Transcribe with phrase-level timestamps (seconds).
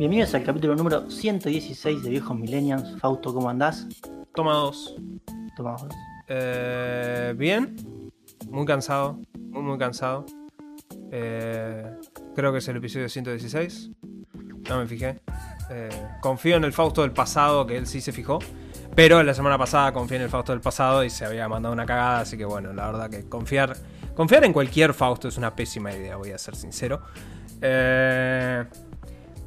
[0.00, 2.98] Bienvenidos al capítulo número 116 de Viejos Millennials.
[3.00, 3.86] Fausto, ¿cómo andás?
[4.34, 4.96] Toma dos.
[5.54, 5.94] Toma dos.
[6.26, 7.76] Eh, bien.
[8.48, 9.20] Muy cansado.
[9.38, 10.24] Muy, muy cansado.
[11.12, 11.84] Eh,
[12.34, 13.90] creo que es el episodio 116.
[14.70, 15.20] No me fijé.
[15.68, 15.90] Eh,
[16.22, 18.38] confío en el Fausto del pasado, que él sí se fijó.
[18.94, 21.84] Pero la semana pasada confié en el Fausto del pasado y se había mandado una
[21.84, 22.20] cagada.
[22.20, 23.76] Así que bueno, la verdad que confiar.
[24.14, 27.02] Confiar en cualquier Fausto es una pésima idea, voy a ser sincero.
[27.60, 28.64] Eh,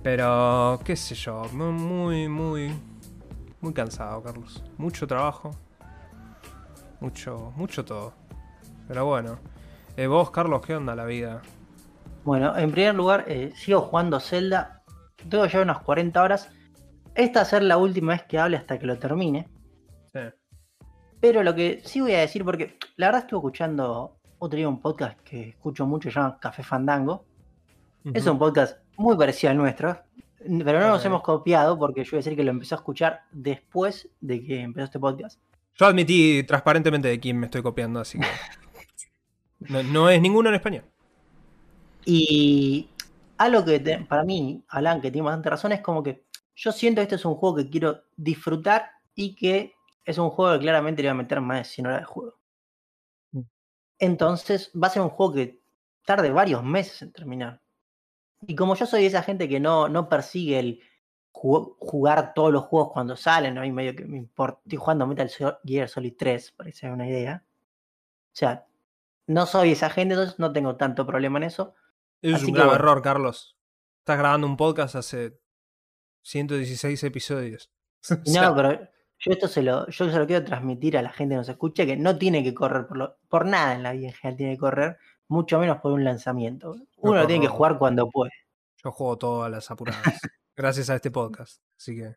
[0.03, 2.71] pero, qué sé yo, muy, muy,
[3.61, 4.61] muy cansado, Carlos.
[4.77, 5.51] Mucho trabajo.
[6.99, 8.13] Mucho, mucho todo.
[8.87, 9.39] Pero bueno.
[9.95, 11.41] Eh, vos, Carlos, ¿qué onda la vida?
[12.23, 14.83] Bueno, en primer lugar, eh, sigo jugando Zelda.
[15.29, 16.49] Tengo ya unas 40 horas.
[17.15, 19.47] Esta va a ser la última vez que hable hasta que lo termine.
[20.11, 20.19] Sí.
[21.21, 24.81] Pero lo que sí voy a decir, porque la verdad estuve escuchando otro día un
[24.81, 27.25] podcast que escucho mucho, se llama Café Fandango.
[28.13, 29.97] Es un podcast muy parecido al nuestro,
[30.39, 33.21] pero no nos hemos copiado porque yo voy a decir que lo empecé a escuchar
[33.31, 35.39] después de que empezó este podcast.
[35.75, 38.27] Yo admití transparentemente de quién me estoy copiando, así que.
[39.69, 40.83] No, no es ninguno en español.
[42.05, 42.89] Y
[43.37, 46.99] algo que te- para mí, Alan, que tiene bastante razón, es como que yo siento
[46.99, 49.73] que este es un juego que quiero disfrutar y que
[50.05, 52.37] es un juego que claramente le va a meter más de 100 horas de juego.
[53.31, 53.41] Mm.
[53.99, 55.61] Entonces va a ser un juego que
[56.05, 57.61] tarde varios meses en terminar.
[58.47, 60.81] Y como yo soy esa gente que no, no persigue el
[61.31, 63.61] ju- jugar todos los juegos cuando salen, ¿no?
[63.61, 64.59] hay medio que me importa.
[64.65, 65.29] Estoy jugando Metal
[65.63, 67.43] Gear Solid 3, para que se hagan una idea.
[67.45, 68.65] O sea,
[69.27, 71.75] no soy esa gente, entonces no tengo tanto problema en eso.
[72.21, 72.83] Es Así un grave bueno.
[72.83, 73.57] error, Carlos.
[73.99, 75.39] Estás grabando un podcast hace
[76.23, 77.71] 116 episodios.
[78.09, 78.73] O Y sea, No, pero
[79.19, 81.85] yo esto se lo, yo se lo quiero transmitir a la gente que nos escucha
[81.85, 84.53] que no tiene que correr por, lo- por nada en la vida en general tiene
[84.53, 84.97] que correr,
[85.33, 86.75] mucho menos por un lanzamiento.
[86.97, 88.31] Uno lo tiene que jugar cuando puede.
[88.83, 90.01] Yo juego todo a las apuradas.
[90.55, 91.61] gracias a este podcast.
[91.77, 92.15] Así que.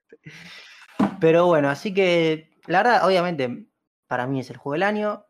[1.20, 3.68] Pero bueno, así que la verdad, obviamente,
[4.06, 5.26] para mí es el juego del año.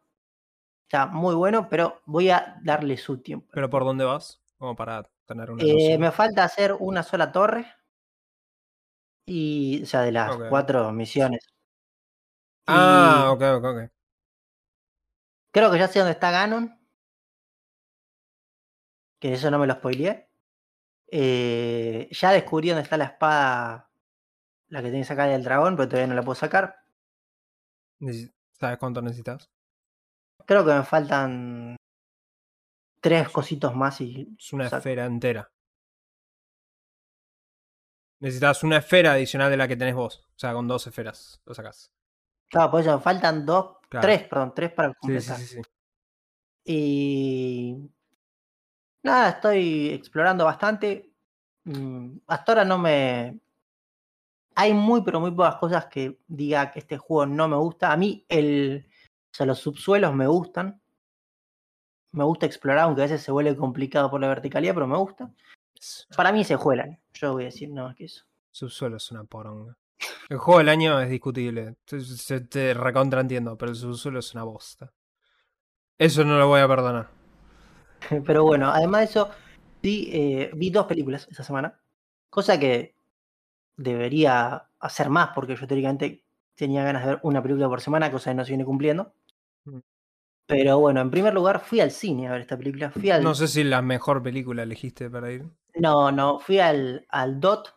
[0.82, 3.48] Está muy bueno, pero voy a darle su tiempo.
[3.52, 4.40] ¿Pero por dónde vas?
[4.58, 5.62] Como para tener una.
[5.62, 7.66] Eh, me falta hacer una sola torre.
[9.26, 11.40] Y, o sea, de las cuatro misiones.
[11.44, 11.52] Y
[12.68, 13.90] Ah, ok, ok, ok.
[15.50, 16.75] Creo que ya sé dónde está Ganon.
[19.18, 20.28] Que eso no me lo spoileé.
[21.08, 23.90] Eh, ya descubrí dónde está la espada.
[24.68, 26.76] La que tenés acá del dragón, pero todavía no la puedo sacar.
[28.58, 29.50] ¿Sabes cuánto necesitas?
[30.44, 31.76] Creo que me faltan
[33.00, 34.36] tres cositos más y.
[34.38, 34.78] Es una saco.
[34.78, 35.48] esfera entera.
[38.20, 40.26] Necesitas una esfera adicional de la que tenés vos.
[40.34, 41.90] O sea, con dos esferas lo sacás.
[42.48, 43.76] Claro, por eso me faltan dos.
[43.88, 44.06] Claro.
[44.06, 45.36] Tres, perdón, tres para Sí, sí, completar.
[45.38, 45.62] sí, sí.
[46.64, 47.90] Y.
[49.06, 51.12] Nada, estoy explorando bastante.
[51.62, 53.38] Mm, Hasta ahora no me.
[54.56, 57.92] Hay muy, pero muy pocas cosas que diga que este juego no me gusta.
[57.92, 58.84] A mí, el.
[59.30, 60.80] O sea, los subsuelos me gustan.
[62.10, 65.30] Me gusta explorar, aunque a veces se vuelve complicado por la verticalidad, pero me gusta.
[66.16, 66.98] Para mí se juegan.
[67.12, 68.24] Yo voy a decir no más que eso.
[68.50, 69.76] Subsuelo es una poronga.
[70.28, 71.76] El juego del año es discutible.
[71.84, 74.92] Te, te recontraentiendo, pero el subsuelo es una bosta.
[75.96, 77.25] Eso no lo voy a perdonar.
[78.26, 79.30] Pero bueno, además de eso,
[79.82, 81.78] sí, eh, vi dos películas esta semana.
[82.30, 82.94] Cosa que
[83.76, 86.24] debería hacer más, porque yo teóricamente
[86.54, 89.12] tenía ganas de ver una película por semana, cosa que no se viene cumpliendo.
[89.64, 89.78] Mm.
[90.46, 92.90] Pero bueno, en primer lugar fui al cine a ver esta película.
[92.90, 93.22] Fui al.
[93.22, 95.44] No sé si la mejor película elegiste para ir.
[95.74, 97.68] No, no, fui al, al DOT,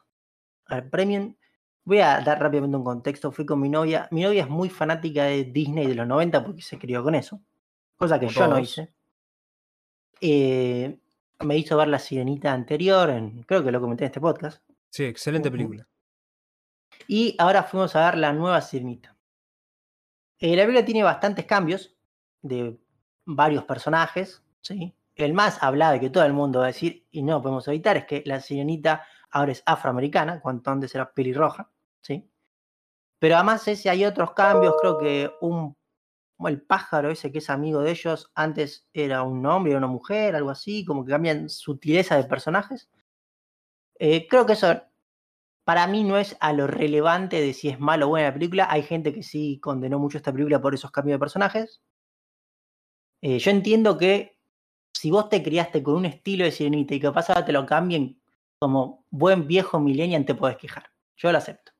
[0.67, 1.35] al Premium.
[1.83, 3.31] Voy a dar rápidamente un contexto.
[3.31, 4.07] Fui con mi novia.
[4.11, 7.41] Mi novia es muy fanática de Disney de los 90 porque se crió con eso.
[7.97, 8.93] Cosa que Como yo no hice.
[10.21, 10.99] Eh,
[11.39, 14.61] me hizo ver la sirenita anterior, en, creo que lo comenté en este podcast.
[14.89, 15.87] Sí, excelente película.
[17.07, 19.15] Y ahora fuimos a ver la nueva sirenita.
[20.39, 21.95] Eh, la película tiene bastantes cambios
[22.41, 22.77] de
[23.25, 24.43] varios personajes.
[24.61, 24.95] ¿sí?
[25.15, 27.67] El más hablado y que todo el mundo va a decir, y no lo podemos
[27.67, 31.69] evitar, es que la sirenita ahora es afroamericana, cuanto antes era pelirroja.
[32.01, 32.29] ¿sí?
[33.19, 35.75] Pero además ese hay otros cambios, creo que un
[36.39, 39.87] como el pájaro ese que es amigo de ellos, antes era un hombre, era una
[39.87, 42.89] mujer, algo así, como que cambian sutileza de personajes.
[43.99, 44.81] Eh, creo que eso
[45.65, 48.67] para mí no es a lo relevante de si es malo o buena la película.
[48.71, 51.81] Hay gente que sí condenó mucho esta película por esos cambios de personajes.
[53.21, 54.39] Eh, yo entiendo que
[54.93, 58.21] si vos te criaste con un estilo de sirenita y que pasa te lo cambien
[58.59, 60.89] como buen viejo millennial, te podés quejar.
[61.17, 61.73] Yo lo acepto.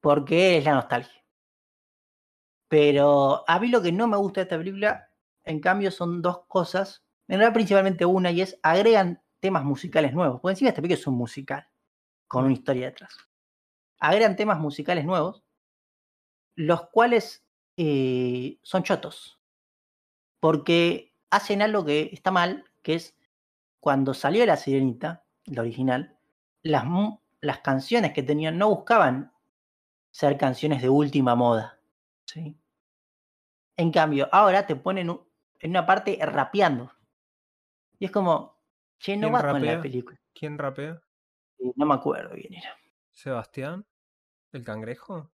[0.00, 1.21] Porque es la nostalgia.
[2.72, 5.10] Pero a mí lo que no me gusta de esta película,
[5.44, 7.04] en cambio, son dos cosas.
[7.28, 10.40] En realidad, principalmente una, y es agregan temas musicales nuevos.
[10.40, 11.68] Porque encima esta película es un musical.
[12.26, 13.14] con una historia detrás.
[13.98, 15.44] Agregan temas musicales nuevos,
[16.54, 17.44] los cuales
[17.76, 19.38] eh, son chotos,
[20.40, 23.14] porque hacen algo que está mal, que es
[23.80, 26.16] cuando salió La Sirenita, la original,
[26.62, 26.86] las,
[27.42, 29.30] las canciones que tenían no buscaban
[30.10, 31.78] ser canciones de última moda.
[32.24, 32.56] ¿sí?
[33.76, 35.10] En cambio, ahora te ponen
[35.60, 36.92] en una parte rapeando.
[37.98, 38.60] Y es como,
[38.98, 40.18] che, no va con la película.
[40.34, 41.00] ¿Quién rapea?
[41.76, 42.76] no me acuerdo quién era.
[43.12, 43.86] ¿Sebastián?
[44.52, 45.30] ¿El cangrejo?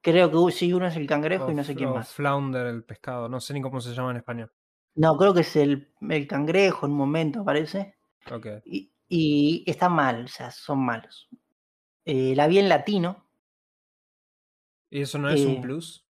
[0.00, 2.10] Creo que sí, uno es el cangrejo y no sé quién más.
[2.12, 4.52] Flounder, el pescado, no sé ni cómo se llama en español.
[4.96, 7.96] No, creo que es el, el cangrejo en un momento, parece.
[8.30, 8.46] Ok.
[8.64, 11.28] Y, y está mal, o sea, son malos.
[12.04, 13.26] Eh, la vi en latino.
[14.90, 16.03] ¿Y eso no es un eh, plus?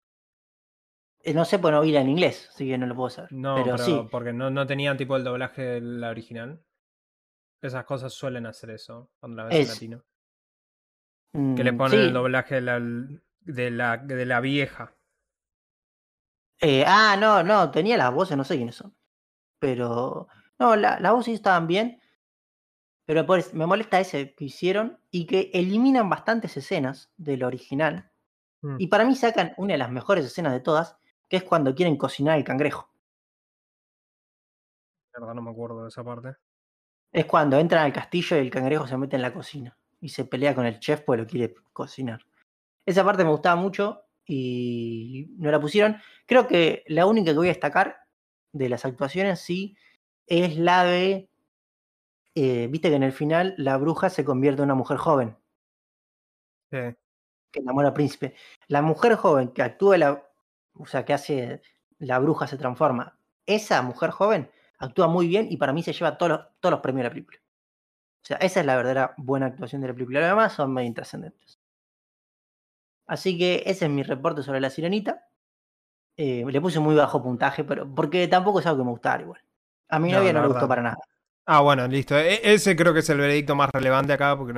[1.26, 3.32] Eh, no sé, pues no vi en inglés, así que no lo puedo saber.
[3.32, 4.08] No, pero, sí.
[4.12, 6.62] porque no, no tenían tipo el doblaje de la original.
[7.62, 10.04] Esas cosas suelen hacer eso cuando la ves en latino.
[11.56, 12.80] que le mm, ponen el doblaje de la,
[13.40, 14.98] de la, de la vieja.
[16.60, 18.94] Eh, ah, no, no, tenía las voces, no sé quiénes son.
[19.60, 20.28] Pero.
[20.60, 22.02] No, las la voces estaban bien.
[23.06, 28.12] Pero me molesta ese que hicieron y que eliminan bastantes escenas del original.
[28.62, 28.76] Mm.
[28.80, 30.98] Y para mí sacan una de las mejores escenas de todas,
[31.34, 32.88] que es cuando quieren cocinar el cangrejo.
[35.16, 36.36] La verdad no me acuerdo de esa parte.
[37.12, 40.26] Es cuando entran al castillo y el cangrejo se mete en la cocina y se
[40.26, 42.24] pelea con el chef porque lo quiere cocinar.
[42.86, 45.98] Esa parte me gustaba mucho y no la pusieron.
[46.28, 47.98] Creo que la única que voy a destacar
[48.52, 49.76] de las actuaciones sí
[50.28, 51.32] es la de,
[52.36, 55.36] eh, viste que en el final la bruja se convierte en una mujer joven.
[56.70, 56.96] Sí.
[57.52, 58.36] Que enamora al príncipe.
[58.68, 60.24] La mujer joven que actúa la,
[60.74, 61.62] o sea, que hace
[62.00, 63.18] la bruja se transforma.
[63.46, 66.82] Esa mujer joven actúa muy bien y para mí se lleva todos los, todos los
[66.82, 67.40] premios de la película.
[68.24, 70.22] O sea, esa es la verdadera buena actuación de la película.
[70.22, 71.60] Lo demás son medio intrascendentes.
[73.06, 75.28] Así que ese es mi reporte sobre la sirenita.
[76.16, 79.42] Eh, le puse muy bajo puntaje, pero porque tampoco es algo que me gustara igual.
[79.90, 80.98] A mi novia no le gustó para nada.
[81.46, 82.18] Ah, bueno, listo.
[82.18, 84.54] E, ese creo que es el veredicto más relevante acá, porque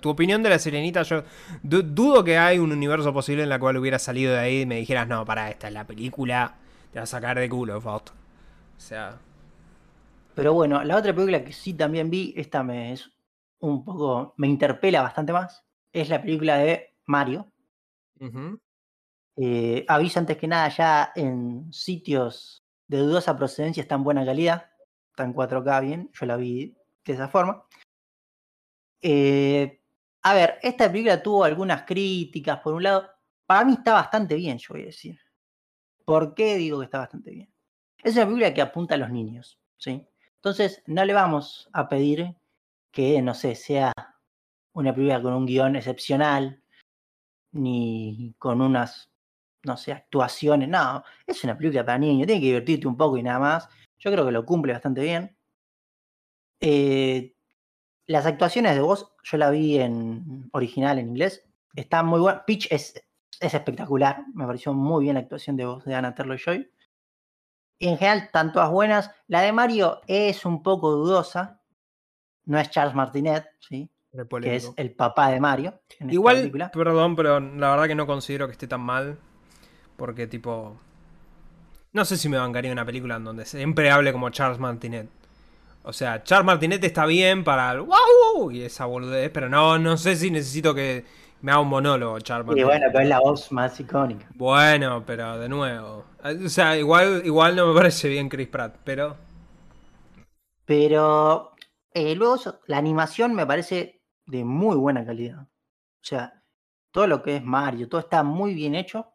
[0.00, 1.22] tu opinión de la sirenita, yo
[1.62, 4.76] dudo que hay un universo posible en el cual hubiera salido de ahí y me
[4.76, 6.56] dijeras, no, para, esta es la película,
[6.90, 8.12] te va a sacar de culo, Fausto.
[8.76, 9.18] O sea,
[10.34, 13.10] pero bueno, la otra película que sí también vi, esta me es
[13.60, 17.52] un poco, me interpela bastante más, es la película de Mario.
[19.36, 24.70] Eh, aviso antes que nada, ya en sitios de dudosa procedencia está en buena calidad,
[25.12, 26.74] está en 4K bien, yo la vi
[27.04, 27.64] de esa forma.
[29.00, 29.80] Eh,
[30.22, 33.08] a ver, esta película tuvo algunas críticas, por un lado,
[33.46, 35.18] para mí está bastante bien, yo voy a decir.
[36.04, 37.52] ¿Por qué digo que está bastante bien?
[38.02, 40.06] Es una película que apunta a los niños, ¿sí?
[40.36, 42.34] Entonces, no le vamos a pedir
[42.90, 43.92] que, no sé, sea
[44.72, 46.62] una película con un guion excepcional,
[47.52, 49.10] ni con unas,
[49.64, 50.68] no sé, actuaciones.
[50.68, 53.68] No, es una película para niños, tiene que divertirte un poco y nada más.
[54.02, 55.36] Yo creo que lo cumple bastante bien.
[56.60, 57.34] Eh,
[58.06, 61.44] las actuaciones de voz, yo la vi en original en inglés,
[61.74, 62.44] está muy buena.
[62.44, 62.94] Pitch es,
[63.40, 66.68] es espectacular, me pareció muy bien la actuación de voz de Anna Terlo Joy
[67.88, 69.10] en general están todas buenas.
[69.26, 71.60] La de Mario es un poco dudosa.
[72.44, 73.90] No es Charles Martinet, ¿sí?
[74.40, 75.80] que es el papá de Mario.
[76.00, 79.18] Igual, perdón, pero la verdad que no considero que esté tan mal.
[79.96, 80.80] Porque, tipo.
[81.92, 85.08] No sé si me bancaría una película en donde siempre hable como Charles Martinet.
[85.82, 89.96] O sea, Charles Martinet está bien para el wow y esa boludez, pero no, no
[89.98, 91.04] sé si necesito que
[91.42, 94.26] me haga un monólogo, Charles Y bueno, pero es la voz más icónica.
[94.34, 96.04] Bueno, pero de nuevo.
[96.24, 99.16] O sea, igual, igual no me parece bien Chris Pratt, pero.
[100.64, 101.50] Pero
[101.92, 105.42] eh, luego la animación me parece de muy buena calidad.
[105.42, 106.42] O sea,
[106.90, 109.11] todo lo que es Mario, todo está muy bien hecho.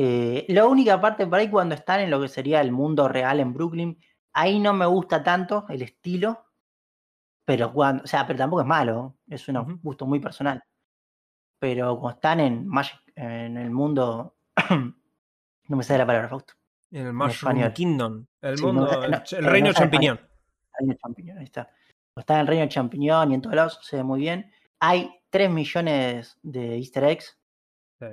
[0.00, 3.40] Eh, la única parte por ahí cuando están en lo que sería el mundo real
[3.40, 3.98] en Brooklyn,
[4.32, 6.46] ahí no me gusta tanto el estilo,
[7.44, 10.62] pero cuando, o sea, pero tampoco es malo, es un gusto muy personal.
[11.58, 12.68] Pero cuando están en
[13.16, 14.36] en el mundo
[15.68, 16.54] No me sale la palabra, Fausto.
[16.90, 18.26] En el Mushroom Kingdom.
[18.40, 20.18] El, mundo, el reino champiñón.
[20.18, 21.70] El reino champiñón, ahí está.
[22.16, 24.50] Está en el reino champiñón y en todos lados se ve muy bien.
[24.80, 27.38] Hay 3 millones de easter eggs.
[27.98, 28.06] Sí.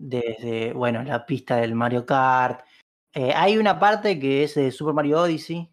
[0.00, 2.64] Desde, bueno, la pista del Mario Kart.
[3.12, 5.68] Eh, hay una parte que es de Super Mario Odyssey,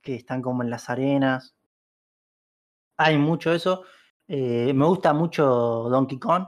[0.00, 1.56] que están como en las arenas.
[2.96, 3.82] Hay mucho eso.
[4.28, 6.46] Eh, me gusta mucho Donkey Kong.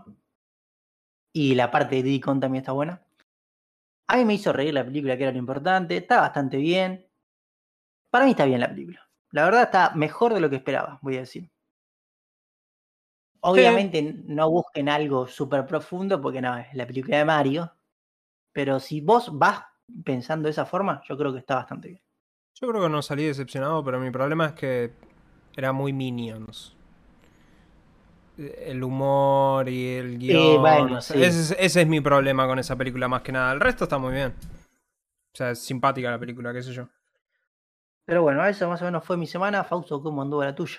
[1.33, 3.03] Y la parte de Diddy Kong también está buena.
[4.07, 5.97] A mí me hizo reír la película, que era lo importante.
[5.97, 7.07] Está bastante bien.
[8.11, 9.09] Para mí está bien la película.
[9.33, 11.51] La verdad está mejor de lo que esperaba, voy a decir.
[13.41, 17.73] Obviamente no busquen algo súper profundo porque no, es la película de Mario.
[18.53, 19.63] Pero si vos vas
[20.05, 22.03] pensando de esa forma, yo creo que está bastante bien.
[22.55, 24.93] Yo creo que no salí decepcionado, pero mi problema es que
[25.57, 26.75] era muy Minions.
[28.37, 30.61] El humor y el guion.
[30.61, 31.23] bueno, ese, sí.
[31.23, 33.53] es, ese es mi problema con esa película más que nada.
[33.53, 34.35] El resto está muy bien.
[35.33, 36.89] O sea, es simpática la película, qué sé yo.
[38.05, 39.65] Pero bueno, eso más o menos fue mi semana.
[39.65, 40.79] Fausto, ¿cómo anduvo la tuya?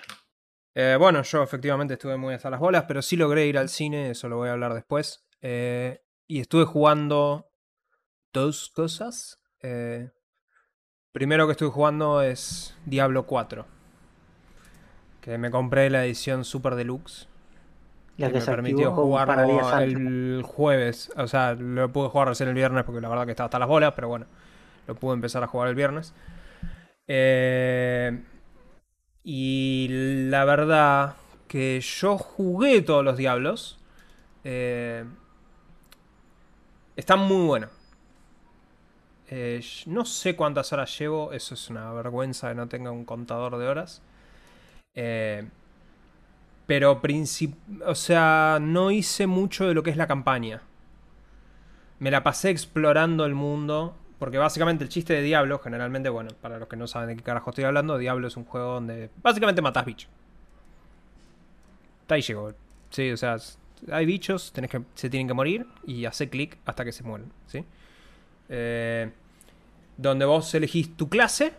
[0.74, 4.10] Eh, bueno, yo efectivamente estuve muy hasta las bolas, pero sí logré ir al cine,
[4.10, 5.24] eso lo voy a hablar después.
[5.40, 7.50] Eh, y estuve jugando
[8.32, 9.40] dos cosas.
[9.62, 10.10] Eh,
[11.12, 13.66] primero que estuve jugando es Diablo 4.
[15.20, 17.28] Que me compré la edición Super Deluxe.
[18.16, 21.10] La que que me se permitió jugarlo el jueves.
[21.16, 23.68] O sea, lo pude jugar recién el viernes porque la verdad que estaba hasta las
[23.68, 24.26] bolas, pero bueno,
[24.86, 26.14] lo pude empezar a jugar el viernes.
[27.06, 28.22] Eh,
[29.24, 29.88] y
[30.30, 31.16] la verdad
[31.48, 33.78] que yo jugué todos los diablos.
[34.44, 35.04] Eh,
[36.96, 37.68] está muy bueno.
[39.28, 43.58] Eh, no sé cuántas horas llevo, eso es una vergüenza que no tenga un contador
[43.58, 44.02] de horas.
[44.94, 45.48] Eh,
[46.66, 47.00] pero,
[47.86, 50.62] o sea, no hice mucho de lo que es la campaña.
[51.98, 53.96] Me la pasé explorando el mundo.
[54.20, 57.22] Porque básicamente el chiste de Diablo, generalmente, bueno, para los que no saben de qué
[57.22, 60.10] carajo estoy hablando, Diablo es un juego donde básicamente matas bichos.
[62.02, 62.52] Hasta ahí llegó.
[62.90, 63.38] Sí, o sea,
[63.90, 67.32] hay bichos, tenés que, se tienen que morir y hace clic hasta que se mueren,
[67.46, 67.64] ¿sí?
[68.50, 69.10] Eh,
[69.96, 71.54] donde vos elegís tu clase,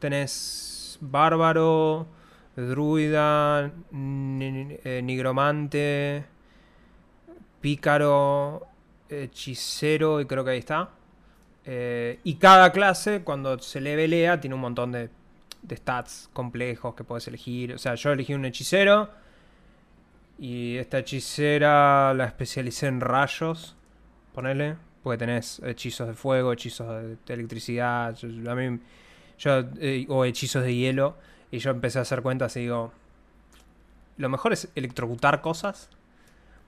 [0.00, 2.08] tenés bárbaro,
[2.56, 6.24] druida, eh, nigromante,
[7.60, 8.66] pícaro,
[9.08, 10.95] hechicero y creo que ahí está.
[11.68, 15.10] Eh, y cada clase, cuando se levelea, tiene un montón de,
[15.74, 17.74] stats complejos que puedes elegir.
[17.74, 19.10] O sea, yo elegí un hechicero.
[20.38, 23.74] Y esta hechicera la especialicé en rayos.
[24.32, 24.76] Ponele.
[25.02, 26.88] Porque tenés hechizos de fuego, hechizos
[27.26, 28.16] de, electricidad.
[28.16, 31.16] yo, eh, o hechizos de hielo.
[31.50, 32.92] Y yo empecé a hacer cuentas y digo.
[34.18, 35.90] Lo mejor es electrocutar cosas.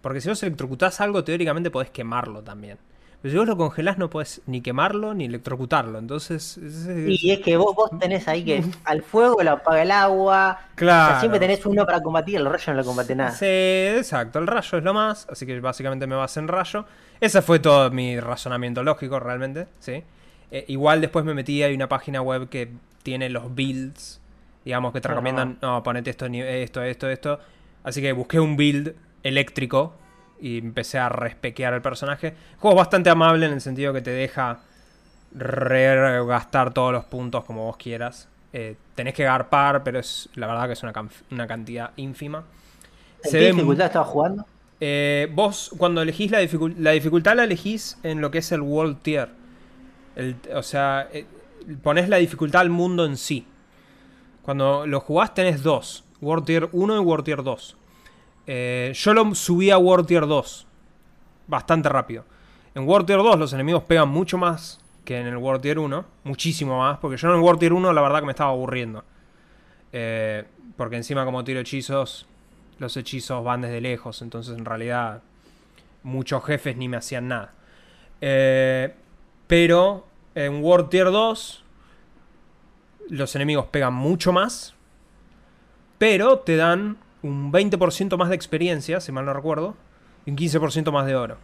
[0.02, 2.78] Porque si vos electrocutás algo, teóricamente podés quemarlo también.
[3.20, 5.98] Pero si vos lo congelás, no podés ni quemarlo ni electrocutarlo.
[5.98, 6.56] Entonces.
[6.58, 9.90] es- es- Y es que vos, vos tenés ahí que al fuego lo apaga el
[9.90, 10.58] agua.
[10.72, 11.10] O claro.
[11.12, 13.32] sea, siempre tenés uno para combatir, el rollo no lo combate nada.
[13.32, 14.38] Sí, exacto.
[14.38, 15.26] El rayo es lo más.
[15.30, 16.84] Así que básicamente me basé en rayo.
[17.20, 19.66] Ese fue todo mi razonamiento lógico, realmente.
[19.80, 20.04] ¿sí?
[20.52, 22.70] Eh, igual después me metí, hay una página web que
[23.02, 24.20] tiene los builds.
[24.64, 25.10] Digamos que te Ah.
[25.10, 27.40] recomiendan, no, ponete esto, esto, esto, esto.
[27.82, 28.94] Así que busqué un build
[29.25, 29.94] eléctrico
[30.40, 32.35] y empecé a respequear el personaje.
[32.59, 34.61] Juego bastante amable en el sentido que te deja
[35.35, 38.28] re- gastar todos los puntos como vos quieras.
[38.52, 40.92] Eh, tenés que garpar, pero es la verdad que es una,
[41.30, 42.45] una cantidad ínfima.
[43.25, 44.47] ¿En Se qué dificultad estabas jugando?
[44.80, 48.61] eh, vos cuando elegís la, dificul- la dificultad la elegís en lo que es el
[48.62, 49.28] World Tier.
[50.16, 51.26] El- o sea, eh,
[51.83, 53.47] pones la dificultad al mundo en sí.
[54.42, 56.04] Cuando lo jugás tenés dos.
[56.21, 57.76] World Tier 1 y World Tier 2.
[58.50, 60.67] Eh, yo lo subí a World Tier 2.
[61.47, 62.25] Bastante rápido.
[62.75, 66.05] En World Tier 2 los enemigos pegan mucho más que en el World Tier 1.
[66.25, 66.99] Muchísimo más.
[66.99, 69.05] Porque yo en el World Tier 1 la verdad que me estaba aburriendo.
[69.93, 70.45] Eh,
[70.78, 72.26] porque encima como tiro hechizos,
[72.78, 74.23] los hechizos van desde lejos.
[74.23, 75.23] Entonces en realidad
[76.02, 77.52] muchos jefes ni me hacían nada.
[78.23, 78.95] Eh,
[79.47, 81.64] pero en World Tier 2
[83.11, 84.75] los enemigos pegan mucho más.
[85.99, 89.76] Pero te dan un 20% más de experiencia, si mal no recuerdo.
[90.26, 91.38] Y un 15% más de oro.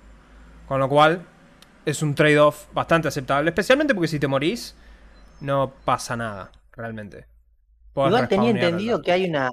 [0.68, 1.22] Con lo cual
[1.84, 3.50] es un trade-off bastante aceptable.
[3.50, 4.76] Especialmente porque si te morís,
[5.40, 7.26] no pasa nada, realmente.
[7.92, 9.50] Podés Igual tenía entendido que hay una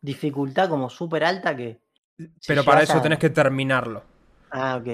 [0.00, 1.80] dificultad como súper alta que.
[2.18, 4.02] si Pero para eso a- tenés que terminarlo.
[4.50, 4.88] Ah, ok.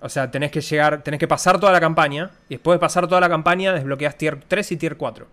[0.00, 2.30] O sea, tenés que llegar, tenés que pasar toda la campaña.
[2.48, 5.26] Y después de pasar toda la campaña, desbloqueas tier 3 y tier 4.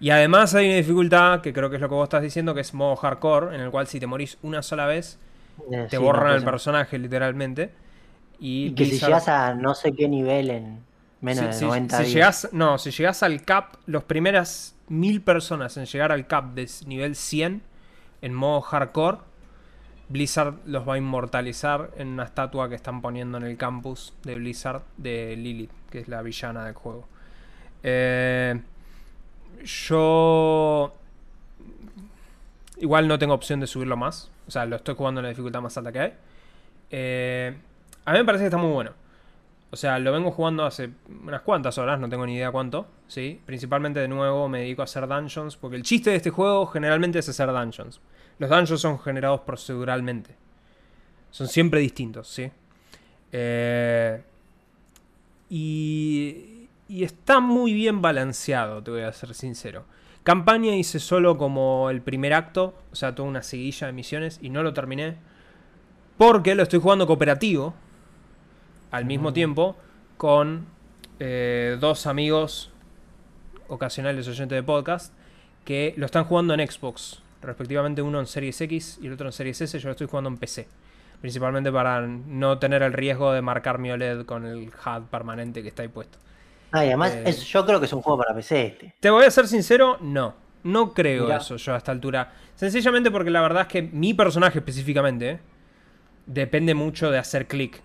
[0.00, 2.60] Y además hay una dificultad, que creo que es lo que vos estás diciendo, que
[2.60, 5.18] es modo hardcore, en el cual si te morís una sola vez,
[5.72, 7.72] Eh, te sí, borran el personaje, literalmente.
[8.40, 10.84] Y, Y que si llegas a no sé qué nivel en
[11.20, 12.04] menos si, de si- 90 si días.
[12.04, 16.68] llegás, no, si llegás al cap, los primeras mil personas en llegar al cap de
[16.86, 17.62] nivel 100
[18.22, 19.18] en modo hardcore,
[20.08, 24.36] Blizzard los va a inmortalizar en una estatua que están poniendo en el campus de
[24.36, 27.08] Blizzard de Lilith, que es la villana del juego.
[27.82, 28.60] Eh,
[29.62, 30.94] yo
[32.78, 35.60] igual no tengo opción de subirlo más, o sea, lo estoy jugando en la dificultad
[35.60, 36.12] más alta que hay.
[36.90, 37.54] Eh,
[38.04, 38.92] a mí me parece que está muy bueno.
[39.70, 40.90] O sea, lo vengo jugando hace
[41.24, 43.40] unas cuantas horas, no tengo ni idea cuánto, ¿sí?
[43.44, 47.18] Principalmente de nuevo me dedico a hacer dungeons, porque el chiste de este juego generalmente
[47.18, 48.00] es hacer dungeons.
[48.38, 50.36] Los dungeons son generados proceduralmente.
[51.32, 52.52] Son siempre distintos, ¿sí?
[53.32, 54.22] Eh,
[55.50, 56.53] y,
[56.88, 59.84] y está muy bien balanceado, te voy a ser sincero.
[60.22, 64.48] Campaña hice solo como el primer acto, o sea, toda una seguilla de misiones y
[64.48, 65.16] no lo terminé.
[66.16, 67.74] Porque lo estoy jugando cooperativo
[68.90, 69.76] al mismo tiempo
[70.16, 70.66] con
[71.18, 72.70] eh, dos amigos
[73.68, 75.12] ocasionales oyentes de podcast
[75.64, 77.22] que lo están jugando en Xbox.
[77.42, 79.78] Respectivamente uno en Series X y el otro en Series S.
[79.78, 80.68] Yo lo estoy jugando en PC.
[81.20, 85.68] Principalmente para no tener el riesgo de marcar mi OLED con el HUD permanente que
[85.68, 86.18] está ahí puesto.
[86.74, 88.94] Ah, y además Eh, yo creo que es un juego para PC este.
[88.98, 90.34] Te voy a ser sincero, no.
[90.64, 91.36] No creo Mirá.
[91.36, 92.32] eso yo a esta altura.
[92.56, 95.38] Sencillamente porque la verdad es que mi personaje específicamente eh,
[96.26, 97.80] depende mucho de hacer clic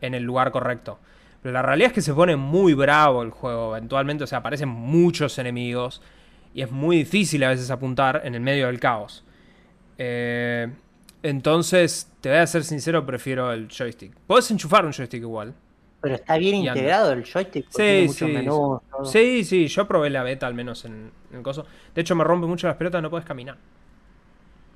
[0.00, 0.98] en el lugar correcto.
[1.42, 4.24] Pero la realidad es que se pone muy bravo el juego eventualmente.
[4.24, 6.00] O sea, aparecen muchos enemigos.
[6.54, 9.24] Y es muy difícil a veces apuntar en el medio del caos.
[9.98, 10.72] Eh,
[11.22, 14.14] entonces, te voy a ser sincero, prefiero el joystick.
[14.26, 15.52] Puedes enchufar un joystick igual.
[16.04, 16.72] Pero está bien anda.
[16.72, 17.66] integrado el joystick.
[17.70, 18.82] Sí, sí, menús.
[19.04, 21.64] Sí, sí, yo probé la beta al menos en, el coso.
[21.94, 23.56] De hecho, me rompe mucho las pelotas, no puedes caminar.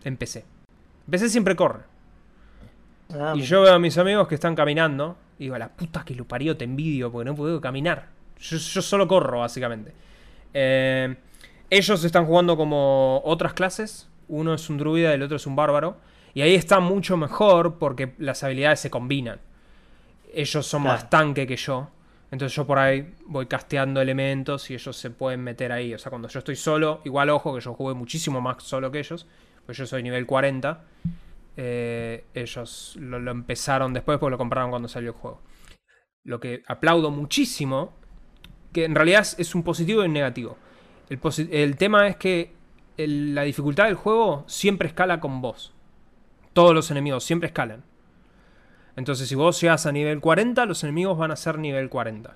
[0.04, 0.38] En PC.
[0.38, 1.80] En PC siempre corre.
[3.12, 5.18] Ah, Y yo veo a mis amigos que están caminando.
[5.38, 8.06] Y digo, la puta que lo parió, te envidio porque no puedo caminar.
[8.40, 9.92] Yo, yo solo corro, básicamente.
[10.54, 11.14] Eh,
[11.68, 14.08] ellos están jugando como otras clases.
[14.28, 15.98] Uno es un druida y el otro es un bárbaro.
[16.32, 19.40] Y ahí está mucho mejor porque las habilidades se combinan.
[20.32, 20.96] Ellos son Claro.
[20.98, 21.90] más tanque que yo.
[22.30, 25.94] Entonces yo por ahí voy casteando elementos y ellos se pueden meter ahí.
[25.94, 28.98] O sea, cuando yo estoy solo, igual ojo que yo jugué muchísimo más solo que
[28.98, 29.26] ellos.
[29.64, 30.84] Pues yo soy nivel 40.
[31.56, 35.40] Eh, ellos lo, lo empezaron después porque lo compraron cuando salió el juego.
[36.24, 37.94] Lo que aplaudo muchísimo,
[38.72, 40.56] que en realidad es, un positivo y un negativo.
[41.08, 42.52] El, posi- el tema es que
[42.98, 45.72] el- la dificultad del juego siempre escala con vos.
[46.52, 47.82] Todos los enemigos siempre escalan.
[48.98, 52.34] Entonces, si vos llegas a nivel 40, los enemigos van a ser nivel 40.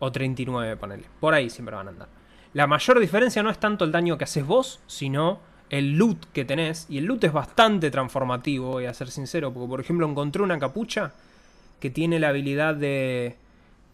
[0.00, 1.04] O 39, ponele.
[1.18, 2.08] Por ahí siempre van a andar.
[2.52, 6.44] La mayor diferencia no es tanto el daño que haces vos, sino el loot que
[6.44, 6.84] tenés.
[6.90, 9.50] Y el loot es bastante transformativo, voy a ser sincero.
[9.54, 11.12] Porque, por ejemplo, encontré una capucha
[11.80, 13.38] que tiene la habilidad de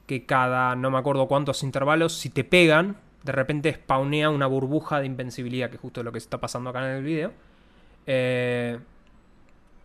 [0.08, 4.98] que cada no me acuerdo cuántos intervalos, si te pegan, de repente spawnea una burbuja
[4.98, 7.32] de invencibilidad, que es justo lo que está pasando acá en el video.
[8.04, 8.80] Eh,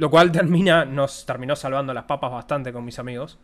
[0.04, 3.40] lo cual termina, nos terminó salvando las papas bastante con mis amigos.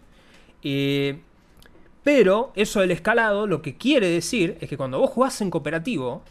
[2.04, 6.24] Pero eso del escalado lo que quiere decir es que cuando vos jugás en cooperativo,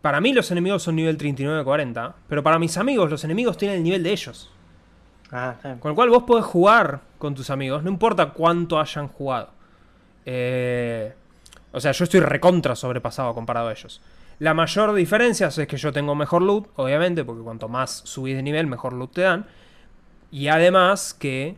[0.00, 3.82] para mí los enemigos son nivel 39-40, pero para mis amigos los enemigos tienen el
[3.82, 4.50] nivel de ellos.
[5.30, 5.56] Ah.
[5.78, 9.50] Con lo cual vos podés jugar con tus amigos, no importa cuánto hayan jugado.
[10.24, 11.12] Eh,
[11.72, 14.00] o sea, yo estoy recontra sobrepasado comparado a ellos.
[14.40, 18.42] La mayor diferencia es que yo tengo mejor loot, obviamente, porque cuanto más subís de
[18.42, 19.46] nivel, mejor loot te dan.
[20.32, 21.56] Y además que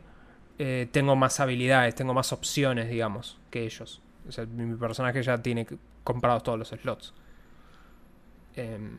[0.59, 4.03] eh, tengo más habilidades, tengo más opciones, digamos, que ellos.
[4.29, 5.67] O sea, mi personaje ya tiene
[6.05, 7.15] comprados todos los slots.
[8.57, 8.99] Em,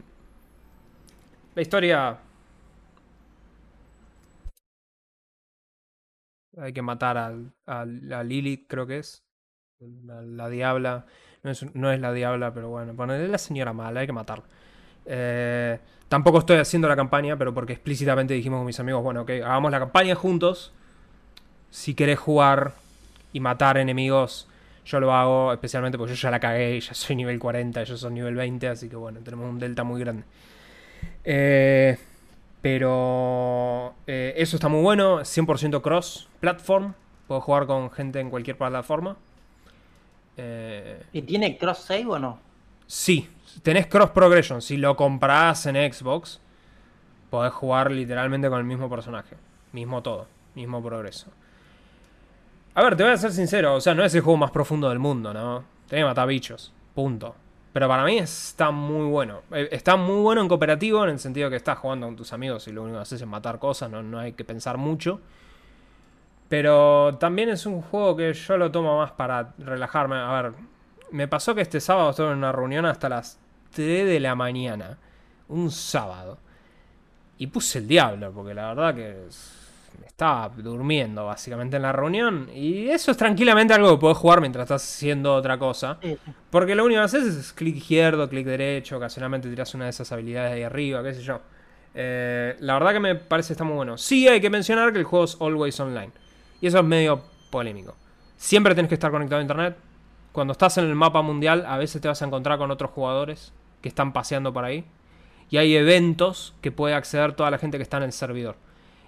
[1.55, 2.17] la historia
[6.57, 9.23] Hay que matar al- a Lilith, creo que es.
[9.79, 11.05] La diabla.
[11.43, 12.93] No es, la diabla, pero bueno.
[12.93, 14.45] Ponerle la señora mala, hay que matarla.
[15.05, 15.77] Eh,
[16.07, 19.69] tampoco estoy haciendo la campaña, pero porque explícitamente dijimos con mis amigos, bueno, que hagamos
[19.69, 20.71] la campaña juntos.
[21.69, 22.75] Si querés jugar
[23.33, 24.47] y matar enemigos,
[24.85, 28.13] yo lo hago, especialmente porque yo ya la cagué ya soy nivel 40, ellos son
[28.13, 30.23] nivel 20, así que bueno, tenemos un delta muy grande.
[31.25, 31.97] Eh,
[32.61, 36.93] pero eh, eso está muy bueno, 100% cross platform.
[37.27, 39.17] Puedo jugar con gente en cualquier plataforma.
[40.37, 42.39] Eh, ¿Y tiene cross save o no?
[42.87, 43.29] sí,
[43.61, 44.61] tenés cross progression.
[44.61, 46.39] Si lo comprás en Xbox,
[47.29, 49.35] podés jugar literalmente con el mismo personaje.
[49.71, 51.27] Mismo todo, mismo progreso.
[52.75, 54.89] A ver, te voy a ser sincero, o sea, no es el juego más profundo
[54.89, 55.63] del mundo, ¿no?
[55.87, 57.35] Tenés que matar bichos, punto.
[57.71, 59.41] Pero para mí está muy bueno.
[59.51, 62.67] Eh, Está muy bueno en cooperativo, en el sentido que estás jugando con tus amigos
[62.67, 65.19] y lo único que haces es matar cosas, no, no hay que pensar mucho.
[66.53, 70.17] Pero también es un juego que yo lo tomo más para relajarme.
[70.17, 70.53] A ver,
[71.09, 73.39] me pasó que este sábado estuve en una reunión hasta las
[73.71, 74.99] 3 de la mañana.
[75.47, 76.37] Un sábado.
[77.39, 79.23] Y puse el diablo, porque la verdad que
[80.05, 82.47] estaba durmiendo básicamente en la reunión.
[82.53, 85.97] Y eso es tranquilamente algo que podés jugar mientras estás haciendo otra cosa.
[86.51, 90.11] Porque lo único que haces es clic izquierdo, clic derecho, ocasionalmente tiras una de esas
[90.11, 91.41] habilidades de ahí arriba, qué sé yo.
[91.95, 93.97] Eh, la verdad que me parece que está muy bueno.
[93.97, 96.11] Sí hay que mencionar que el juego es always online.
[96.63, 97.93] Y eso es medio polémico.
[98.37, 99.75] Siempre tenés que estar conectado a internet.
[100.31, 103.51] Cuando estás en el mapa mundial, a veces te vas a encontrar con otros jugadores
[103.81, 104.85] que están paseando por ahí.
[105.49, 108.55] Y hay eventos que puede acceder toda la gente que está en el servidor.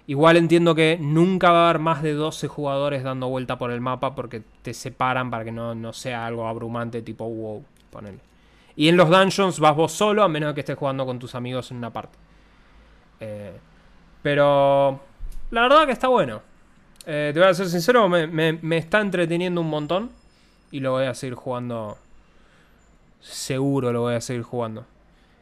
[0.06, 3.80] Igual entiendo que nunca va a haber más de 12 jugadores dando vuelta por el
[3.80, 8.18] mapa porque te separan para que no, no sea algo abrumante tipo wow, ponele.
[8.76, 11.70] Y en los dungeons vas vos solo a menos que estés jugando con tus amigos
[11.70, 12.18] en una parte.
[13.18, 13.56] Eh,
[14.20, 15.00] pero
[15.52, 16.42] la verdad que está bueno.
[17.06, 20.10] Eh, te voy a ser sincero, me, está entreteniendo un montón.
[20.72, 21.96] Y lo voy a seguir jugando.
[23.20, 24.84] Seguro lo voy a seguir jugando.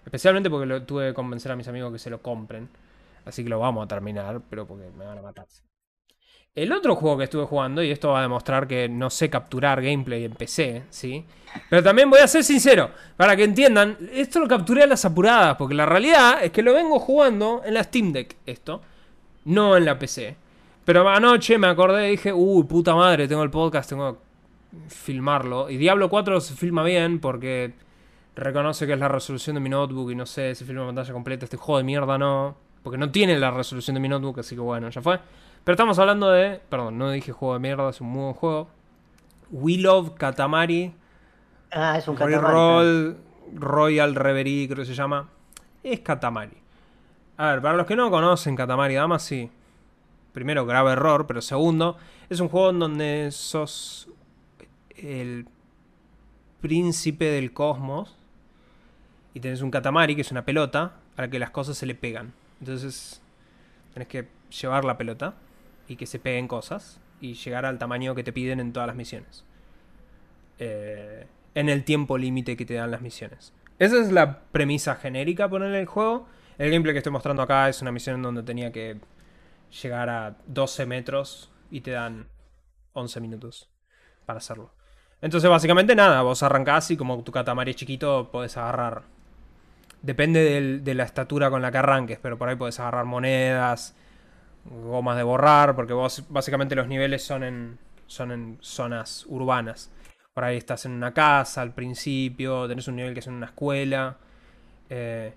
[0.05, 2.69] Especialmente porque lo, tuve que convencer a mis amigos que se lo compren.
[3.25, 5.47] Así que lo vamos a terminar, pero porque me van a matar.
[6.55, 9.83] El otro juego que estuve jugando, y esto va a demostrar que no sé capturar
[9.83, 11.25] gameplay en PC, ¿sí?
[11.69, 15.57] Pero también voy a ser sincero, para que entiendan, esto lo capturé a las apuradas,
[15.57, 18.83] porque la realidad es que lo vengo jugando en la Steam Deck, esto,
[19.47, 20.37] no en la PC.
[20.85, 24.19] Pero anoche me acordé y dije, uy, puta madre, tengo el podcast, tengo que
[24.89, 25.71] filmarlo.
[25.71, 27.73] Y Diablo 4 se filma bien porque
[28.37, 31.45] reconoce que es la resolución de mi notebook y no sé, si filma pantalla completa,
[31.45, 32.57] este juego de mierda no.
[32.83, 35.19] Porque no tiene la resolución de mi notebook, así que bueno, ya fue.
[35.65, 38.69] Pero estamos hablando de, perdón, no dije juego de mierda, es un muy buen juego.
[39.51, 40.95] We Love Katamari.
[41.73, 43.17] Ah, es un Katamari.
[43.55, 45.31] Royal Reverie, creo que se llama.
[45.83, 46.59] Es Katamari.
[47.39, 49.51] A ver, para los que no conocen Katamari Damas, sí
[50.35, 51.97] primero, grave error, pero segundo,
[52.29, 54.09] es un juego en donde sos
[54.97, 55.47] el
[56.61, 58.17] príncipe del cosmos
[59.33, 61.95] y tenés un katamari, que es una pelota, a la que las cosas se le
[61.95, 62.35] pegan.
[62.61, 63.23] Entonces,
[63.95, 64.29] tenés que
[64.61, 65.35] llevar la pelota
[65.89, 68.97] y que se peguen cosas y llegar al tamaño que te piden en todas las
[68.97, 69.45] misiones.
[70.59, 73.53] Eh, en el tiempo límite que te dan las misiones.
[73.79, 76.27] Esa es la premisa genérica poner el juego.
[76.59, 78.97] El gameplay que estoy mostrando acá es una misión en donde tenía que
[79.83, 82.29] llegar a 12 metros y te dan
[82.93, 83.69] 11 minutos
[84.27, 84.73] para hacerlo.
[85.21, 89.03] Entonces, básicamente nada, vos arrancás y como tu catamari es chiquito, podés agarrar.
[90.03, 93.97] Depende de la estatura con la que arranques, pero por ahí podés agarrar monedas,
[94.65, 99.91] gomas de borrar, porque vos básicamente los niveles son en, son en zonas urbanas.
[100.35, 103.47] Por ahí estás en una casa al principio, tenés un nivel que es en una
[103.47, 104.19] escuela.
[104.91, 105.33] Eh,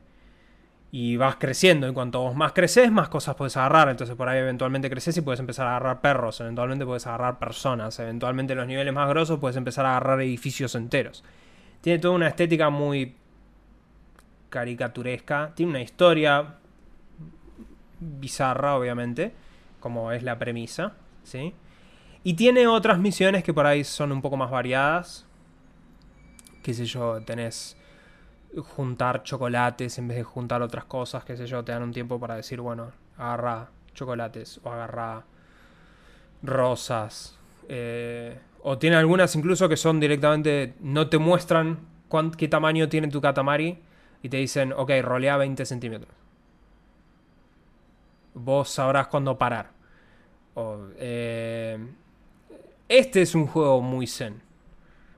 [0.91, 1.88] y vas creciendo.
[1.88, 3.89] Y cuanto más creces, más cosas puedes agarrar.
[3.89, 6.39] Entonces por ahí eventualmente creces y puedes empezar a agarrar perros.
[6.41, 8.00] Eventualmente puedes agarrar personas.
[8.00, 11.23] Eventualmente en los niveles más grosos puedes empezar a agarrar edificios enteros.
[11.82, 13.15] Tiene toda una estética muy
[14.50, 15.52] caricaturesca.
[15.56, 16.56] Tiene una historia
[18.00, 19.34] bizarra, obviamente.
[19.80, 20.93] Como es la premisa.
[21.23, 21.54] ¿sí?
[22.23, 25.26] Y tiene otras misiones que por ahí son un poco más variadas.
[26.63, 27.76] Qué sé yo, tenés
[28.57, 32.19] juntar chocolates en vez de juntar otras cosas, qué sé yo, te dan un tiempo
[32.19, 35.25] para decir, bueno, agarra chocolates o agarra
[36.43, 37.38] rosas.
[37.67, 41.79] Eh, o tiene algunas incluso que son directamente, no te muestran
[42.38, 43.79] qué tamaño tiene tu katamari
[44.23, 46.13] y te dicen, ok, rolea 20 centímetros.
[48.33, 49.71] Vos sabrás cuándo parar.
[50.97, 51.77] Eh,
[52.88, 54.41] este es un juego muy zen.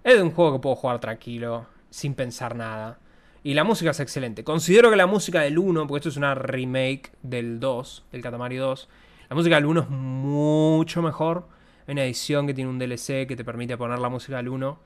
[0.04, 2.98] Es un juego que puedo jugar tranquilo, sin pensar nada.
[3.44, 4.44] Y la música es excelente.
[4.44, 8.58] Considero que la música del 1, porque esto es una remake del 2, del Katamari
[8.58, 8.90] 2,
[9.30, 11.48] la música del 1 es mucho mejor.
[11.88, 14.80] Hay una edición que tiene un DLC que te permite poner la música del 1.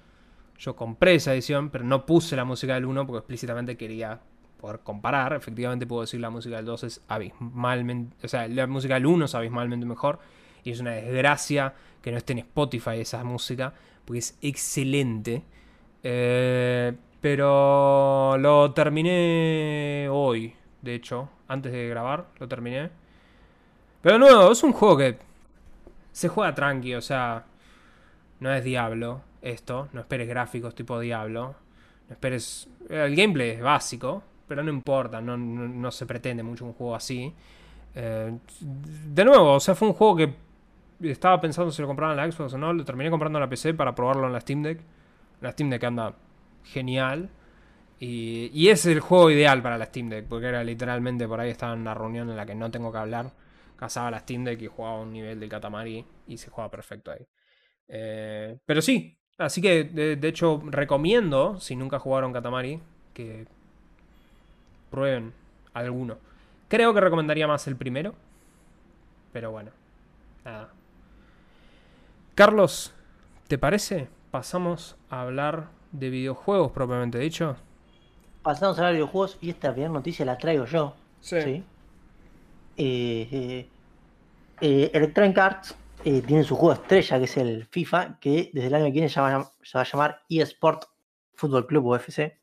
[0.59, 4.19] Yo compré esa edición, pero no puse la música del 1 porque explícitamente quería
[4.61, 5.33] poder comparar.
[5.33, 8.15] Efectivamente puedo decir la música del 2 es abismalmente...
[8.23, 10.19] O sea, la música del 1 es abismalmente mejor.
[10.63, 13.73] Y es una desgracia que no esté en Spotify esa música,
[14.05, 15.43] porque es excelente.
[16.03, 22.89] Eh, pero lo terminé hoy, de hecho, antes de grabar, lo terminé.
[24.01, 25.17] Pero no, es un juego que
[26.11, 27.45] se juega tranqui, o sea,
[28.41, 31.55] no es Diablo esto, no esperes gráficos tipo Diablo,
[32.09, 32.67] no esperes...
[32.89, 37.33] El gameplay es básico, pero no importa, no, se pretende mucho un juego así.
[37.95, 40.33] Eh, de nuevo, o sea, fue un juego que
[41.09, 43.49] estaba pensando si lo compraba en la Xbox o no, lo terminé comprando en la
[43.49, 44.81] PC para probarlo en la Steam Deck.
[45.39, 46.13] La Steam Deck anda
[46.63, 47.29] genial.
[47.99, 51.49] Y, y, es el juego ideal para la Steam Deck, porque era literalmente por ahí
[51.49, 53.31] estaba en una reunión en la que no tengo que hablar.
[53.77, 57.25] Casaba la Steam Deck y jugaba un nivel de Katamari y se juega perfecto ahí.
[57.87, 62.79] Eh, pero sí, así que de, hecho recomiendo, si nunca jugaron Katamari,
[63.13, 63.45] que
[64.89, 65.33] prueben
[65.73, 66.17] alguno.
[66.67, 68.15] Creo que recomendaría más el primero,
[69.31, 69.71] pero bueno,
[70.43, 70.69] nada.
[72.35, 72.93] Carlos,
[73.47, 74.07] ¿te parece?
[74.31, 77.55] Pasamos a hablar de videojuegos propiamente dicho.
[78.41, 80.95] Pasamos a hablar de videojuegos y esta primera noticia la traigo yo.
[81.21, 81.37] Sí.
[81.37, 81.63] Eh,
[82.77, 83.69] eh,
[84.59, 88.85] eh, Electronic Arts tienen su juego estrella, que es el FIFA, que desde el año
[88.85, 90.83] que viene se va, a llamar eSport
[91.35, 92.37] Football Club UFC,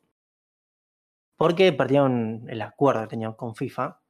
[1.36, 4.00] porque perdieron el acuerdo que tenían con FIFA.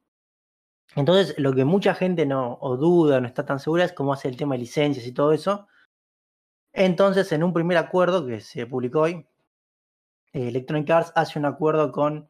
[0.95, 4.29] Entonces, lo que mucha gente no o duda, no está tan segura es cómo hace
[4.29, 5.67] el tema de licencias y todo eso.
[6.73, 9.25] Entonces, en un primer acuerdo que se publicó hoy,
[10.33, 12.29] Electronic Arts hace un acuerdo con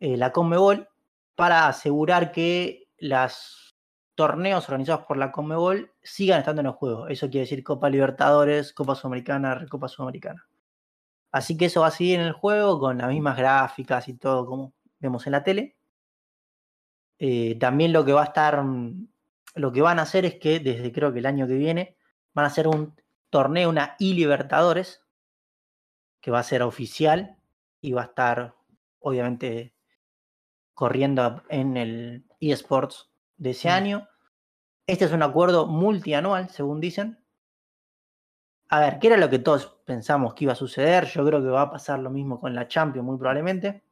[0.00, 0.88] eh, la Conmebol
[1.34, 3.76] para asegurar que los
[4.14, 7.08] torneos organizados por la Conmebol sigan estando en el juego.
[7.08, 10.48] Eso quiere decir Copa Libertadores, Copa Sudamericana, Recopa Sudamericana.
[11.30, 14.46] Así que eso va a seguir en el juego con las mismas gráficas y todo
[14.46, 15.76] como vemos en la tele.
[17.18, 18.64] Eh, también lo que va a estar,
[19.54, 21.96] lo que van a hacer es que desde creo que el año que viene
[22.34, 22.94] van a hacer un
[23.30, 25.04] torneo, una I Libertadores,
[26.20, 27.37] que va a ser oficial
[27.80, 28.54] y va a estar
[29.00, 29.74] obviamente
[30.74, 33.72] corriendo en el eSports de ese mm.
[33.72, 34.08] año.
[34.86, 37.18] Este es un acuerdo multianual, según dicen.
[38.70, 41.06] A ver, ¿qué era lo que todos pensamos que iba a suceder?
[41.06, 43.82] Yo creo que va a pasar lo mismo con la Champions, muy probablemente.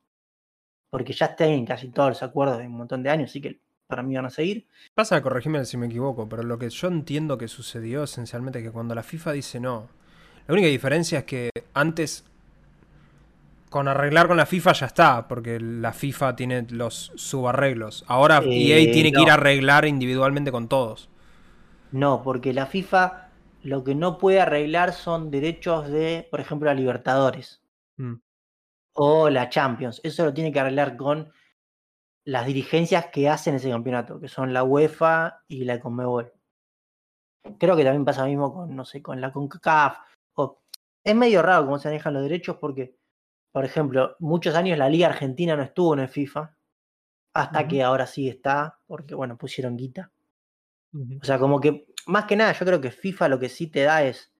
[0.90, 4.02] Porque ya en casi todos los acuerdos de un montón de años, así que para
[4.02, 4.66] mí van a seguir.
[4.94, 8.72] Pasa, corregime si me equivoco, pero lo que yo entiendo que sucedió esencialmente es que
[8.72, 9.88] cuando la FIFA dice no,
[10.46, 12.24] la única diferencia es que antes
[13.76, 18.06] con arreglar con la FIFA ya está, porque la FIFA tiene los subarreglos.
[18.08, 21.10] Ahora EA eh, tiene que ir a arreglar individualmente con todos.
[21.92, 23.28] No, porque la FIFA
[23.60, 27.60] lo que no puede arreglar son derechos de, por ejemplo, la Libertadores
[27.98, 28.14] mm.
[28.94, 30.00] o la Champions.
[30.02, 31.30] Eso lo tiene que arreglar con
[32.24, 36.32] las dirigencias que hacen ese campeonato, que son la UEFA y la Conmebol.
[37.58, 39.98] Creo que también pasa lo mismo con, no sé, con la CONCACAF.
[40.36, 40.62] O...
[41.04, 42.96] Es medio raro cómo se manejan los derechos porque
[43.56, 46.54] por ejemplo, muchos años la Liga Argentina no estuvo en el FIFA,
[47.32, 50.12] hasta que ahora sí está, porque bueno, pusieron guita.
[50.92, 53.84] O sea, como que, más que nada, yo creo que FIFA lo que sí te
[53.84, 54.30] da es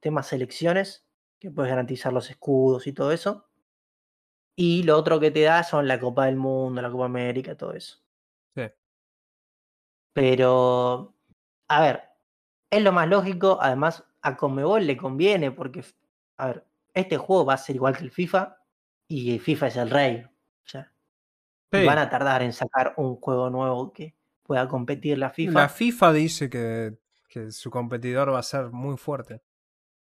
[0.00, 1.06] temas selecciones,
[1.38, 3.46] que puedes garantizar los escudos y todo eso.
[4.56, 7.74] Y lo otro que te da son la Copa del Mundo, la Copa América, todo
[7.74, 7.98] eso.
[8.56, 8.64] Sí.
[10.12, 11.14] Pero,
[11.68, 12.02] a ver,
[12.70, 13.56] es lo más lógico.
[13.60, 15.84] Además, a Conmebol le conviene porque,
[16.38, 18.58] a ver, este juego va a ser igual que el FIFA
[19.14, 20.24] y FIFA es el rey.
[20.24, 20.92] O sea,
[21.70, 25.60] van a tardar en sacar un juego nuevo que pueda competir la FIFA.
[25.60, 26.94] La FIFA dice que,
[27.28, 29.42] que su competidor va a ser muy fuerte.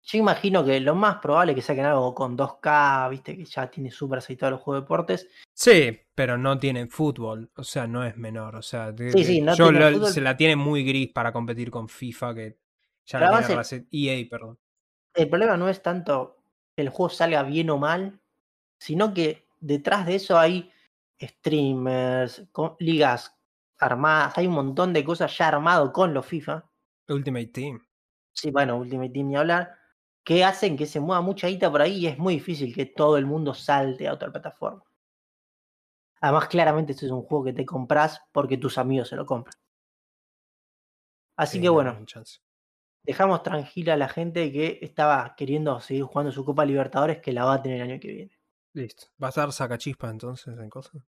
[0.04, 3.70] Yo imagino que lo más probable es que saquen algo con 2K, viste, que ya
[3.70, 5.28] tiene súper aceitado los juegos de deportes.
[5.54, 8.56] Sí, pero no tiene fútbol, o sea, no es menor.
[8.56, 12.58] O sea, sí, sí, no se la tiene muy gris para competir con FIFA, que
[13.06, 14.58] ya la tiene EA, perdón.
[15.14, 16.38] El problema no es tanto
[16.74, 18.22] que el juego salga bien o mal,
[18.78, 20.72] sino que detrás de eso hay
[21.22, 22.48] streamers,
[22.80, 23.36] ligas
[23.80, 26.64] armadas, hay un montón de cosas ya armado con los FIFA.
[27.10, 27.88] Ultimate Team.
[28.34, 29.76] Sí, bueno, Ultimate Team ni hablar,
[30.24, 33.18] que hacen que se mueva mucha guita por ahí y es muy difícil que todo
[33.18, 34.84] el mundo salte a otra plataforma.
[36.20, 39.56] Además, claramente este es un juego que te compras porque tus amigos se lo compran.
[41.36, 41.96] Así que bueno,
[43.04, 47.46] dejamos tranquila a la gente que estaba queriendo seguir jugando su Copa Libertadores que la
[47.46, 48.37] va a tener el año que viene.
[48.78, 49.08] Listo.
[49.22, 51.02] ¿Va a estar sacachispas entonces en cosas?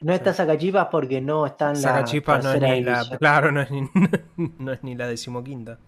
[0.00, 3.04] No está sacachispas porque no está en la no es ni la.
[3.18, 3.82] Claro, no es ni,
[4.58, 5.78] no es ni la decimoquinta.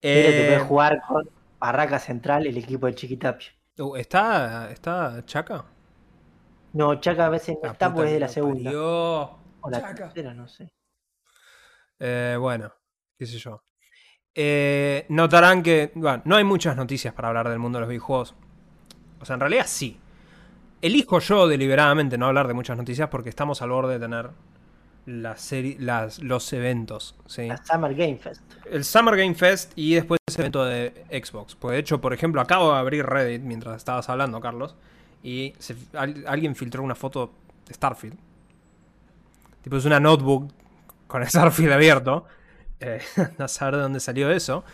[0.00, 3.48] Pero te puedes eh, jugar con Barraca Central, el equipo de Chiquitapia.
[3.76, 5.66] Uh, ¿está, ¿Está Chaca?
[6.72, 8.70] No, Chaca a veces no está, pues es de la segunda.
[8.74, 10.72] O la tercera, no sé.
[11.98, 12.72] Eh, bueno,
[13.18, 13.62] qué sé yo.
[14.34, 15.92] Eh, notarán que.
[15.94, 18.34] Bueno, no hay muchas noticias para hablar del mundo de los videojuegos.
[19.20, 20.00] O sea, en realidad sí.
[20.84, 24.32] Elijo yo deliberadamente no hablar de muchas noticias porque estamos al borde de tener
[25.06, 27.16] la serie, las, los eventos.
[27.24, 27.46] ¿sí?
[27.46, 28.42] La Summer Game Fest.
[28.70, 31.54] El Summer Game Fest y después ese evento de Xbox.
[31.54, 34.76] Pues de hecho, por ejemplo, acabo de abrir Reddit mientras estabas hablando, Carlos.
[35.22, 35.54] Y
[35.94, 37.32] alguien filtró una foto
[37.66, 38.18] de Starfield.
[39.62, 40.52] Tipo, es una notebook
[41.06, 42.26] con Starfield abierto.
[42.78, 43.00] Eh,
[43.38, 44.64] no saber de dónde salió eso.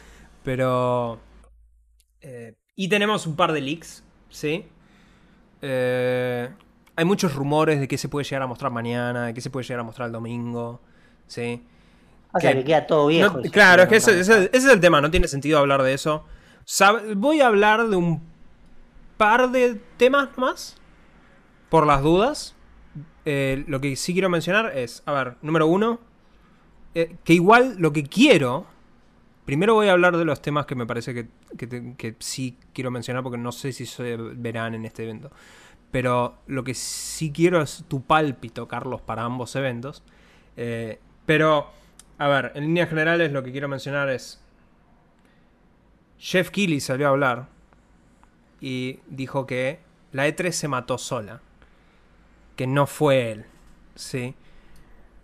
[0.42, 1.20] Pero.
[2.20, 4.66] Eh, y tenemos un par de leaks, ¿sí?
[5.62, 6.48] Eh,
[6.96, 9.64] hay muchos rumores de qué se puede llegar a mostrar mañana, de qué se puede
[9.64, 10.80] llegar a mostrar el domingo.
[11.26, 11.62] ¿sí?
[12.32, 13.40] O sea, que queda todo viejo.
[13.50, 16.24] claro, es que ese, es el tema, no tiene sentido hablar de eso.
[17.16, 18.22] voy a hablar de un
[19.16, 20.76] par de temas más,
[21.68, 22.54] por las dudas.
[23.24, 26.00] Eh, lo que sí quiero mencionar es, a ver, número uno,
[26.94, 28.66] eh, que igual lo que quiero
[29.50, 33.36] Primero voy a hablar de los temas que me parece que, sí quiero mencionar porque
[33.36, 35.32] no sé si se verán en este evento.
[35.90, 40.04] Pero lo que sí quiero es tu pálpito, Carlos, para ambos eventos.
[40.56, 41.72] Eh, pero
[42.18, 44.40] A ver, en líneas generales lo que quiero mencionar es.
[46.20, 47.48] Jeff Keighley salió a hablar
[48.60, 49.80] y dijo que
[50.12, 51.40] la E3 se mató sola.
[52.54, 53.46] Que no fue él.
[53.96, 54.36] ¿Sí?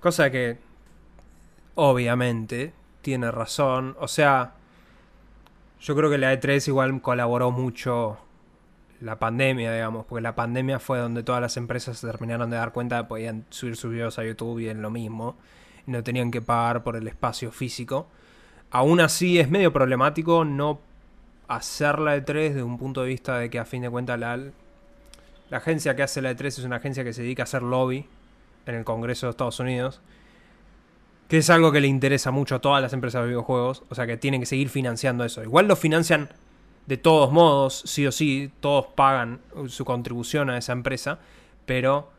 [0.00, 0.58] Cosa que.
[1.76, 2.72] Obviamente.
[3.06, 3.94] Tiene razón.
[4.00, 4.54] O sea.
[5.80, 8.18] Yo creo que la E3 igual colaboró mucho
[9.00, 12.72] la pandemia, digamos, porque la pandemia fue donde todas las empresas se terminaron de dar
[12.72, 15.36] cuenta que podían subir sus videos a YouTube y en lo mismo,
[15.86, 18.08] no tenían que pagar por el espacio físico.
[18.72, 20.80] Aún así es medio problemático no
[21.46, 24.36] hacer la E3 desde un punto de vista de que a fin de cuentas la,
[24.36, 28.04] la agencia que hace la E3 es una agencia que se dedica a hacer lobby
[28.66, 30.00] en el Congreso de Estados Unidos.
[31.28, 33.82] Que es algo que le interesa mucho a todas las empresas de videojuegos.
[33.88, 35.42] O sea que tienen que seguir financiando eso.
[35.42, 36.28] Igual lo financian
[36.86, 41.18] de todos modos, sí o sí, todos pagan su contribución a esa empresa,
[41.66, 42.10] pero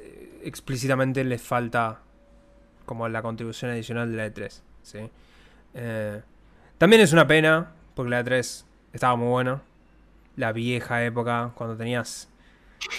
[0.00, 2.00] eh, explícitamente les falta
[2.84, 4.60] como la contribución adicional de la E3.
[4.82, 4.98] ¿sí?
[5.74, 6.20] Eh,
[6.78, 9.62] también es una pena, porque la E3 estaba muy buena.
[10.36, 12.28] La vieja época, cuando tenías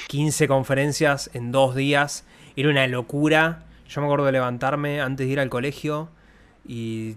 [0.08, 3.66] 15 conferencias en dos días, era una locura.
[3.90, 6.10] Yo me acuerdo de levantarme antes de ir al colegio
[6.66, 7.16] y,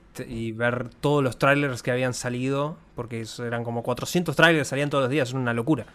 [0.53, 5.11] ver todos los trailers que habían salido, porque eran como 400 trailers, salían todos los
[5.11, 5.87] días, es una locura.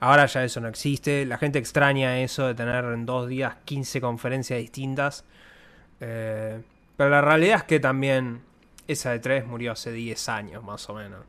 [0.00, 4.00] Ahora ya eso no existe, la gente extraña eso de tener en dos días 15
[4.00, 5.24] conferencias distintas.
[6.00, 6.60] Eh,
[6.96, 8.42] pero la realidad es que también
[8.88, 11.20] esa de 3 murió hace 10 años más o menos.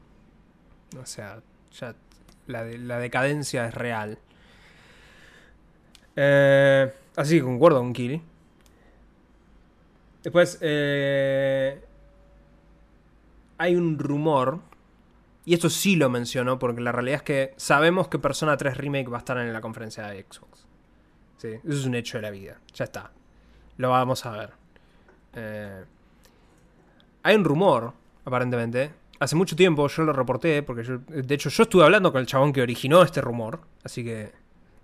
[1.00, 1.40] O sea,
[1.80, 1.94] ya
[2.48, 4.18] la, decadencia es real.
[6.16, 8.22] Eh, así que concuerdo con Kili.
[10.26, 11.80] Después, eh,
[13.60, 14.60] hay un rumor,
[15.46, 19.08] y esto sí lo menciono, porque la realidad es que sabemos que Persona 3 Remake
[19.08, 20.66] va a estar en la conferencia de Xbox.
[21.38, 22.60] Sí, eso es un hecho de la vida.
[22.74, 23.12] Ya está.
[23.78, 24.50] Lo vamos a ver.
[25.36, 25.84] Eh,
[27.22, 27.94] hay un rumor,
[28.26, 28.94] aparentemente.
[29.20, 32.26] Hace mucho tiempo yo lo reporté, porque yo, de hecho yo estuve hablando con el
[32.26, 34.32] chabón que originó este rumor, así que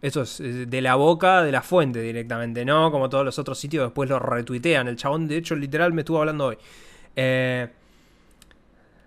[0.02, 2.92] eso es de la boca de la fuente directamente, ¿no?
[2.92, 4.88] Como todos los otros sitios después lo retuitean.
[4.88, 6.58] El chabón, de hecho, literal me estuvo hablando hoy.
[7.16, 7.70] Eh,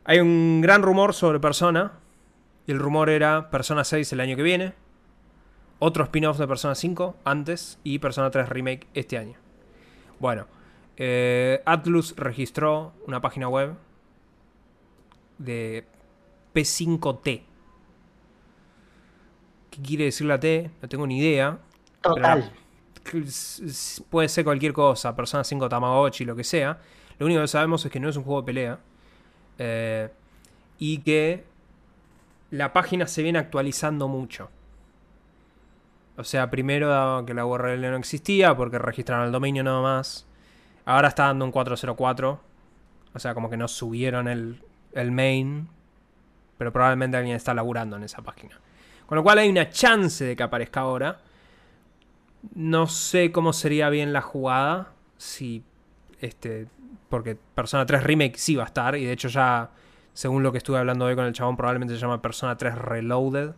[0.04, 1.92] hay un gran rumor sobre Persona.
[2.66, 4.72] Y el rumor era Persona 6 el año que viene.
[5.80, 7.78] Otro spin-off de Persona 5 antes.
[7.82, 9.36] Y Persona 3 Remake este año.
[10.20, 10.46] Bueno.
[10.96, 13.74] Eh, Atlus registró una página web
[15.38, 15.84] de
[16.54, 17.42] P5T
[19.74, 20.70] ¿Qué quiere decir la T?
[20.80, 21.58] No tengo ni idea.
[22.00, 22.52] Total.
[24.08, 26.78] puede ser cualquier cosa, Persona 5 Tamagotchi, lo que sea.
[27.18, 28.78] Lo único que sabemos es que no es un juego de pelea.
[29.58, 30.08] Eh,
[30.78, 31.44] y que
[32.52, 34.48] la página se viene actualizando mucho.
[36.16, 40.24] O sea, primero que la URL no existía porque registraron el dominio nada más.
[40.84, 42.40] Ahora está dando un 404.
[43.12, 45.68] O sea, como que no subieron el, el main.
[46.58, 48.60] Pero probablemente alguien está laburando en esa página.
[49.06, 51.20] Con lo cual hay una chance de que aparezca ahora.
[52.54, 54.92] No sé cómo sería bien la jugada.
[55.16, 55.62] Si.
[56.20, 56.68] Este.
[57.08, 58.96] Porque Persona 3 Remake sí va a estar.
[58.96, 59.70] Y de hecho ya.
[60.12, 61.56] Según lo que estuve hablando hoy con el chabón.
[61.56, 63.52] Probablemente se llama Persona 3 Reloaded.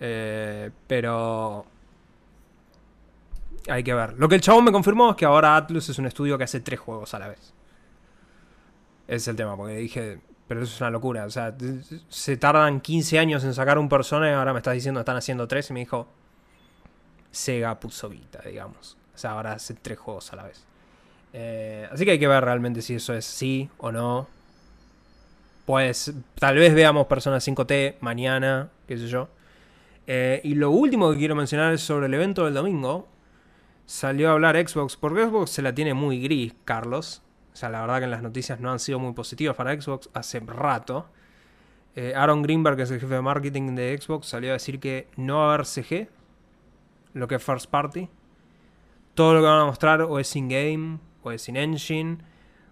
[0.00, 1.66] Eh, pero.
[3.68, 4.14] Hay que ver.
[4.18, 6.60] Lo que el chabón me confirmó es que ahora Atlus es un estudio que hace
[6.60, 7.54] tres juegos a la vez.
[9.06, 11.24] Ese es el tema, porque dije, pero eso es una locura.
[11.24, 11.54] O sea,
[12.08, 15.48] se tardan 15 años en sacar un persona y ahora me estás diciendo están haciendo
[15.48, 15.70] tres.
[15.70, 16.08] Y me dijo,
[17.30, 18.96] Sega puso guita, digamos.
[19.14, 20.64] O sea, ahora hace tres juegos a la vez.
[21.32, 24.28] Eh, así que hay que ver realmente si eso es sí o no.
[25.64, 29.28] Pues tal vez veamos Persona 5T mañana, qué sé yo.
[30.06, 33.08] Eh, y lo último que quiero mencionar es sobre el evento del domingo.
[33.86, 37.22] Salió a hablar Xbox, porque Xbox se la tiene muy gris, Carlos.
[37.52, 40.08] O sea, la verdad que en las noticias no han sido muy positivas para Xbox
[40.14, 41.06] hace rato.
[41.94, 45.08] Eh, Aaron Greenberg, que es el jefe de marketing de Xbox, salió a decir que
[45.16, 46.08] no va a haber CG,
[47.12, 48.08] lo que es First Party.
[49.14, 52.18] Todo lo que van a mostrar o es in-game, o es in-engine,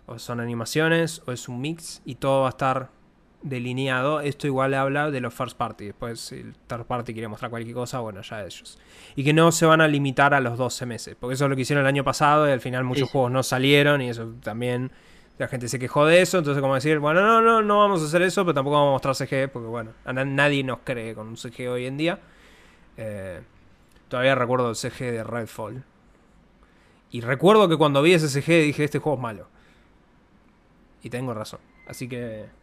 [0.06, 2.90] o son animaciones, o es un mix, y todo va a estar
[3.42, 4.20] delineado.
[4.20, 5.86] Esto igual habla de los first party.
[5.86, 8.78] Después, si el third party quiere mostrar cualquier cosa, bueno, ya ellos.
[9.16, 11.16] Y que no se van a limitar a los 12 meses.
[11.18, 13.42] Porque eso es lo que hicieron el año pasado y al final muchos juegos no
[13.42, 14.90] salieron y eso también.
[15.38, 18.04] La gente se quejó de eso, entonces como decir, bueno, no, no, no vamos a
[18.04, 21.38] hacer eso, pero tampoco vamos a mostrar CG, porque bueno, nadie nos cree con un
[21.38, 22.18] CG hoy en día.
[22.98, 23.40] Eh,
[24.08, 25.82] todavía recuerdo el CG de Redfall.
[27.10, 29.48] Y recuerdo que cuando vi ese CG dije, este juego es malo.
[31.02, 31.60] Y tengo razón.
[31.86, 32.59] Así que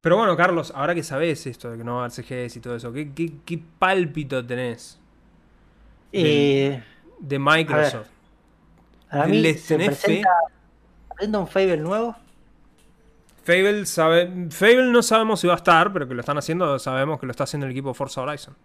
[0.00, 2.60] pero bueno, Carlos, ahora que sabes esto de que no va a haber CGS y
[2.60, 4.98] todo eso, ¿qué, qué, pálpito tenés
[6.12, 6.82] de,
[7.30, 8.08] eh, Microsoft?
[9.10, 10.30] A, mí se presenta,
[11.20, 12.16] un Fable nuevo?
[13.42, 17.18] Fable, sabe, Fable no sabemos si va a estar, pero que lo están haciendo, sabemos
[17.18, 18.56] que lo está haciendo el equipo Forza Horizon.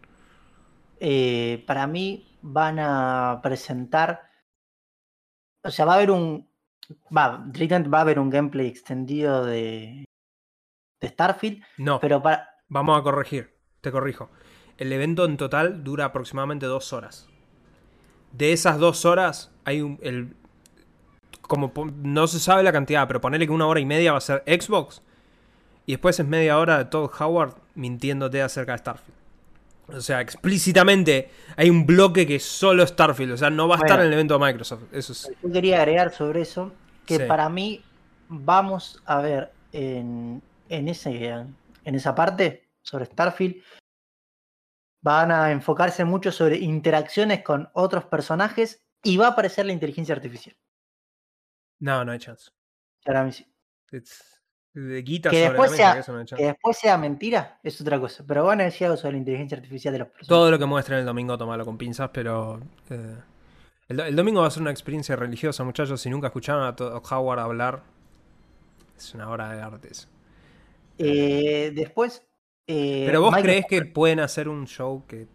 [1.00, 4.30] Eh, para mí van a presentar.
[5.64, 6.48] O sea, va a haber un.
[7.16, 10.06] Va, directamente va a haber un gameplay extendido de, de
[11.08, 11.64] Starfield.
[11.78, 12.50] No, Pero para.
[12.70, 14.30] vamos a corregir, te corrijo.
[14.78, 17.28] El evento en total dura aproximadamente dos horas.
[18.32, 19.98] De esas dos horas, hay un.
[20.02, 20.36] El,
[21.42, 21.72] como
[22.04, 24.44] no se sabe la cantidad, pero ponele que una hora y media va a ser
[24.48, 25.02] Xbox.
[25.86, 29.16] Y después es media hora de Todd Howard mintiéndote acerca de Starfield.
[29.88, 33.34] O sea, explícitamente hay un bloque que es solo Starfield.
[33.34, 34.84] O sea, no va a estar en el evento de Microsoft.
[34.92, 35.32] Eso es.
[35.44, 36.72] Yo quería agregar sobre eso
[37.06, 37.24] que Sí.
[37.28, 37.84] para mí
[38.28, 41.56] vamos a ver en, en, ese, en
[41.96, 43.64] esa parte sobre Starfield.
[45.02, 50.16] Van a enfocarse mucho sobre interacciones con otros personajes y va a aparecer la inteligencia
[50.16, 50.56] artificial.
[51.80, 52.50] No, no hay chance.
[53.04, 53.46] Para mí sí.
[53.92, 54.32] It's-
[54.74, 56.42] de guita Que sobre después la mesa, sea- que eso no hay chance.
[56.44, 58.24] Que después sea mentira es otra cosa.
[58.28, 60.28] Pero van a decir algo sobre la inteligencia artificial de los personajes.
[60.28, 62.60] Todo lo que muestren el domingo, tomalo con pinzas, pero.
[62.90, 63.16] eh,
[63.88, 66.02] el, do- el domingo va a ser una experiencia religiosa, muchachos.
[66.02, 66.76] Si nunca escucharon a
[67.16, 67.84] Howard hablar,
[68.98, 70.08] es una obra de arte eso.
[70.98, 72.26] Eh, después.
[72.68, 75.28] eh, Pero vos crees que pueden hacer un show que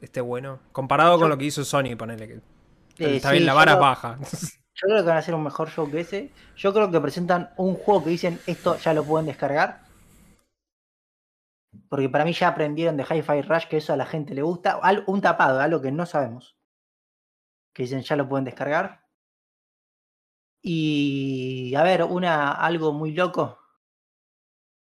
[0.00, 0.60] esté bueno?
[0.72, 2.34] Comparado con lo que hizo Sony, ponele que.
[2.34, 4.18] eh, está sí, bien, la vara creo- baja.
[4.80, 6.30] Yo creo que van a hacer un mejor show que ese.
[6.56, 9.82] Yo creo que presentan un juego que dicen esto ya lo pueden descargar.
[11.88, 14.78] Porque para mí ya aprendieron de Hi-Fi Rush que eso a la gente le gusta.
[14.80, 16.56] Al- un tapado, algo que no sabemos.
[17.74, 19.04] Que dicen ya lo pueden descargar.
[20.62, 23.57] Y a ver, una, algo muy loco.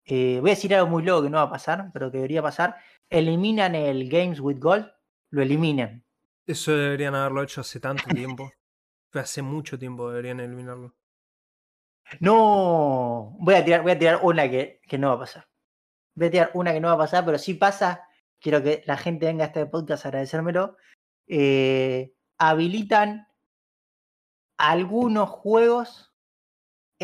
[0.06, 2.42] Eh, voy a decir algo muy loco que no va a pasar, pero que debería
[2.42, 2.76] pasar.
[3.10, 4.92] Eliminan el Games with Gold.
[5.30, 6.04] Lo eliminan.
[6.46, 8.52] Eso deberían haberlo hecho hace tanto tiempo.
[9.14, 10.96] Hace mucho tiempo deberían eliminarlo.
[12.20, 15.48] No, voy a tirar, voy a tirar una que, que no va a pasar.
[16.16, 18.08] Voy a tirar una que no va a pasar, pero si pasa,
[18.40, 20.78] quiero que la gente venga a este podcast a agradecérmelo.
[21.28, 23.28] Eh, habilitan
[24.58, 26.13] algunos juegos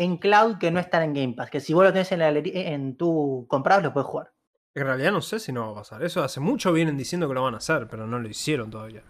[0.00, 2.26] en cloud que no están en Game Pass, que si vos lo tenés en, la
[2.26, 4.32] galería- en tu comprado, los puedes jugar.
[4.74, 6.02] En realidad no sé si no va a pasar.
[6.02, 9.02] Eso hace mucho vienen diciendo que lo van a hacer, pero no lo hicieron todavía.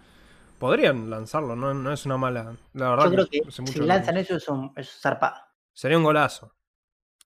[0.59, 2.57] Podrían lanzarlo, no, no es una mala.
[2.75, 5.37] La verdad Yo creo que hace mucho si lo lanzan eso es un es zarpado.
[5.73, 6.55] Sería un golazo.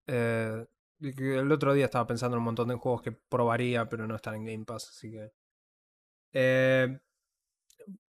[0.06, 0.64] Eh,
[1.00, 4.34] el otro día estaba pensando en un montón de juegos que probaría, pero no están
[4.36, 5.32] en Game Pass, así que.
[6.32, 6.98] Eh,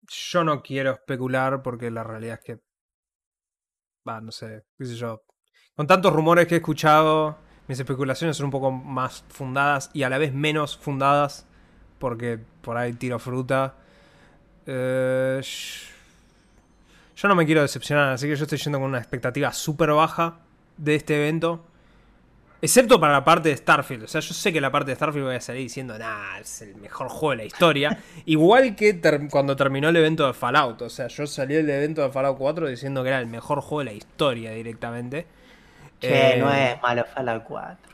[0.07, 2.59] yo no quiero especular porque la realidad es que.
[4.07, 5.23] Va, no sé, qué sé yo.
[5.79, 7.37] Con tantos rumores que he escuchado,
[7.69, 11.45] mis especulaciones son un poco más fundadas y a la vez menos fundadas
[11.99, 13.75] porque por ahí tiro fruta.
[14.65, 15.41] Eh,
[17.15, 20.39] yo no me quiero decepcionar, así que yo estoy yendo con una expectativa súper baja
[20.75, 21.63] de este evento.
[22.61, 24.03] Excepto para la parte de Starfield.
[24.03, 26.61] O sea, yo sé que la parte de Starfield voy a salir diciendo, nah, es
[26.61, 28.03] el mejor juego de la historia.
[28.25, 30.81] Igual que ter- cuando terminó el evento de Fallout.
[30.81, 33.79] O sea, yo salí del evento de Fallout 4 diciendo que era el mejor juego
[33.79, 35.38] de la historia directamente.
[35.99, 37.89] Che, Eh, no es malo Fallout 4.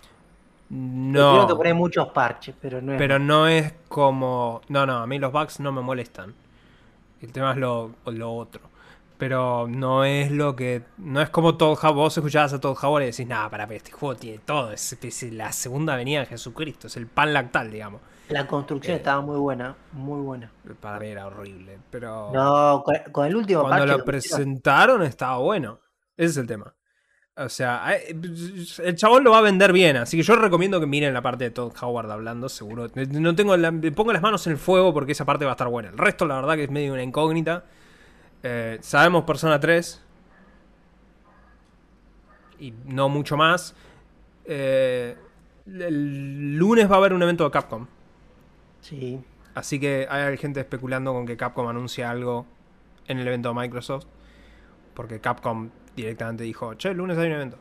[0.69, 1.33] No.
[1.35, 4.61] Creo que pone muchos parches, pero no es Pero no es como.
[4.67, 6.33] No, no, a mí los bugs no me molestan.
[7.21, 8.61] El tema es lo, lo otro.
[9.17, 10.83] Pero no es lo que.
[10.97, 11.95] No es como Todd Howard.
[11.95, 14.71] Vos escuchabas a Todd Howard y decís, nada, para, este juego tiene todo.
[14.71, 16.87] Es, es la segunda venida de Jesucristo.
[16.87, 18.01] Es el pan lactal, digamos.
[18.29, 18.97] La construcción Eh.
[18.97, 20.51] estaba muy buena, muy buena.
[20.81, 21.77] Para mí era horrible.
[21.91, 22.31] Pero.
[22.33, 25.79] No, con, con el último cuando parche lo presentaron estaba bueno.
[26.17, 26.73] Ese es el tema.
[27.37, 31.13] O sea, el chabón lo va a vender bien, así que yo recomiendo que miren
[31.13, 32.87] la parte de Todd Howard hablando, seguro.
[32.95, 35.67] No tengo la- pongo las manos en el fuego porque esa parte va a estar
[35.67, 35.89] buena.
[35.89, 37.65] El resto, la verdad, que es medio una incógnita.
[38.41, 40.01] Eh, sabemos Persona 3.
[42.59, 43.75] Y no mucho más.
[44.45, 45.17] Eh,
[45.67, 47.85] el lunes va a haber un evento de Capcom.
[48.79, 49.19] Sí.
[49.55, 52.45] Así que hay gente especulando con que Capcom anuncia algo
[53.07, 54.05] en el evento de Microsoft.
[54.95, 57.57] Porque Capcom directamente dijo, che, el lunes hay un evento.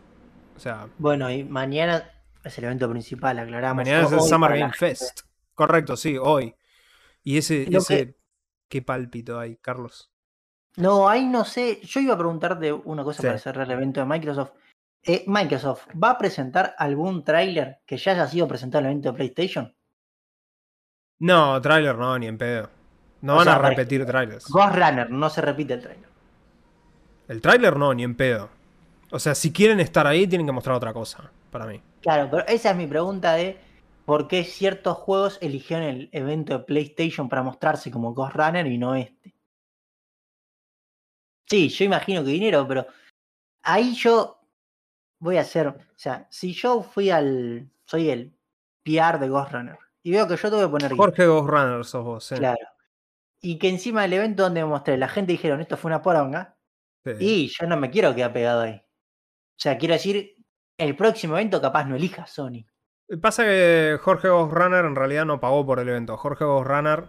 [0.57, 2.03] O sea, Bueno, y mañana
[2.43, 3.85] es el evento principal, aclaramos.
[3.85, 4.73] mañana es el Summer Game.
[4.73, 5.21] Fest.
[5.55, 6.55] Correcto, sí, hoy.
[7.23, 8.17] Y ese, Lo ese
[8.69, 10.11] qué pálpito hay, Carlos.
[10.77, 11.81] No, ahí no sé.
[11.83, 13.27] Yo iba a preguntarte una cosa Sí.
[13.29, 14.53] para cerrar el evento de Microsoft.
[15.03, 19.11] Eh, Microsoft, ¿va a presentar algún tráiler que ya haya sido presentado en el evento
[19.13, 19.75] de PlayStation?
[21.19, 22.71] No, tráiler no, ni en pedo.
[23.21, 24.47] No O van sea, a repetir trailers.
[24.49, 26.09] Ghost Runner, no se repite el tráiler.
[27.29, 28.51] El tráiler no, ni en pedo.
[29.11, 31.81] O sea, si quieren estar ahí, tienen que mostrar otra cosa, para mí.
[32.01, 33.59] Claro, pero esa es mi pregunta de
[34.05, 38.79] por qué ciertos juegos eligieron el evento de PlayStation para mostrarse como Ghost Runner y
[38.79, 39.35] no este.
[41.47, 42.87] Sí, yo imagino que dinero, pero
[43.63, 44.41] ahí yo
[45.19, 48.33] voy a hacer, o sea, si yo fui al, soy el
[48.83, 52.05] PR de Ghost Runner y veo que yo tuve que poner Jorge Ghost Runner sos
[52.05, 52.35] vos, sí.
[52.35, 52.67] claro,
[53.41, 56.54] y que encima del evento donde me mostré, la gente dijeron esto fue una poronga,
[57.05, 57.13] Sí.
[57.21, 58.77] y yo no me quiero quedar pegado ahí.
[58.77, 60.35] O sea, quiero decir,
[60.79, 62.65] el próximo evento capaz no elija Sony.
[63.21, 66.17] Pasa que Jorge Ghost Runner en realidad no pagó por el evento.
[66.17, 67.05] Jorge Ghost Runner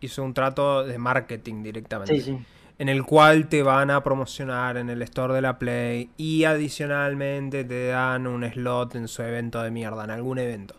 [0.00, 2.14] hizo un trato de marketing directamente.
[2.16, 2.38] Sí, sí.
[2.78, 7.64] En el cual te van a promocionar en el store de la Play y adicionalmente
[7.64, 10.74] te dan un slot en su evento de mierda, en algún evento.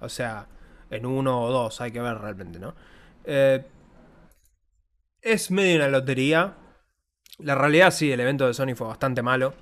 [0.00, 0.46] O sea,
[0.90, 2.74] en uno o dos, hay que ver realmente, ¿no?
[3.24, 3.64] Eh,
[5.22, 6.54] es medio una lotería.
[7.38, 9.54] La realidad sí, el evento de Sony fue bastante malo.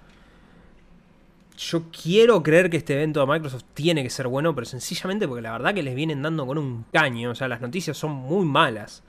[1.59, 5.43] Yo quiero creer que este evento de Microsoft tiene que ser bueno, pero sencillamente porque
[5.43, 7.31] la verdad que les vienen dando con un caño.
[7.31, 9.03] O sea, las noticias son muy malas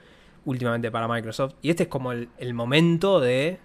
[0.45, 1.55] últimamente para Microsoft.
[1.61, 3.59] Y este es como el, el momento de.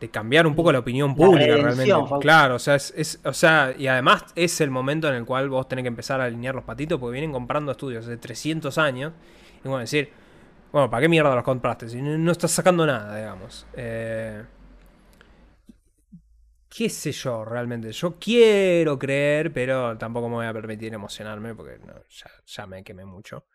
[0.00, 1.92] de cambiar un poco la opinión pública realmente.
[2.20, 5.48] Claro, o sea, es, es- o sea, y además es el momento en el cual
[5.48, 9.12] vos tenés que empezar a alinear los patitos porque vienen comprando estudios hace 300 años.
[9.64, 10.10] Y bueno, decir,
[10.76, 11.88] bueno, ¿para qué mierda los compraste?
[11.88, 13.66] Si no, estás sacando nada, digamos.
[13.72, 14.44] Eh,
[16.68, 17.90] qué sé yo, realmente.
[17.92, 23.06] Yo quiero creer, pero tampoco me voy a permitir emocionarme porque ya, ya me quemé
[23.06, 23.46] mucho.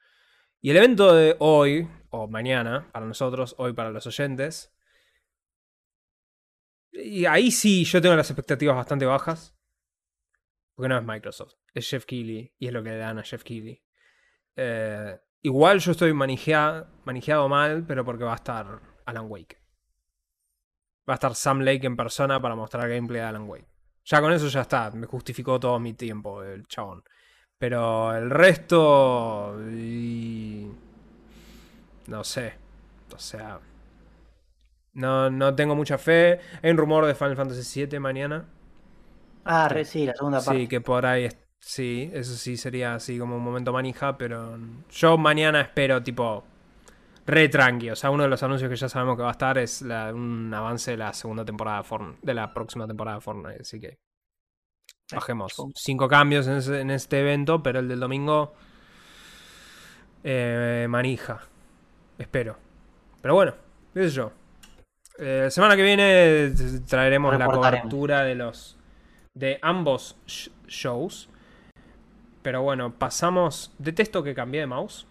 [0.62, 4.74] Y el evento de hoy, o mañana, para nosotros, hoy para los oyentes.
[6.92, 9.56] Y ahí sí yo tengo las expectativas bastante bajas.
[10.74, 13.44] Porque no es Microsoft, es Jeff Keighley y es lo que le dan a Jeff
[13.44, 13.84] Keighley.
[14.56, 19.58] Eh, igual yo estoy manejea- manejado mal, pero porque va a estar Alan Wake.
[21.10, 23.68] Va a estar Sam Lake en persona para mostrar gameplay de Alan Wake.
[24.06, 27.04] Ya con eso ya está, me justificó todo mi tiempo el chabón.
[27.58, 29.56] Pero el resto...
[29.72, 30.68] y-
[32.08, 32.54] No sé.
[33.14, 33.60] O sea...
[34.94, 36.40] No, no tengo mucha fe.
[36.62, 38.46] Hay un rumor de Final Fantasy VII mañana.
[39.46, 40.62] Ah, re, sí, la segunda parte.
[40.62, 41.30] Sí, que por ahí...
[41.64, 44.58] Sí, eso sí sería así como un momento manija, pero
[44.90, 46.44] yo mañana espero tipo
[47.28, 47.92] re tranqui.
[47.92, 50.12] O sea, uno de los anuncios que ya sabemos que va a estar es la-
[50.14, 53.62] un avance de la segunda temporada de Fortnite, de la próxima temporada de Fortnite.
[53.62, 54.00] Así que
[55.14, 55.54] bajemos.
[55.56, 55.72] chau.
[55.76, 58.54] Cinco cambios en, ese- en este evento, pero el del domingo
[60.24, 61.42] eh, manija.
[62.18, 62.58] Espero.
[63.22, 63.54] Pero bueno,
[63.94, 64.32] qué sé yo.
[65.20, 66.52] Eh, semana que viene
[66.88, 67.46] traeremos la
[67.80, 68.78] cobertura de los
[69.36, 71.30] de ambos sh- shows.
[72.42, 73.72] Pero bueno, pasamos.
[73.78, 75.06] Detesto que cambié de mouse.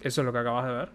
[0.00, 0.90] Eso es lo que acabas de ver.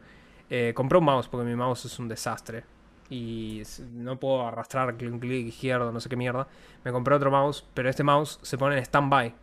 [0.49, 2.63] Eh, compré un mouse porque mi mouse es un desastre.
[3.09, 3.63] Y
[3.93, 6.47] no puedo arrastrar clic, clic izquierdo, no sé qué mierda.
[6.84, 9.34] Me compré otro mouse, pero este mouse se pone en stand-by.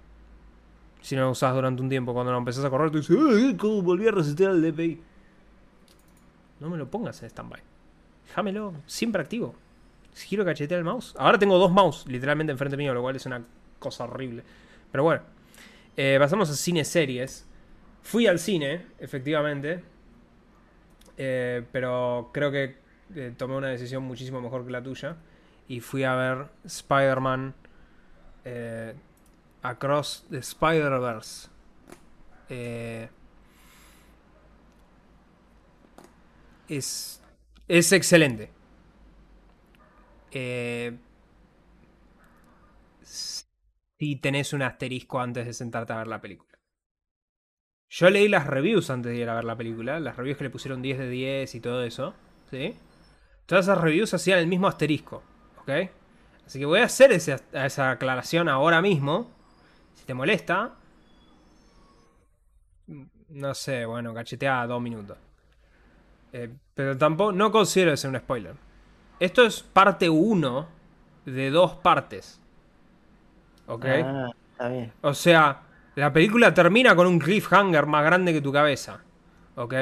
[1.00, 3.56] Si no lo usas durante un tiempo, cuando lo empezás a correr, tú dices, "Ay,
[3.56, 5.02] ¿cómo volví a resetear el DPI?
[6.60, 7.60] No me lo pongas en stand-by.
[8.26, 9.54] Déjamelo siempre activo.
[10.14, 11.14] Giro cachetea el mouse.
[11.18, 13.42] Ahora tengo dos mouse literalmente enfrente mío, lo cual es una
[13.78, 14.44] cosa horrible.
[14.92, 15.22] Pero bueno,
[15.96, 17.46] eh, pasamos a cine series.
[18.02, 19.82] Fui al cine, efectivamente.
[21.16, 22.76] eh, pero creo que
[23.14, 25.16] eh, tomé una decisión muchísimo mejor que la tuya.
[25.68, 27.54] Y fui a ver Spider-Man
[29.62, 31.48] Across the Spider-Verse.
[36.68, 37.22] Es,
[37.68, 38.50] es excelente.
[43.98, 46.58] Si tenés un asterisco antes de sentarte a ver la película.
[47.88, 50.50] Yo leí las reviews antes de ir a ver la película, las reviews que le
[50.50, 52.14] pusieron 10 de 10 y todo eso,
[52.50, 52.76] ¿sí?
[53.46, 55.22] Todas esas reviews hacían el mismo asterisco,
[55.60, 55.70] ¿ok?
[56.46, 59.30] Así que voy a hacer esa aclaración ahora mismo.
[59.94, 60.74] Si te molesta,
[63.28, 65.18] no sé, bueno, cachetea dos minutos.
[66.32, 68.54] Eh, pero tampoco, no considero ese un spoiler.
[69.20, 70.68] Esto es parte 1
[71.26, 72.40] de dos partes.
[73.66, 73.84] ¿Ok?
[73.86, 74.92] Ah, está bien.
[75.02, 75.62] O sea,
[75.94, 79.00] la película termina con un cliffhanger más grande que tu cabeza.
[79.56, 79.74] ¿Ok?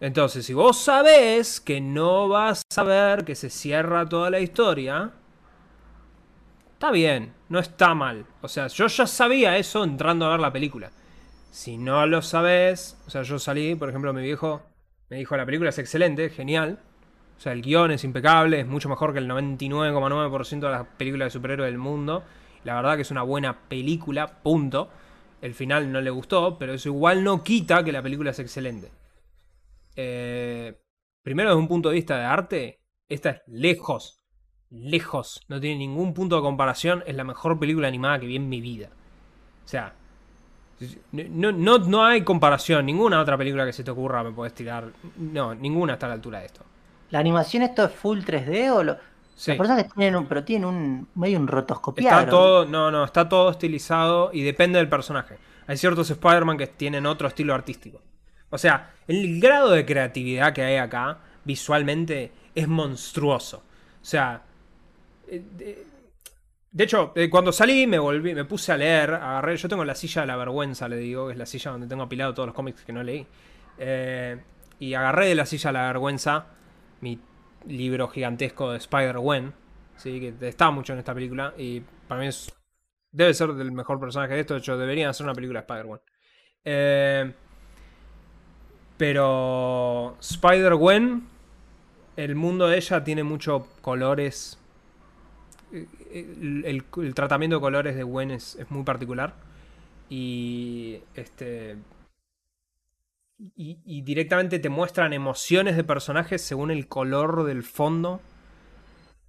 [0.00, 5.12] Entonces, si vos sabés que no vas a ver que se cierra toda la historia,
[6.74, 8.26] está bien, no está mal.
[8.40, 10.90] O sea, yo ya sabía eso entrando a ver la película.
[11.50, 14.62] Si no lo sabés, o sea, yo salí, por ejemplo, mi viejo
[15.10, 16.78] me dijo, la película es excelente, genial.
[17.36, 21.26] O sea, el guion es impecable, es mucho mejor que el 99,9% de las películas
[21.26, 22.24] de superhéroes del mundo.
[22.68, 24.90] La verdad que es una buena película, punto.
[25.40, 28.90] El final no le gustó, pero eso igual no quita que la película es excelente.
[29.96, 30.78] Eh,
[31.22, 34.22] primero, desde un punto de vista de arte, esta es lejos,
[34.68, 38.50] lejos, no tiene ningún punto de comparación, es la mejor película animada que vi en
[38.50, 38.90] mi vida.
[39.64, 39.94] O sea,
[41.12, 44.92] no, no, no hay comparación, ninguna otra película que se te ocurra me puedes tirar.
[45.16, 46.66] No, ninguna está a la altura de esto.
[47.08, 49.07] ¿La animación esto es full 3D o lo.?
[49.38, 49.52] Sí.
[49.52, 52.18] Los personajes tienen un, pero tienen un medio un rotoscopiado.
[52.18, 55.38] Está todo, no, no, está todo estilizado y depende del personaje.
[55.68, 58.02] Hay ciertos Spider-Man que tienen otro estilo artístico.
[58.50, 63.58] O sea, el grado de creatividad que hay acá, visualmente, es monstruoso.
[63.58, 64.42] O sea,
[65.28, 65.86] eh, de,
[66.72, 69.94] de hecho, eh, cuando salí me volví, me puse a leer, agarré, yo tengo la
[69.94, 72.56] silla de la vergüenza, le digo, que es la silla donde tengo apilado todos los
[72.56, 73.24] cómics que no leí.
[73.78, 74.36] Eh,
[74.80, 76.46] y agarré de la silla de la vergüenza
[77.00, 77.20] mi
[77.68, 79.52] libro gigantesco de Spider-Gwen,
[79.96, 80.20] ¿sí?
[80.20, 82.52] que está mucho en esta película y para mí es,
[83.12, 86.00] debe ser el mejor personaje de esto, de hecho deberían hacer una película de Spider-Gwen.
[86.64, 87.32] Eh,
[88.96, 91.26] pero Spider-Gwen,
[92.16, 94.58] el mundo de ella tiene muchos colores.
[95.72, 99.34] El, el- el tratamiento de colores de Gwen es, es muy particular.
[100.10, 101.76] Y este.
[103.56, 108.20] Y, directamente te muestran emociones de personajes según el color del fondo.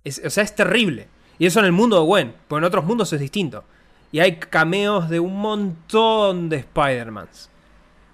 [0.04, 1.08] O sea, es terrible.
[1.38, 3.64] Y eso en el mundo de Gwen, porque en otros mundos es distinto.
[4.12, 7.52] Y hay cameos de un montón de Spider-Mans.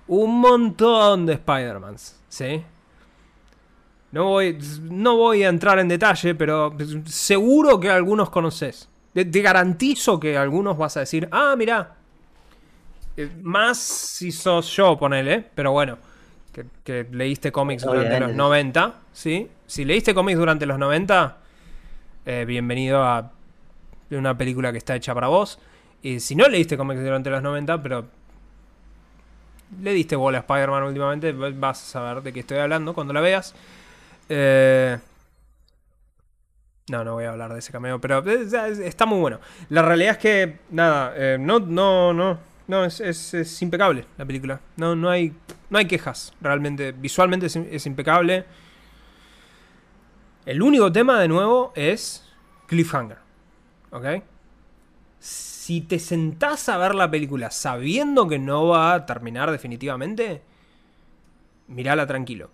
[0.08, 2.64] Un montón de Spider-Mans, ¿sí?
[4.12, 6.76] No voy, no voy a entrar en detalle, pero
[7.06, 8.90] seguro que algunos conoces.
[9.14, 11.96] Te, te garantizo que algunos vas a decir, ah, mira.
[13.42, 15.98] Más si sos yo, ponele, pero bueno.
[16.54, 18.38] Que, que leíste cómics durante los Obviamente.
[18.38, 19.50] 90, ¿sí?
[19.68, 21.38] Si leíste cómics durante los 90,
[22.26, 23.32] eh, bienvenido a
[24.12, 25.60] una película que está hecha para vos.
[26.02, 28.06] Y si no leíste cómics durante los 90, pero
[29.82, 33.22] le diste bola a Spider-Man últimamente, vas a saber de qué estoy hablando cuando la
[33.22, 33.54] veas.
[34.30, 34.98] Eh,
[36.88, 39.40] No, no voy a hablar de ese cameo, pero es- está muy bueno.
[39.70, 42.38] La realidad es que, nada, eh, no, no, no,
[42.68, 44.60] no, es, es- es impecable la película.
[44.78, 45.34] No, no hay,
[45.70, 46.92] no hay quejas, realmente.
[46.92, 48.46] Visualmente es, impecable.
[50.46, 52.24] El único tema, de nuevo, es
[52.68, 53.18] Cliffhanger.
[53.92, 54.06] ¿Ok?
[55.20, 60.42] Si te sentás a ver la película sabiendo que no va a terminar definitivamente,
[61.68, 62.52] mirala tranquilo.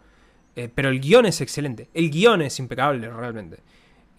[0.55, 1.89] Eh, pero el guion es excelente.
[1.93, 3.59] El guion es impecable, realmente.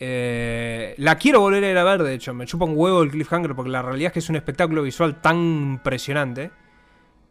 [0.04, 2.34] Eh, la quiero volver a ver, de hecho.
[2.34, 5.20] Me chupa un huevo el cliffhanger porque la realidad es que es un espectáculo visual
[5.20, 6.50] tan impresionante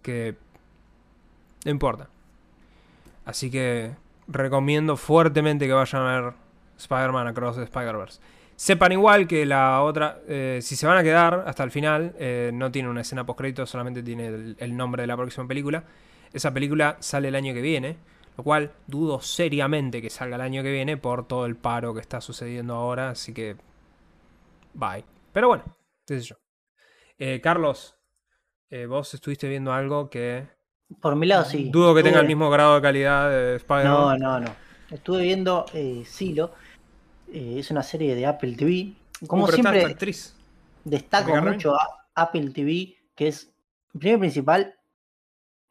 [0.02, 0.38] que
[1.66, 2.08] no importa.
[3.26, 3.92] Así que
[4.26, 6.34] recomiendo fuertemente que vayan a ver
[6.78, 8.22] Spider-Man Across the Spider-Verse.
[8.56, 12.52] Sepan igual que la otra, eh, si se van a quedar hasta el final, eh,
[12.54, 15.84] no tiene una escena post solamente tiene el nombre de la próxima película.
[16.32, 17.98] Esa película sale el año que viene,
[18.42, 22.02] lo cual dudo seriamente que salga el año que viene por todo el paro que
[22.02, 23.56] está sucediendo ahora, así que
[24.74, 25.06] bye.
[25.32, 25.64] Pero bueno,
[26.08, 26.36] qué sé yo.
[27.20, 27.96] Eh, Carlos,
[28.72, 30.48] eh, vos estuviste viendo algo que
[31.00, 31.70] Por mi lado, sí.
[31.72, 34.20] dudo que tenga el mismo grado de calidad de No, Spider-Man.
[34.20, 34.56] no, no.
[34.90, 36.52] Estuve viendo eh, Silo.
[37.32, 38.94] es una serie de Apple TV.
[39.28, 40.36] Como Uh, siempre, actriz.
[40.84, 43.54] destaco mucho a Apple TV, que es,
[43.98, 44.76] primero principal,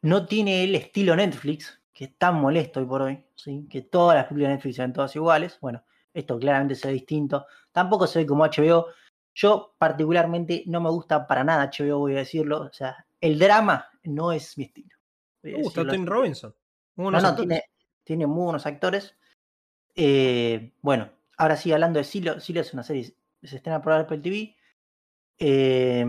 [0.02, 3.66] no tiene el estilo Netflix, que es tan molesto hoy por hoy, ¿sí?
[3.68, 5.58] que todas las películas de Netflix sean todas iguales.
[5.60, 7.46] Bueno, esto claramente se ve distinto.
[7.72, 8.86] Tampoco se ve como HBO.
[9.34, 12.62] Yo particularmente no me gusta para nada HBO, voy a decirlo.
[12.62, 14.96] O sea, el drama no es mi estilo.
[15.42, 16.06] Uh, está Tim.
[16.06, 16.54] Robinson.
[16.96, 17.64] No, no, tiene,
[18.04, 19.16] tiene muy buenos actores.
[19.94, 24.18] Eh, bueno, ahora sí, hablando de Silo, Silo es una serie, se estrena por Apple
[24.18, 24.54] TV.
[25.38, 26.04] Eh,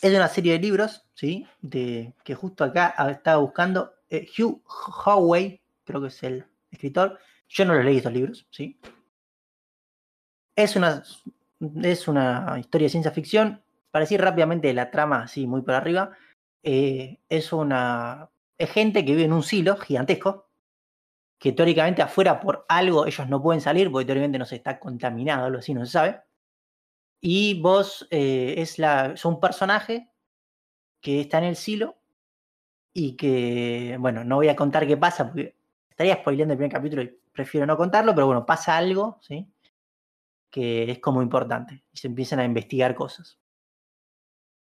[0.00, 1.46] es una serie de libros, ¿sí?
[1.60, 3.94] De, que justo acá estaba buscando.
[4.12, 4.62] Eh, Hugh
[5.06, 7.18] Howey, creo que es el escritor.
[7.48, 8.78] Yo no los leí estos libros, ¿sí?
[10.54, 11.02] Es una,
[11.82, 13.64] es una historia de ciencia ficción.
[13.90, 16.12] Para decir rápidamente la trama, así muy por arriba,
[16.62, 20.50] eh, es una es gente que vive en un silo gigantesco,
[21.38, 25.46] que teóricamente afuera por algo ellos no pueden salir, porque teóricamente no se está contaminado,
[25.46, 26.22] algo así, no se sabe.
[27.20, 30.12] Y vos eh, es la, es un personaje
[31.00, 32.01] que está en el silo
[32.94, 35.56] y que, bueno, no voy a contar qué pasa, porque
[35.90, 39.48] estaría spoileando el primer capítulo y prefiero no contarlo, pero bueno, pasa algo, ¿sí?
[40.50, 43.38] Que es como importante y se empiezan a investigar cosas.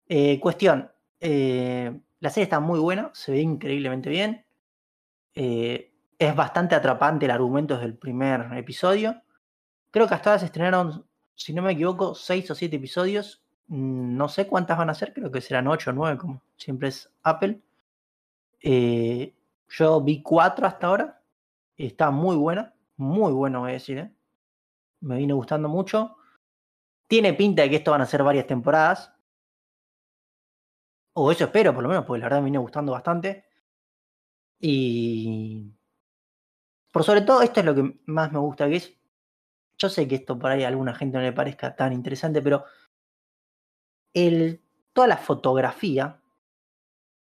[0.08, 4.46] Eh, cuestión, eh, la serie está muy buena, se ve increíblemente bien.
[5.36, 5.86] eh,
[6.20, 9.22] es bastante atrapante el argumento desde el primer episodio.
[9.92, 11.06] Creo que hasta ahora se estrenaron,
[11.36, 13.44] si no me equivoco, seis o siete episodios.
[13.68, 16.90] Mm, No sé cuántas van a ser, creo que serán ocho o nueve, como siempre
[16.90, 17.62] es Apple.
[18.62, 19.36] Eh,
[19.70, 21.24] yo vi cuatro hasta ahora.
[21.78, 23.98] Está muy buena, muy buena, voy a decir.
[24.00, 24.14] ¿eh?
[25.02, 26.18] Me vino gustando mucho.
[27.08, 29.14] Tiene pinta de que esto van a ser varias temporadas.
[31.14, 33.46] O eso espero, por lo menos, porque la verdad me vino gustando bastante.
[34.60, 35.74] Y
[36.92, 39.00] por sobre todo, esto es lo que más me gusta, que es
[39.80, 42.66] yo sé que esto por ahí a alguna gente no le parezca tan interesante, pero
[44.14, 46.22] el, toda la fotografía,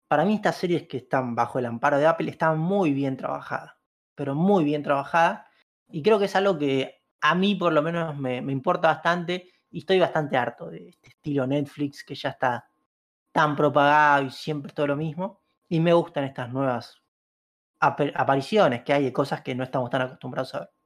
[0.08, 3.74] para mí estas series que están bajo el amparo de Apple están muy bien trabajadas,
[4.14, 5.46] pero muy bien trabajadas,
[5.88, 9.80] y creo que es algo que a mí por lo menos me, importa bastante y
[9.80, 12.68] estoy bastante harto de este estilo Netflix que ya está
[13.32, 17.02] tan propagado y siempre todo lo mismo, y me gustan estas nuevas
[17.80, 20.77] apariciones que hay de cosas que no estamos tan acostumbrados a ver.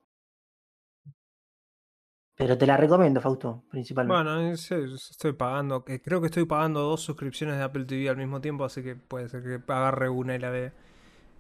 [2.36, 4.22] Pero te la recomiendo, Fausto, principalmente.
[4.22, 8.64] Bueno, estoy pagando, creo que estoy pagando dos suscripciones de Apple TV al mismo tiempo,
[8.64, 10.72] así que puede ser que agarre una y la vea.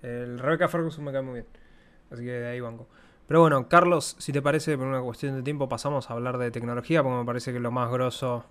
[0.02, 1.46] El Rebecca Ferguson me cae muy bien,
[2.10, 2.88] así que de ahí banco.
[3.26, 6.50] Pero bueno, Carlos, si te parece, por una cuestión de tiempo pasamos a hablar de
[6.50, 8.44] tecnología, porque me parece que lo más grosso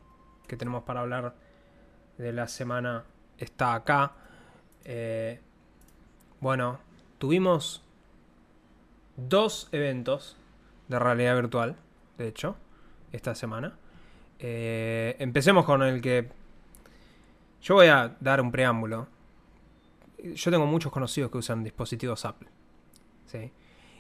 [0.47, 1.35] que tenemos para hablar
[2.17, 3.03] de la semana
[3.37, 4.13] está acá.
[4.83, 5.39] Eh,
[6.39, 6.79] bueno,
[7.19, 7.83] tuvimos
[9.15, 10.37] dos eventos
[10.87, 11.75] de realidad virtual
[12.17, 12.55] de hecho,
[13.11, 13.77] esta semana.
[14.39, 16.29] Eh, empecemos con el que...
[17.61, 19.07] Yo voy a dar un preámbulo.
[20.23, 22.49] Yo tengo muchos conocidos que usan dispositivos Apple.
[23.27, 23.51] ¿sí?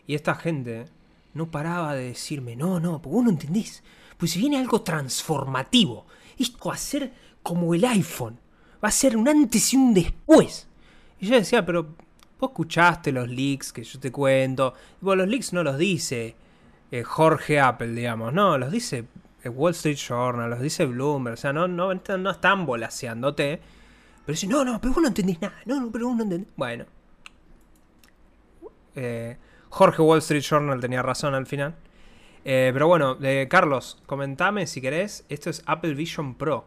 [0.07, 0.85] Y esta gente
[1.33, 3.83] no paraba de decirme, no, no, porque vos no entendés.
[4.17, 6.05] Pues si viene algo transformativo,
[6.37, 8.39] esto va a ser como el iPhone.
[8.83, 10.67] Va a ser un antes y un después.
[11.19, 11.95] Y yo decía, pero
[12.39, 14.73] vos escuchaste los leaks que yo te cuento.
[14.99, 16.35] Bueno, los leaks no los dice
[16.91, 18.33] eh, Jorge Apple, digamos.
[18.33, 19.05] No, los dice
[19.43, 21.33] eh, Wall Street Journal, los dice Bloomberg.
[21.33, 23.61] O sea, no, no, no están volaseándote.
[24.25, 25.55] Pero dicen, no, no, pero vos no entendés nada.
[25.65, 26.49] No, no, pero vos no entendés.
[26.55, 26.85] Bueno.
[28.95, 29.37] Eh,
[29.69, 31.75] Jorge Wall Street Journal tenía razón al final.
[32.43, 33.17] pero bueno,
[33.49, 35.25] Carlos, comentame si querés.
[35.29, 36.65] Esto es Apple Vision Pro.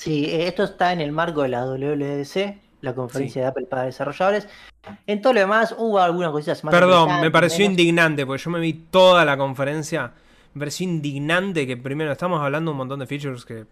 [0.00, 4.48] Sí, esto está en el marco de la WDC, la conferencia de Apple para desarrolladores.
[5.06, 6.72] En todo lo demás hubo algunas cositas más.
[6.72, 10.12] Perdón, me pareció indignante, porque yo me vi toda la conferencia.
[10.54, 13.66] Me pareció indignante que primero estamos hablando un montón de features que.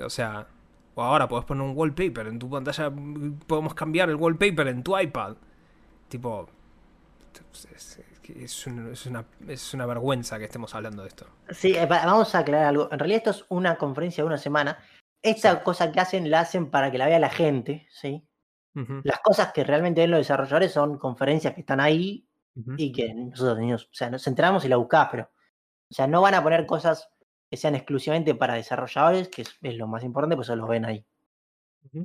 [0.00, 0.46] o sea,
[0.94, 2.90] o ahora podés poner un wallpaper en tu pantalla.
[3.46, 5.34] Podemos cambiar el wallpaper en tu iPad.
[6.08, 6.48] Tipo.
[8.36, 11.26] Es, una, es una vergüenza que estemos hablando de esto.
[11.50, 12.88] Sí, eh, vamos a aclarar algo.
[12.92, 14.78] En realidad, esto es una conferencia de una semana.
[15.22, 18.24] Esta cosa que hacen la hacen para que la vea la gente, ¿sí?
[19.02, 22.28] Las cosas que realmente ven los desarrolladores son conferencias que están ahí
[22.76, 25.24] y que nosotros tenemos, o sea, nos entramos y la buscamos, pero,
[25.90, 27.10] o sea, no van a poner cosas
[27.50, 31.04] que sean exclusivamente para desarrolladores, que es, lo más importante, pues se los ven ahí.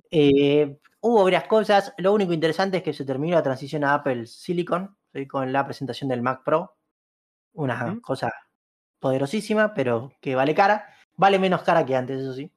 [0.10, 4.26] Eh, hubo varias cosas, lo único interesante es que se terminó la transición a Apple
[4.26, 4.98] Silicon,
[5.30, 6.76] con la presentación del Mac Pro,
[7.54, 8.34] una cosa
[9.00, 12.52] poderosísima, pero que vale cara, vale menos cara que antes, eso sí.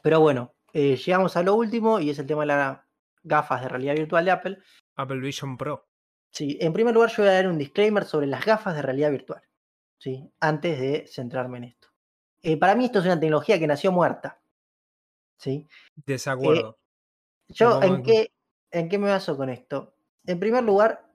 [0.00, 2.80] Pero bueno, eh, llegamos a lo último y es el tema de las
[3.22, 4.58] gafas de realidad virtual de Apple.
[4.96, 5.88] Apple Vision Pro.
[6.30, 9.10] Sí, en primer lugar yo voy a dar un disclaimer sobre las gafas de realidad
[9.10, 9.42] virtual.
[9.98, 10.30] ¿sí?
[10.40, 11.88] Antes de centrarme en esto.
[12.42, 14.40] Eh, para mí esto es una tecnología que nació muerta.
[15.36, 15.68] ¿sí?
[15.94, 16.78] Desacuerdo.
[17.48, 18.32] Eh, yo, ¿en qué,
[18.70, 19.94] ¿en qué me baso con esto?
[20.24, 21.12] En primer lugar,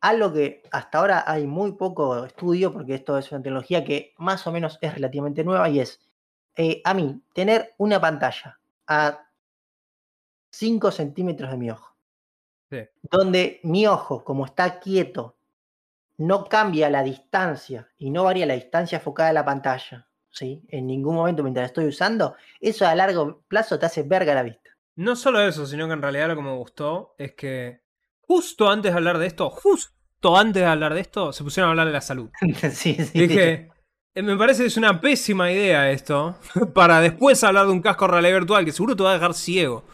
[0.00, 4.46] algo que hasta ahora hay muy poco estudio, porque esto es una tecnología que más
[4.46, 6.00] o menos es relativamente nueva, y es,
[6.84, 9.26] a mí, tener una pantalla a
[10.50, 11.88] 5 centímetros de mi ojo.
[13.02, 15.36] Donde mi ojo, como está quieto,
[16.18, 20.62] no cambia la distancia y no varía la distancia enfocada de la pantalla, ¿sí?
[20.68, 24.70] En ningún momento mientras estoy usando, eso a largo plazo te hace verga la vista.
[24.96, 27.80] No solo eso, sino que en realidad lo que me gustó es que
[28.20, 31.70] justo antes de hablar de esto, justo antes de hablar de esto, se pusieron a
[31.70, 32.30] hablar de la salud.
[32.70, 33.18] sí, sí.
[33.18, 33.68] Dije, eh,
[34.14, 36.36] me parece que es una pésima idea esto.
[36.74, 39.84] Para después hablar de un casco realidad virtual que seguro te va a dejar ciego.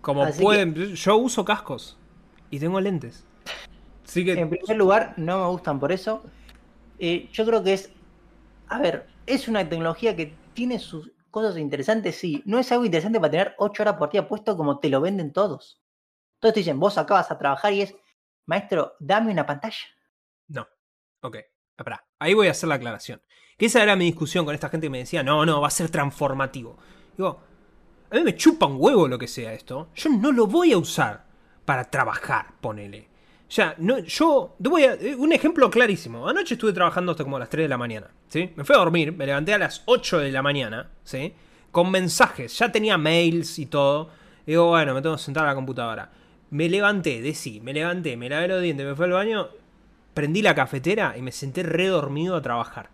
[0.00, 0.74] Como pueden.
[0.94, 1.96] Yo uso cascos
[2.50, 3.24] y tengo lentes.
[4.04, 4.32] Así que...
[4.32, 6.22] En primer lugar, no me gustan por eso.
[6.98, 7.90] Eh, yo creo que es.
[8.68, 12.42] A ver, es una tecnología que tiene sus cosas interesantes, sí.
[12.44, 15.32] No es algo interesante para tener 8 horas por día puesto como te lo venden
[15.32, 15.80] todos.
[16.40, 17.94] Todos te dicen, vos acabas a trabajar y es,
[18.46, 19.86] maestro, dame una pantalla.
[20.48, 20.68] No.
[21.22, 21.38] Ok.
[22.18, 23.20] Ahí voy a hacer la aclaración.
[23.58, 25.70] Que esa era mi discusión con esta gente que me decía, no, no, va a
[25.70, 26.76] ser transformativo.
[27.16, 27.40] Digo,
[28.10, 29.88] a mí me chupa un huevo lo que sea esto.
[29.94, 31.24] Yo no lo voy a usar
[31.64, 33.08] para trabajar, ponele.
[33.50, 36.28] Ya, no, yo voy a, eh, un ejemplo clarísimo.
[36.28, 38.50] Anoche estuve trabajando hasta como a las 3 de la mañana, ¿sí?
[38.56, 41.34] Me fui a dormir, me levanté a las 8 de la mañana, ¿sí?
[41.70, 44.10] Con mensajes, ya tenía mails y todo.
[44.46, 46.10] Digo, bueno, me tengo que sentar a la computadora.
[46.50, 49.48] Me levanté, decí, me levanté, me lavé los dientes, me fui al baño
[50.14, 52.90] prendí la cafetera y me senté redormido a trabajar.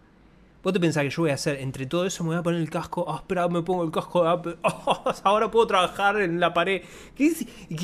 [0.62, 1.60] ¿Vos te pensás que yo voy a hacer?
[1.60, 3.04] Entre todo eso me voy a poner el casco.
[3.08, 4.56] Ah, espera, me pongo el casco de Apple.
[4.62, 6.82] Oh, ahora puedo trabajar en la pared.
[7.14, 7.32] ¿Qué,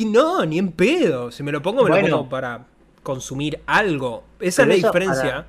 [0.07, 1.31] no, ni en pedo.
[1.31, 2.67] Si me lo pongo, me lo pongo para
[3.03, 4.25] consumir algo.
[4.41, 5.47] Esa Pero es la diferencia.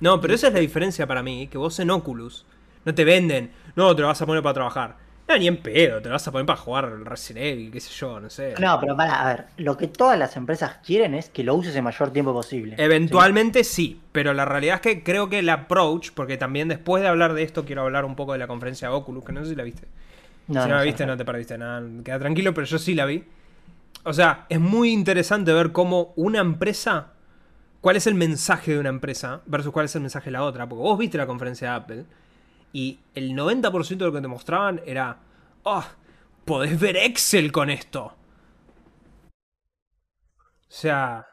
[0.00, 2.44] No, pero esa es la diferencia para mí, que vos en Oculus
[2.86, 4.96] no te venden, no, te lo vas a poner para trabajar.
[5.28, 7.90] No, ni en pedo, te lo vas a poner para jugar Resident Evil, qué sé
[7.92, 8.54] yo, no sé.
[8.60, 11.74] No, pero para, a ver, lo que todas las empresas quieren es que lo uses
[11.74, 12.76] el mayor tiempo posible.
[12.78, 17.08] Eventualmente sí, pero la realidad es que creo que el approach, porque también después de
[17.08, 19.50] hablar de esto quiero hablar un poco de la conferencia de Oculus, que no sé
[19.50, 19.82] si la viste.
[19.82, 20.52] ¿sí?
[20.52, 23.24] si no la viste no te perdiste nada, queda tranquilo, pero yo sí la vi.
[24.04, 27.08] O sea, es muy interesante ver cómo una empresa,
[27.80, 30.68] cuál es el mensaje de una empresa versus cuál es el mensaje de la otra,
[30.68, 32.04] porque vos viste la conferencia de Apple
[32.72, 35.18] y el 90% de lo que te mostraban era,
[35.62, 35.84] oh,
[36.44, 38.14] podés ver Excel con esto.
[40.68, 41.26] O sea,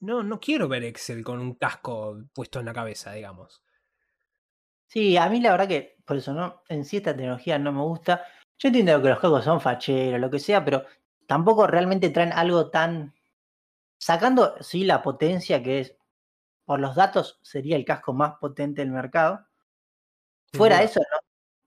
[0.00, 3.62] no, no quiero ver Excel con un casco puesto en la cabeza, digamos.
[4.86, 6.62] Sí, a mí la verdad que, por eso, ¿no?
[6.68, 8.24] En sí esta tecnología no me gusta.
[8.58, 10.84] Yo entiendo que los juegos son facheros, lo que sea, pero
[11.26, 13.14] tampoco realmente traen algo tan.
[13.98, 15.96] Sacando, sí, la potencia que es.
[16.64, 19.46] Por los datos, sería el casco más potente del mercado.
[20.56, 21.00] Fuera de eso,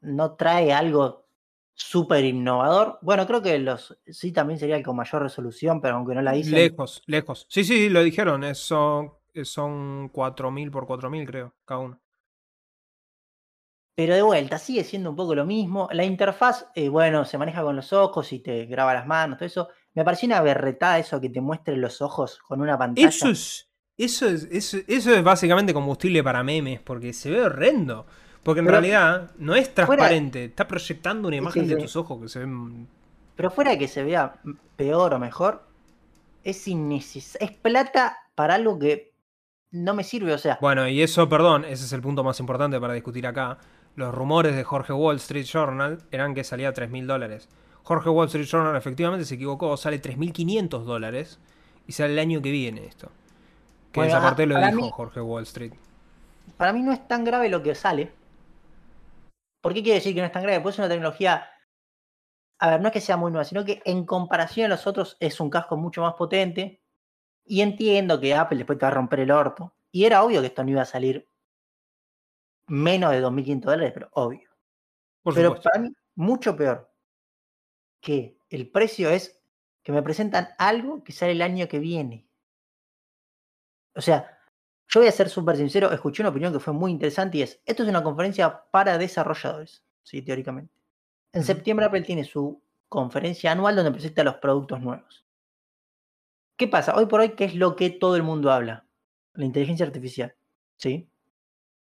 [0.02, 1.28] no, no trae algo
[1.76, 3.00] súper innovador.
[3.02, 6.32] Bueno, creo que los sí también sería el con mayor resolución, pero aunque no la
[6.34, 6.72] dicen.
[6.72, 7.46] Lejos, lejos.
[7.50, 8.44] Sí, sí, lo dijeron.
[8.44, 9.12] es- son,
[9.44, 12.02] son 4000 por 4000, creo, cada uno.
[13.96, 15.90] Pero de vuelta, sigue siendo un poco lo mismo.
[15.92, 19.46] La interfaz, eh, bueno, se maneja con los ojos y te graba las manos, todo
[19.48, 19.70] eso.
[19.94, 23.16] Me pareció una berretada eso que te muestre los ojos con una pantalla.
[23.16, 23.70] Eso es.
[23.98, 28.06] Eso es, eso, eso es básicamente combustible para memes, porque se ve horrendo.
[28.48, 32.22] Porque en Pero- realidad no es transparente, está proyectando una imagen sí, de tus ojos
[32.22, 32.88] que se ven.
[33.36, 34.36] Pero fuera de que se vea
[34.78, 35.66] peor o mejor,
[36.46, 37.46] es innecesario.
[37.46, 39.12] Es plata para algo que
[39.72, 40.32] no me sirve.
[40.34, 43.58] O sea, Bueno, y eso, perdón, ese es el punto más importante para discutir acá.
[43.98, 47.50] Los rumores de Jorge Wall Street Journal eran que salía 3.000 dólares.
[47.84, 51.38] Jorge Wall Street Journal efectivamente se equivocó, sale 3.500 dólares
[51.86, 53.12] y sale el año que viene esto.
[53.92, 55.74] Que Bueno, esa parte lo dijo mí- Jorge Wall Street.
[56.56, 58.14] para mí no es tan grave lo que sale.
[59.62, 60.62] ¿Por qué quiere decir que no es tan grave?
[60.62, 61.50] Pues es una tecnología.
[62.60, 65.18] A ver, no es que sea muy nueva, sino que en comparación a los otros
[65.20, 66.82] es un casco mucho más potente.
[67.46, 69.74] Y entiendo que Apple después te va a romper el orto.
[69.92, 71.30] Y era obvio que esto no iba a salir
[72.68, 74.50] menos de 2.500 dólares, pero obvio.
[75.24, 75.70] Por pero supuesto.
[75.70, 76.92] para mí, mucho peor
[78.02, 79.42] que el precio es
[79.84, 82.28] que me presentan algo que sale el año que viene.
[83.96, 84.37] O sea,
[84.90, 87.62] yo voy a ser súper sincero, escuché una opinión que fue muy interesante y es,
[87.66, 90.74] esto es una conferencia para desarrolladores, sí, teóricamente.
[91.34, 95.26] En septiembre Apple tiene su conferencia anual donde presenta los productos nuevos.
[96.56, 96.96] ¿Qué pasa?
[96.96, 98.88] Hoy por hoy, ¿qué es lo que todo el mundo habla?
[99.34, 100.36] La inteligencia artificial,
[100.78, 101.10] ¿sí?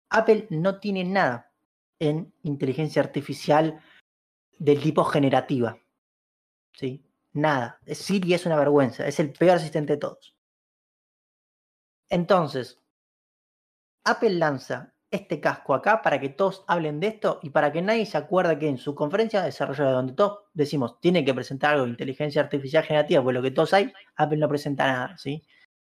[0.09, 1.51] Apple no tiene nada
[1.99, 3.81] en inteligencia artificial
[4.59, 5.77] del tipo generativa,
[6.73, 7.03] ¿sí?
[7.33, 7.79] Nada.
[7.87, 10.35] Siri es una vergüenza, es el peor asistente de todos.
[12.09, 12.80] Entonces,
[14.03, 18.05] Apple lanza este casco acá para que todos hablen de esto y para que nadie
[18.05, 21.73] se acuerde que en su conferencia de desarrollo de donde todos decimos tiene que presentar
[21.73, 25.43] algo de inteligencia artificial generativa, pues lo que todos hay, Apple no presenta nada, ¿sí?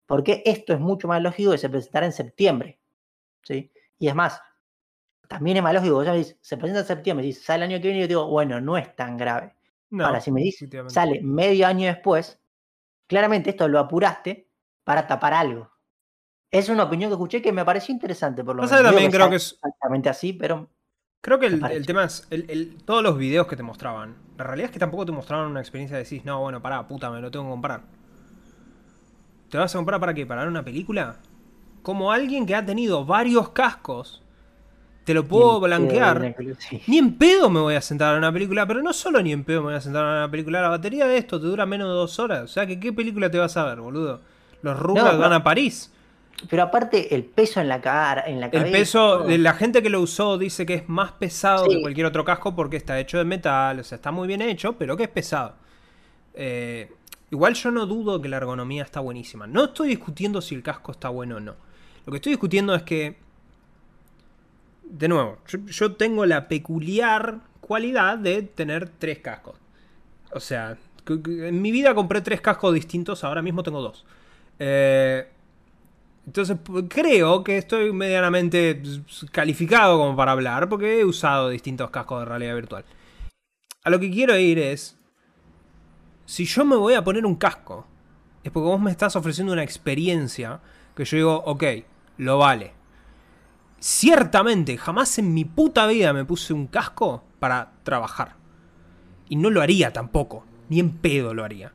[0.04, 2.78] Porque esto es mucho más lógico que se presentará en septiembre,
[3.42, 3.72] ¿sí?
[3.98, 4.40] Y es más,
[5.28, 7.70] también es más lógico, vos ya me decís, se presenta en septiembre, y sale el
[7.70, 9.56] año que viene yo digo, bueno, no es tan grave.
[9.88, 12.40] No, Ahora, si me dices, sale medio año después,
[13.06, 14.50] claramente esto lo apuraste
[14.84, 15.70] para tapar algo.
[16.50, 18.82] Es una opinión que escuché que me pareció interesante, por lo menos.
[18.82, 20.68] también creo que es- exactamente así, pero
[21.20, 24.44] Creo que el, el tema es, el- el- todos los videos que te mostraban, la
[24.44, 27.20] realidad es que tampoco te mostraban una experiencia de decís, no, bueno, pará, puta, me
[27.20, 27.82] lo tengo que comprar.
[29.50, 30.24] ¿Te vas a comprar para qué?
[30.26, 31.16] ¿Para ver una película?
[31.82, 34.22] Como alguien que ha tenido varios cascos,
[35.04, 36.34] te lo puedo pedo blanquear.
[36.58, 36.82] sí.
[36.86, 39.44] Ni en pedo me voy a sentar a una película, pero no solo ni en
[39.44, 40.60] pedo me voy a sentar a una película.
[40.62, 42.42] La batería de esto te dura menos de dos horas.
[42.44, 44.20] O sea, que ¿qué película te vas a ver, boludo?
[44.62, 44.78] Los
[45.10, 45.92] pero- van a París.
[46.50, 48.72] Pero aparte, el peso en la cara, en la El cabeza.
[48.72, 49.28] peso todo.
[49.28, 52.54] de la gente que lo usó dice que es más pesado que cualquier otro casco
[52.54, 55.54] porque está hecho de metal, o sea, está muy bien hecho, pero que es pesado.
[56.34, 56.92] Eh,
[57.30, 59.46] igual yo no dudo que la ergonomía está buenísima.
[59.46, 61.54] No estoy discutiendo si el casco está bueno o no.
[62.04, 63.16] Lo que estoy discutiendo es que,
[64.84, 69.56] de nuevo, yo, yo tengo la peculiar cualidad de tener tres cascos.
[70.32, 70.76] O sea,
[71.08, 74.04] en mi vida compré tres cascos distintos, ahora mismo tengo dos.
[74.58, 75.26] Eh,
[76.26, 76.58] entonces
[76.88, 82.24] creo que estoy medianamente s- calificado como para hablar porque he usado distintos cascos de
[82.26, 82.84] realidad virtual.
[83.84, 84.98] A lo que quiero ir es,
[86.24, 87.86] si yo me voy a poner un casco,
[88.42, 90.60] es porque vos me estás ofreciendo una experiencia
[90.96, 91.64] que yo digo, ok,
[92.18, 92.72] lo vale.
[93.78, 98.34] Ciertamente, jamás en mi puta vida me puse un casco para trabajar.
[99.28, 101.72] Y no lo haría tampoco, ni en pedo lo haría.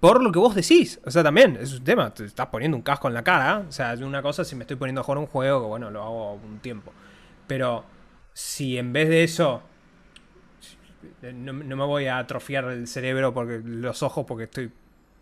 [0.00, 1.00] Por lo que vos decís.
[1.04, 2.12] O sea, también es un tema.
[2.12, 3.64] Te estás poniendo un casco en la cara.
[3.68, 5.90] O sea, es una cosa si me estoy poniendo a jugar un juego, que bueno,
[5.90, 6.92] lo hago un tiempo.
[7.46, 7.84] Pero
[8.32, 9.62] si en vez de eso.
[11.32, 14.70] No, me voy a atrofiar el cerebro porque los ojos porque estoy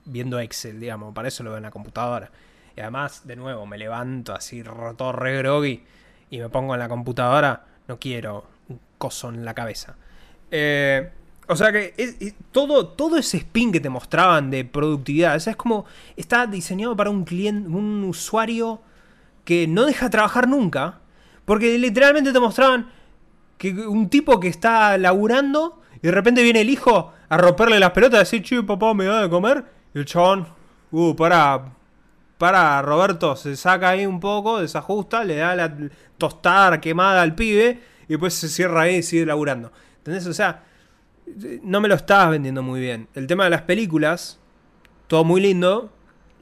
[0.04, 1.14] viendo Excel, digamos.
[1.14, 2.30] Para eso lo veo en la computadora.
[2.76, 5.84] Y además, de nuevo, me levanto así todo re groggy
[6.30, 7.64] y me pongo en la computadora.
[7.86, 9.96] No quiero un coso en la cabeza.
[10.50, 11.10] Eh,
[11.46, 15.56] o sea que todo, todo ese spin que te mostraban de productividad, o sea, es
[15.56, 15.84] como
[16.16, 18.80] está diseñado para un cliente, un usuario
[19.44, 21.00] que no deja trabajar nunca,
[21.44, 22.90] porque literalmente te mostraban
[23.58, 27.92] que un tipo que está laburando y de repente viene el hijo a romperle las
[27.92, 29.64] pelotas y decir, che, papá, me da de comer.
[29.94, 30.46] Y el chabón,
[30.90, 31.72] uh, para,
[32.36, 35.74] para, Roberto, se saca ahí un poco, desajusta, le da la
[36.18, 39.72] tostada quemada al pibe y después se cierra ahí y sigue laburando.
[39.98, 40.26] ¿Entendés?
[40.26, 40.62] O sea,
[41.62, 43.08] no me lo estabas vendiendo muy bien.
[43.14, 44.38] El tema de las películas,
[45.06, 45.92] todo muy lindo.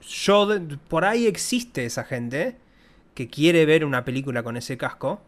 [0.03, 0.49] Yo,
[0.89, 2.57] por ahí existe esa gente
[3.15, 5.23] que quiere ver una película con ese casco.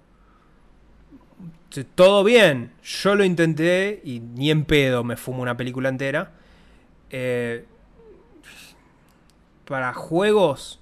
[1.94, 6.32] Todo bien, yo lo intenté y ni en pedo me fumo una película entera.
[7.10, 7.64] Eh,
[9.64, 10.80] para juegos,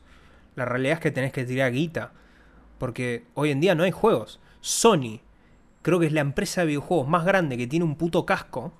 [0.54, 2.12] la realidad es que tenés que tirar guita.
[2.78, 4.40] Porque hoy en día no hay juegos.
[4.60, 5.20] Sony
[5.82, 8.72] creo que es la empresa de videojuegos más grande que tiene un puto casco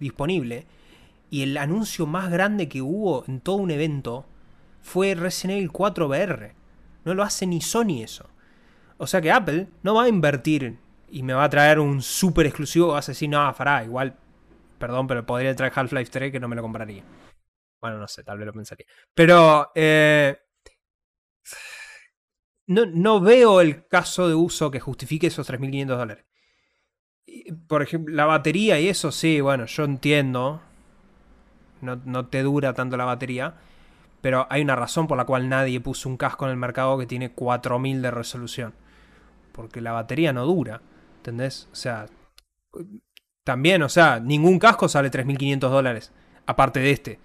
[0.00, 0.66] disponible.
[1.30, 4.26] Y el anuncio más grande que hubo en todo un evento
[4.80, 6.54] fue Resident Evil 4 VR.
[7.04, 8.28] No lo hace ni Sony eso.
[8.96, 10.78] O sea que Apple no va a invertir
[11.10, 12.88] y me va a traer un super exclusivo.
[12.88, 14.16] Vas a decir, no, fará, igual,
[14.78, 17.04] perdón, pero podría traer Half-Life 3 que no me lo compraría.
[17.80, 18.86] Bueno, no sé, tal vez lo pensaría.
[19.14, 20.36] Pero eh,
[22.66, 26.27] no, no, veo el caso de uso que justifique esos 3.500 dólares
[27.66, 30.60] por ejemplo, la batería y eso sí, bueno, yo entiendo.
[31.80, 33.54] No, te dura tanto la batería.
[34.20, 37.06] Pero hay una razón por la cual nadie puso un casco en el mercado que
[37.06, 38.74] tiene 4000 de resolución.
[39.52, 40.80] Porque la batería no dura.
[41.18, 41.68] ¿Entendés?
[41.72, 42.06] O sea,
[43.44, 46.12] también, o sea, ningún casco sale 3500 dólares.
[46.46, 47.20] Aparte de este.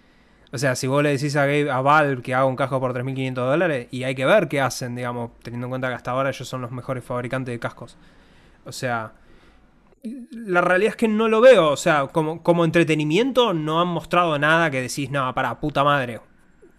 [0.52, 3.34] O sea, si vos le decís a, a Valve que haga un casco por 3.500
[3.34, 6.48] dólares, y hay que ver qué hacen, digamos, teniendo en cuenta que hasta ahora ellos
[6.48, 7.98] son los mejores fabricantes de cascos.
[8.66, 9.14] O sea,
[10.04, 11.70] la realidad es que no lo veo.
[11.70, 16.22] O sea, como, como entretenimiento no han mostrado nada que decís, no, para puta madre.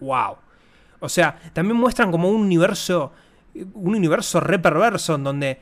[0.01, 0.37] Wow.
[1.01, 3.12] O sea, también muestran como un universo.
[3.55, 5.61] Un universo re perverso en donde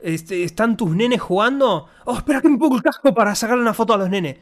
[0.00, 1.88] este, están tus nenes jugando.
[2.04, 4.36] Oh, espera que me pongo el casco para sacarle una foto a los nenes.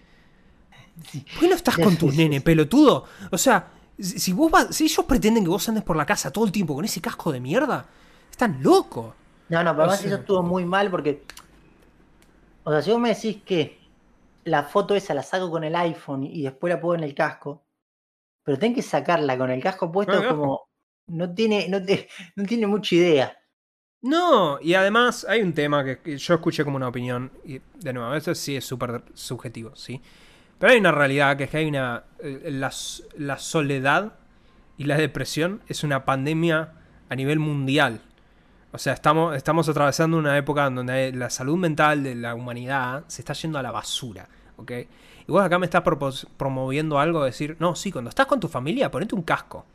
[1.33, 3.05] ¿Por qué no estás con tus nenes, pelotudo?
[3.31, 3.69] O sea,
[3.99, 6.85] si vos si ellos pretenden que vos andes por la casa todo el tiempo con
[6.85, 7.87] ese casco de mierda,
[8.31, 9.15] están locos.
[9.51, 11.25] No, no, pero además eso estuvo muy mal porque
[12.65, 13.79] o sea, si vos me decís que
[14.45, 17.65] la foto esa la saco con el iPhone y después la pongo en el casco,
[18.43, 20.69] pero tengo que sacarla con el casco puesto como
[21.07, 21.79] no tiene, no,
[22.37, 23.39] no tiene mucha idea.
[24.03, 28.15] No, y además hay un tema que, yo escuché como una opinión, y de nuevo,
[28.15, 30.01] eso sí es súper subjetivo, ¿sí?
[30.59, 32.05] Pero hay una realidad que es que hay una.
[32.21, 32.73] Eh, la,
[33.17, 34.15] la soledad
[34.77, 36.73] y la depresión es una pandemia
[37.09, 38.01] a nivel mundial.
[38.73, 43.05] O sea, estamos, estamos atravesando una época en donde la salud mental de la humanidad
[43.07, 44.29] se está yendo a la basura.
[44.57, 44.71] ¿Ok?
[44.71, 45.83] Y vos acá me estás
[46.37, 49.67] promoviendo algo de decir, no, sí, cuando estás con tu familia, ponete un casco.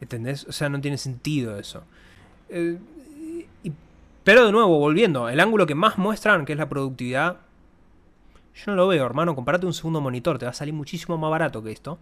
[0.00, 0.44] ¿Entendés?
[0.44, 1.84] O sea, no tiene sentido eso.
[2.50, 2.78] Eh,
[4.22, 7.38] pero de nuevo, volviendo, el ángulo que más muestran, que es la productividad,
[8.54, 9.34] yo no lo veo, hermano.
[9.34, 11.98] Comprate un segundo monitor, te va a salir muchísimo más barato que esto.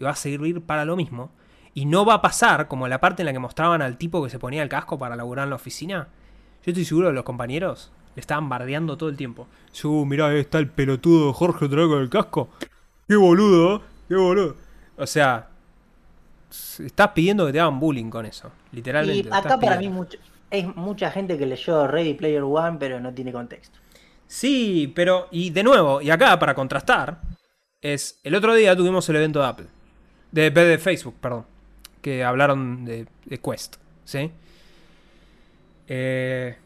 [0.00, 1.30] Y va a servir para lo mismo.
[1.74, 4.30] Y no va a pasar como la parte en la que mostraban al tipo que
[4.30, 6.08] se ponía el casco para laburar en la oficina.
[6.64, 9.46] Yo estoy seguro que los compañeros le estaban bardeando todo el tiempo.
[9.84, 12.48] Uh, mirá, ahí está el pelotudo Jorge otra vez con el casco.
[13.06, 14.56] Qué boludo, qué boludo.
[14.96, 15.48] O sea,
[16.50, 19.28] estás pidiendo que te hagan bullying con eso, literalmente.
[19.28, 19.90] Y acá para mí
[20.50, 23.78] es mucha gente que leyó Ready Player One, pero no tiene contexto.
[24.26, 27.20] Sí, pero, y de nuevo, y acá para contrastar,
[27.80, 29.66] es, el otro día tuvimos el evento de Apple,
[30.32, 31.57] de, de Facebook, perdón
[32.00, 33.06] que hablaron de,
[33.42, 34.30] Quest, ¿sí?
[35.86, 36.56] Eh,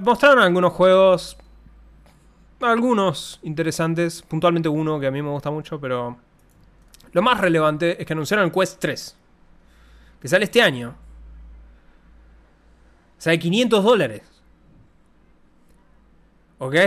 [0.00, 1.36] mostraron algunos juegos,
[2.60, 6.16] algunos interesantes, puntualmente uno que a mí me gusta mucho, pero
[7.12, 9.16] lo más relevante es que anunciaron Quest 3,
[10.20, 10.94] que sale este año.
[13.18, 14.22] Sale 500 dólares.
[16.58, 16.74] ¿Ok?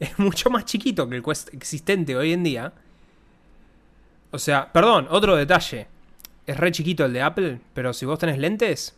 [0.00, 2.72] Es mucho más chiquito que el Quest existente hoy en día.
[4.32, 5.86] O sea, perdón, otro detalle
[6.46, 8.96] es re chiquito el de Apple, pero si vos tenés lentes.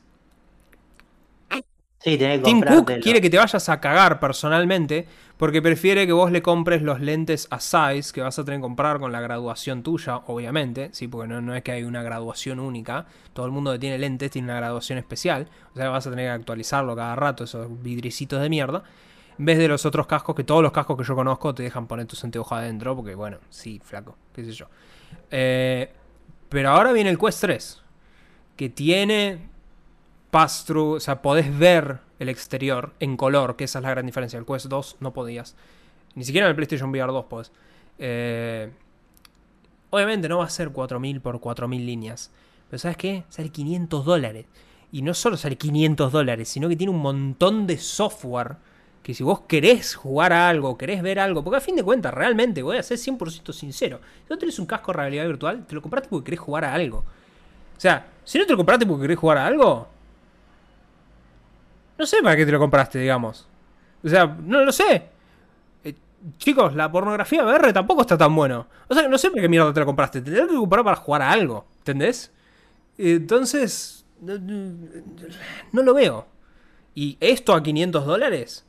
[1.99, 6.13] Sí, tenés que Tim Cook quiere que te vayas a cagar personalmente porque prefiere que
[6.13, 9.21] vos le compres los lentes a size que vas a tener que comprar con la
[9.21, 13.07] graduación tuya, obviamente, sí, porque no, no es que hay una graduación única.
[13.33, 16.27] Todo el mundo que tiene lentes tiene una graduación especial, o sea, vas a tener
[16.27, 18.83] que actualizarlo cada rato, esos vidricitos de mierda.
[19.39, 21.87] En vez de los otros cascos, que todos los cascos que yo conozco te dejan
[21.87, 24.67] poner tus anteojos adentro, porque bueno, sí, flaco, qué sé yo.
[25.31, 25.91] Eh,
[26.49, 27.83] pero ahora viene el Quest 3,
[28.57, 29.49] que tiene
[30.31, 34.39] pass-through, o sea, podés ver el exterior en color, que esa es la gran diferencia.
[34.39, 35.57] El Quest 2 no podías.
[36.15, 37.53] Ni siquiera en el PlayStation VR 2 podés.
[37.99, 38.71] Eh,
[39.91, 42.31] obviamente no va a ser 4000 por 4000 líneas.
[42.71, 43.25] Pero ¿sabes qué?
[43.29, 44.47] Sale 500 dólares.
[44.93, 48.57] Y no solo sale 500 dólares, sino que tiene un montón de software.
[49.07, 52.13] Que si vos querés jugar a algo, querés ver algo, porque a fin de cuentas,
[52.13, 54.01] realmente, voy a ser 100% sincero.
[54.25, 56.75] Si no tenés un casco de realidad virtual, te lo compraste porque querés jugar a
[56.75, 57.05] algo.
[57.77, 59.87] O sea, si no te lo compraste porque querés jugar a algo,
[61.97, 63.47] no sé para qué te lo compraste, digamos.
[64.03, 65.05] O sea, no lo sé.
[65.85, 65.95] Eh,
[66.39, 68.67] chicos, la pornografía VR tampoco está tan bueno.
[68.89, 70.21] O sea, no sé para qué mierda te lo compraste.
[70.21, 71.65] Te lo que comprar para jugar a algo.
[71.79, 72.33] ¿Entendés?
[72.99, 74.37] Entonces, no,
[75.71, 76.27] no lo veo.
[76.97, 78.66] Y esto a 500 dólares,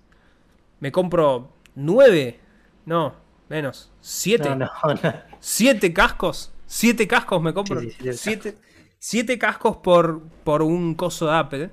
[0.80, 2.40] me compro 9,
[2.86, 3.16] no,
[3.50, 4.50] menos, 7.
[4.50, 5.14] No, no, no.
[5.40, 6.52] 7 cascos.
[6.66, 7.80] 7 cascos me compro.
[7.82, 8.58] Sí, sí, siete 7
[9.00, 11.70] siete cascos por, por un coso de Apple.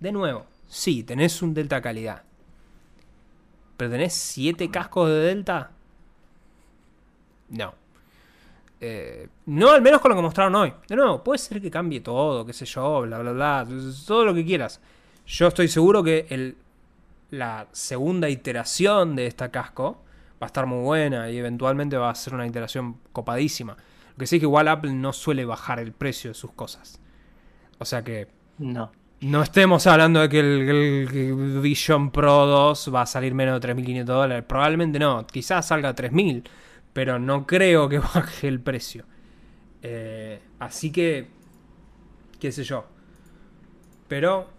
[0.00, 2.22] De nuevo, sí, tenés un Delta calidad.
[3.76, 5.70] Pero tenés 7 cascos de Delta.
[7.50, 7.74] No.
[8.80, 10.72] Eh, no, al menos con lo que mostraron hoy.
[10.88, 13.66] De nuevo, puede ser que cambie todo, qué sé yo, bla, bla, bla.
[14.06, 14.80] Todo lo que quieras.
[15.24, 16.56] Yo estoy seguro que el,
[17.32, 20.04] la segunda iteración de esta casco
[20.40, 23.76] va a estar muy buena y eventualmente va a ser una iteración copadísima.
[24.12, 27.00] Lo que sí es que igual Apple no suele bajar el precio de sus cosas.
[27.78, 28.28] O sea que
[28.58, 28.92] No.
[29.20, 33.74] no estemos hablando de que el, el Vision Pro 2 va a salir menos de
[33.74, 34.44] 3.500 dólares.
[34.46, 35.26] Probablemente no.
[35.26, 36.44] Quizás salga a 3.000.
[36.92, 39.06] Pero no creo que baje el precio.
[39.82, 41.28] Eh, así que...
[42.38, 42.84] qué sé yo.
[44.08, 44.51] Pero...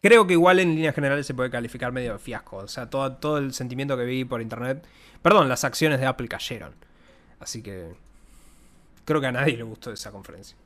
[0.00, 2.58] Creo que igual en líneas generales se puede calificar medio de fiasco.
[2.58, 4.86] O sea, todo, todo el sentimiento que vi por internet...
[5.22, 6.74] Perdón, las acciones de Apple cayeron.
[7.38, 7.94] Así que...
[9.04, 10.56] Creo que a nadie le gustó esa conferencia.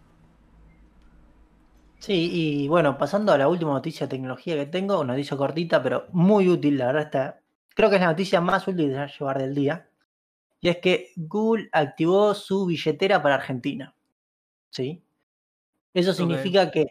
[1.98, 5.82] Sí, y bueno, pasando a la última noticia de tecnología que tengo, una noticia cortita,
[5.82, 7.40] pero muy útil, la verdad está.
[7.74, 9.88] Creo que es la noticia más útil de llevar del día.
[10.60, 13.94] Y es que Google activó su billetera para Argentina.
[14.70, 15.02] ¿Sí?
[15.94, 16.88] Eso significa que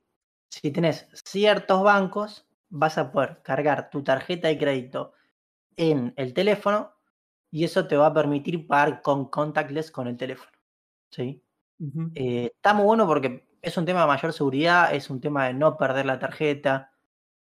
[0.61, 5.13] si tenés ciertos bancos, vas a poder cargar tu tarjeta de crédito
[5.77, 6.93] en el teléfono
[7.49, 10.51] y eso te va a permitir pagar con contactless con el teléfono.
[11.09, 11.43] ¿Sí?
[12.15, 15.53] Eh, está muy bueno porque es un tema de mayor seguridad, es un tema de
[15.55, 16.91] no perder la tarjeta.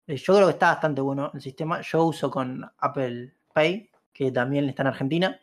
[0.07, 1.81] Eh, yo creo que está bastante bueno el sistema.
[1.81, 5.41] Yo uso con Apple Pay, que también está en Argentina.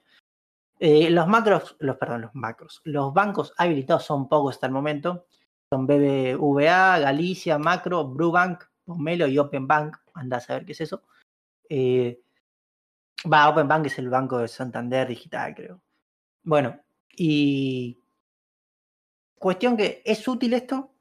[0.79, 2.81] Eh, los macros, los perdón, los macros.
[2.85, 5.27] Los bancos habilitados son pocos hasta el momento.
[5.71, 9.97] Son BBVA, Galicia, Macro, Brubank, Pomelo y Open Bank.
[10.15, 11.03] Anda a saber qué es eso.
[11.69, 12.21] Eh,
[13.31, 15.81] va, Open Bank es el banco de Santander digital, creo.
[16.43, 16.79] Bueno,
[17.15, 18.01] y
[19.37, 20.91] cuestión que es útil esto.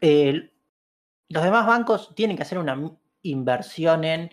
[0.00, 2.76] Los demás bancos tienen que hacer una
[3.22, 4.30] inversión en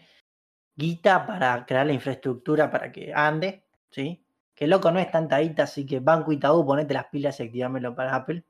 [0.75, 4.25] guita para crear la infraestructura para que ande, ¿sí?
[4.55, 7.95] Que loco no es tanta guita, así que Banco Itaú, ponete las pilas y activámelo
[7.95, 8.43] para Apple,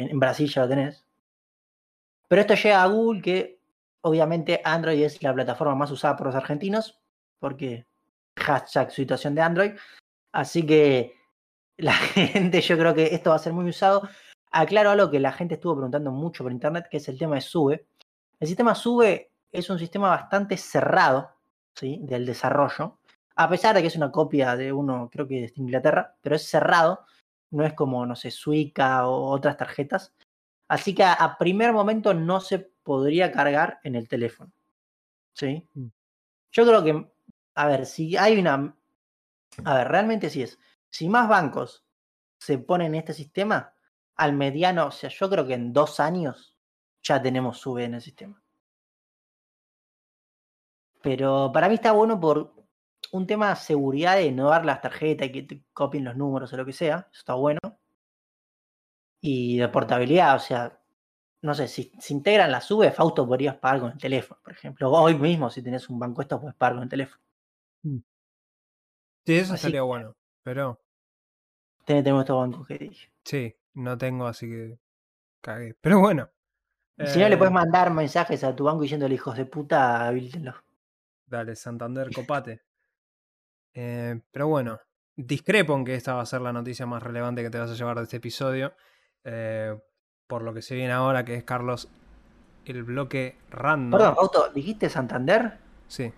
[0.00, 1.04] en Brasil ya lo tenés.
[2.28, 3.60] Pero esto llega a Google, que
[4.00, 7.00] obviamente Android es la plataforma más usada por los argentinos,
[7.38, 7.86] porque
[8.36, 9.72] hashtag situación de Android.
[10.32, 11.14] Así que
[11.76, 14.08] la gente, yo creo que esto va a ser muy usado.
[14.50, 17.40] Aclaro algo que la gente estuvo preguntando mucho por internet, que es el tema de
[17.40, 17.86] SUBE.
[18.40, 21.30] El sistema SUBE es un sistema bastante cerrado,
[21.74, 21.98] ¿sí?
[22.02, 22.98] Del desarrollo.
[23.36, 26.48] A pesar de que es una copia de uno, creo que de Inglaterra, pero es
[26.48, 27.04] cerrado.
[27.54, 30.12] No es como, no sé, Suica o otras tarjetas.
[30.68, 34.52] Así que a, a primer momento no se podría cargar en el teléfono.
[35.32, 35.68] ¿Sí?
[36.50, 37.12] Yo creo que,
[37.54, 38.76] a ver, si hay una...
[39.64, 40.58] A ver, realmente sí es.
[40.90, 41.84] Si más bancos
[42.38, 43.72] se ponen en este sistema,
[44.16, 46.56] al mediano, o sea, yo creo que en dos años
[47.02, 48.42] ya tenemos sube en el sistema.
[51.02, 52.63] Pero para mí está bueno por
[53.12, 56.52] un tema de seguridad de no dar las tarjetas y que te copien los números
[56.52, 57.08] o lo que sea.
[57.10, 57.58] Eso está bueno.
[59.20, 60.78] Y de portabilidad, o sea,
[61.42, 64.90] no sé, si se integran las sube, Fausto podrías pagar con el teléfono, por ejemplo.
[64.90, 67.22] Hoy mismo, si tenés un banco esto, puedes pagar con el teléfono.
[67.82, 68.02] Sí,
[69.36, 70.14] eso Así que- bueno.
[70.42, 70.80] Pero
[71.86, 73.10] Tenemos estos bancos que dije.
[73.24, 74.78] sí, no tengo, así que
[75.42, 75.74] cagué.
[75.80, 76.30] Pero bueno,
[76.96, 80.54] Si no, le Eh, puedes mandar mensajes a tu banco diciéndole hijos de puta, habiltenlo.
[81.26, 82.62] Dale, Santander, copate.
[83.74, 84.78] Eh, pero bueno,
[85.16, 87.74] discrepo en que esta va a ser la noticia más relevante que te vas a
[87.74, 88.72] llevar de este episodio.
[89.24, 89.76] eh,
[90.26, 91.88] por lo que se viene ahora, que es Carlos,
[92.64, 93.90] el bloque random.
[93.98, 95.58] Perdón, Auto, ¿dijiste Santander?
[95.86, 96.12] Sí,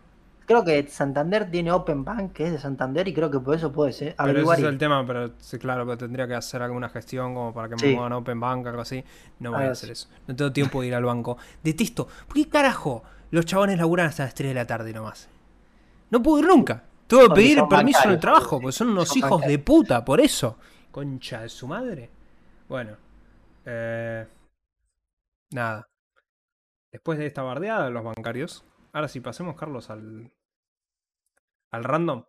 [0.47, 3.73] Creo que Santander tiene Open Bank, que es de Santander, y creo que por eso
[3.73, 6.89] puedes eh, pero ese es el tema, pero sí, claro, pero tendría que hacer alguna
[6.89, 7.93] gestión como para que me Sí.
[7.95, 9.05] muevan a Open Bank, algo así.
[9.41, 10.05] No voy a Algo hacer así.
[10.07, 10.09] eso.
[10.29, 11.37] No tengo tiempo de ir al banco.
[11.65, 12.07] Detesto.
[12.27, 13.03] ¿Por qué carajo
[13.33, 15.29] los chabones laburan hasta las 3 de la tarde nomás?
[16.11, 16.85] No puedo ir nunca.
[17.07, 20.21] Tengo que pedir permiso en el trabajo, porque son unos son hijos de puta, por
[20.21, 20.59] eso.
[20.91, 22.11] Concha de su madre.
[22.69, 22.97] Bueno.
[23.65, 24.27] eh,
[25.51, 25.89] nada.
[26.91, 28.65] Después de esta bardeada de los bancarios.
[28.93, 30.33] Ahora sí, pasemos, Carlos, al.
[31.71, 32.25] al random.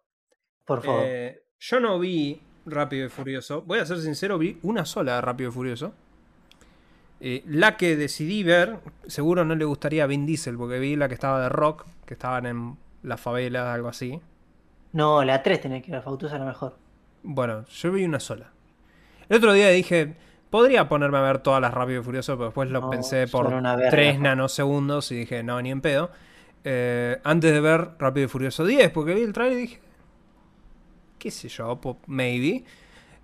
[0.66, 1.04] Por favor.
[1.06, 3.62] Eh, yo no vi Rápido y Furioso.
[3.62, 5.94] Voy a ser sincero, vi una sola de Rápido y Furioso.
[7.20, 11.08] Eh, la que decidí ver, seguro no le gustaría a Vin Diesel, porque vi la
[11.08, 14.22] que estaba de rock, que estaban en la favela, algo así.
[14.93, 16.77] No, la 3 tenés que ver, Fautosa a lo mejor.
[17.23, 18.51] Bueno, yo vi una sola.
[19.30, 20.15] El otro día dije,
[20.49, 23.45] podría ponerme a ver todas las Rápido y Furioso, pero después lo No, pensé por
[23.45, 23.91] son una verga.
[23.91, 26.09] 3 nanosegundos y dije, no, ni en pedo.
[26.64, 29.80] Eh, antes de ver Rápido y Furioso 10, porque vi el trailer y dije,
[31.19, 32.64] qué sé yo, maybe.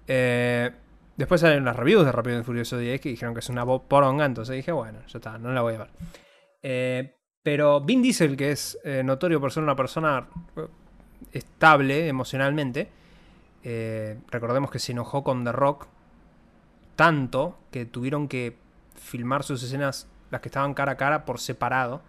[0.07, 0.71] Eh,
[1.15, 4.25] después salen las reviews de Rápido y Furioso 10 que dijeron que es una poronga,
[4.25, 5.89] entonces dije, bueno, ya está, no la voy a ver.
[6.61, 10.27] Eh, pero Vin Diesel, que es notorio por ser una persona
[11.31, 12.89] estable emocionalmente,
[13.63, 15.87] eh, recordemos que se enojó con The Rock
[16.95, 18.55] tanto que tuvieron que
[18.95, 22.01] filmar sus escenas, las que estaban cara a cara, por separado.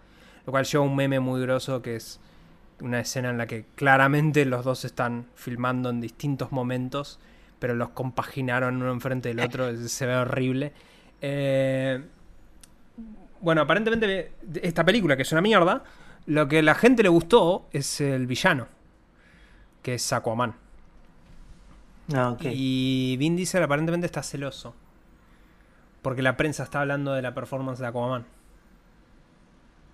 [0.45, 2.19] Lo cual lleva un meme muy grosso que es
[2.81, 7.19] una escena en la que claramente los dos están filmando en distintos momentos,
[7.57, 10.73] pero los compaginaron uno enfrente del otro, se ve horrible.
[11.21, 12.03] Eh,
[13.41, 15.83] bueno, aparentemente esta película, que es una mierda,
[16.27, 18.67] lo que a la gente le gustó es el villano,
[19.85, 20.55] que es Aquaman.
[22.07, 22.41] No, ok.
[22.45, 24.73] Y Vin Diesel aparentemente está celoso.
[26.01, 28.25] Porque la prensa está hablando de la performance de Aquaman.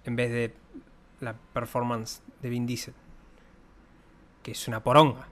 [0.05, 0.53] En vez de
[1.19, 2.93] la performance de Vin Diesel.
[4.41, 5.27] Que es una poronga.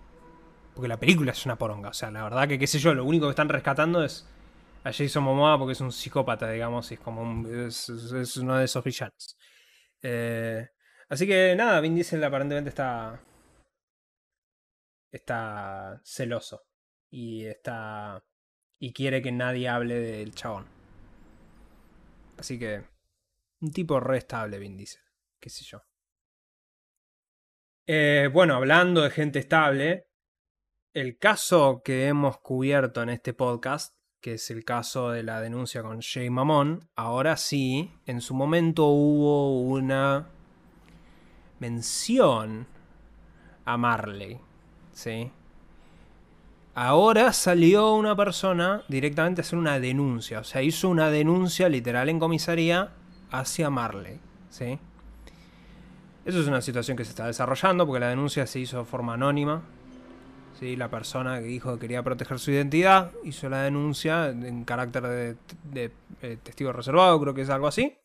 [0.75, 1.87] Porque la película es una poronga.
[1.89, 4.27] O sea, la verdad que qué sé yo, lo único que están rescatando es
[4.83, 6.91] a Jason Momoa porque es un psicópata, digamos.
[6.91, 9.37] Y es como un- es, es uno de esos villanos.
[10.01, 10.67] Eh,
[11.07, 13.21] así que nada, Vin Diesel aparentemente está...
[15.11, 16.65] Está celoso
[17.09, 18.23] y está
[18.79, 20.65] y quiere que nadie hable del chabón.
[22.37, 22.83] Así que
[23.61, 25.01] un tipo re estable, Vin Diesel,
[25.39, 25.81] qué sé yo.
[27.85, 30.07] Eh, bueno, hablando de gente estable,
[30.93, 35.81] el caso que hemos cubierto en este podcast, que es el caso de la denuncia
[35.81, 40.29] con Jay Mamón, ahora sí, en su momento hubo una
[41.59, 42.67] mención
[43.65, 44.39] a Marley,
[44.99, 45.31] ¿sí?
[46.75, 50.41] Ahora salió una persona directamente a hacer una denuncia.
[50.41, 52.91] O sea, hizo una denuncia literal en comisaría
[53.31, 54.19] hacia Marley.
[54.49, 54.77] ¿sí?
[56.25, 59.13] Eso es una situación que se está desarrollando porque la denuncia se hizo de forma
[59.13, 59.61] anónima.
[60.59, 60.75] ¿sí?
[60.75, 65.35] La persona que dijo que quería proteger su identidad hizo la denuncia en carácter de,
[65.63, 67.95] de, eh, testigo reservado, creo que es algo así.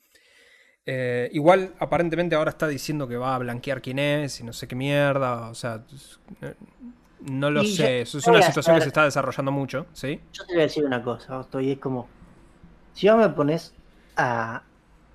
[0.86, 4.68] Eh, igual, aparentemente ahora está diciendo que va a blanquear quién es y no sé
[4.68, 5.48] qué mierda.
[5.48, 5.84] O sea,
[7.20, 8.02] no lo Y sé.
[8.02, 10.20] Eso es una a situación que se está desarrollando mucho, ¿sí?
[10.32, 12.08] Yo te voy a decir una cosa, estoy es como.
[12.92, 13.74] Si vos me pones
[14.16, 14.62] a,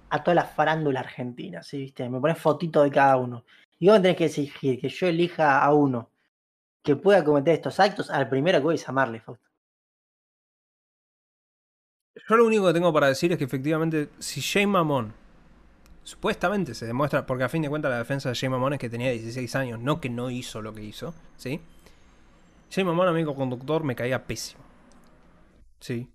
[0.09, 1.77] a toda la farándula argentina, ¿sí?
[1.77, 2.09] ¿viste?
[2.09, 3.45] Me pones fotito de cada uno.
[3.77, 6.09] Y vos me tenés que exigir que yo elija a uno
[6.83, 9.47] que pueda cometer estos actos, al primero que voy es amarle, Fausto.
[12.27, 15.13] Yo lo único que tengo para decir es que efectivamente, si Jay Mamón
[16.09, 18.89] supuestamente se demuestra, porque a fin de cuentas la defensa de Jay Mamón es que
[18.89, 21.61] tenía 16 años, no que no hizo lo que hizo, ¿sí?
[22.71, 24.63] Jay Mamón, amigo conductor, me caía pésimo.
[25.79, 26.09] Sí.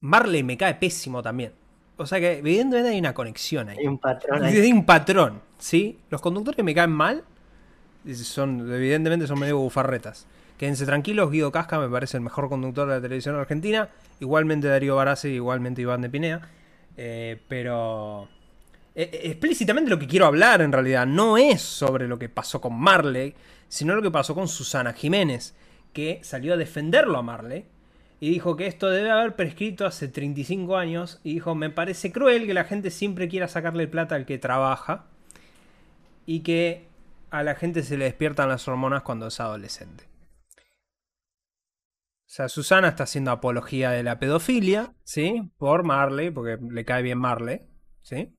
[0.00, 1.52] Marley me cae pésimo también.
[1.96, 3.78] O sea que evidentemente hay una conexión ahí.
[3.78, 4.56] Hay un patrón ahí.
[4.56, 5.98] Hay un patrón, ¿sí?
[6.10, 7.24] Los conductores que me caen mal
[8.14, 10.26] son, evidentemente, son medio bufarretas.
[10.58, 13.88] Quédense tranquilos, Guido Casca me parece el mejor conductor de la televisión argentina.
[14.20, 16.57] Igualmente Darío Barassi, igualmente Iván de Pinea.
[17.00, 18.28] Eh, pero
[18.92, 22.60] eh, eh, explícitamente lo que quiero hablar en realidad no es sobre lo que pasó
[22.60, 23.34] con Marley,
[23.68, 25.54] sino lo que pasó con Susana Jiménez,
[25.92, 27.66] que salió a defenderlo a Marley
[28.18, 32.46] y dijo que esto debe haber prescrito hace 35 años y dijo, me parece cruel
[32.46, 35.04] que la gente siempre quiera sacarle plata al que trabaja
[36.26, 36.88] y que
[37.30, 40.02] a la gente se le despiertan las hormonas cuando es adolescente.
[42.28, 45.50] O sea, Susana está haciendo apología de la pedofilia, ¿sí?
[45.56, 47.62] Por Marley, porque le cae bien Marley,
[48.02, 48.36] ¿sí?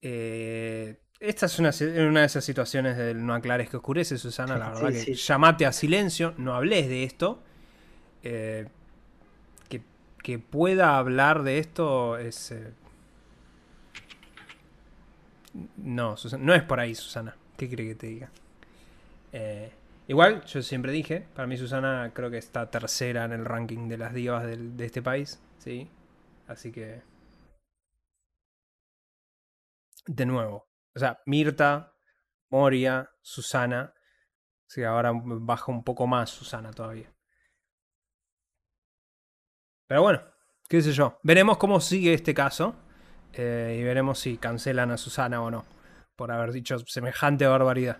[0.00, 1.70] Eh, esta es una,
[2.08, 4.56] una, de esas situaciones del no aclares que oscurece, Susana.
[4.56, 7.42] La verdad que llamate a silencio, no hables de esto.
[8.22, 8.66] Eh,
[9.68, 9.82] que,
[10.22, 12.50] que, pueda hablar de esto es.
[12.52, 12.72] Eh,
[15.76, 17.36] no, no es por ahí, Susana.
[17.58, 18.30] ¿Qué cree que te diga?
[19.34, 19.70] Eh,
[20.10, 23.96] igual, yo siempre dije, para mí Susana creo que está tercera en el ranking de
[23.96, 25.88] las divas de este país, ¿sí?
[26.48, 27.02] Así que...
[30.06, 31.94] De nuevo, o sea, Mirta,
[32.50, 33.94] Moria, Susana.
[34.66, 37.12] Sí, ahora baja un poco más Susana todavía.
[39.86, 40.22] Pero bueno,
[40.68, 41.18] qué sé yo.
[41.22, 42.74] Veremos cómo sigue este caso.
[43.32, 45.64] Eh, y veremos si cancelan a Susana o no.
[46.16, 47.98] Por haber dicho semejante barbaridad.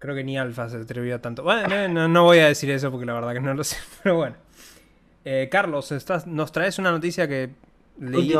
[0.00, 1.42] Creo que ni Alfa se atrevió tanto.
[1.42, 3.76] Bueno, no, voy a decir eso porque la verdad que no lo sé.
[4.02, 4.36] Pero bueno.
[5.26, 5.92] Eh, Carlos,
[6.26, 7.50] nos traes una noticia que
[7.98, 8.32] leí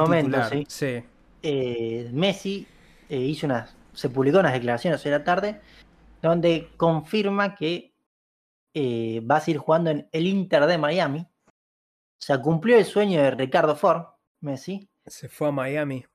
[0.48, 0.64] sí.
[0.66, 1.04] sí.
[1.42, 2.66] Eh, Messi
[3.10, 5.60] hizo unas, se publicó unas declaraciones hoy la tarde
[6.22, 7.92] donde confirma que
[8.74, 11.20] va a seguir jugando en el Inter de Miami.
[11.20, 14.06] O sea, cumplió el sueño de Ricardo Ford,
[14.40, 14.88] Messi.
[15.04, 16.06] Se fue a Miami.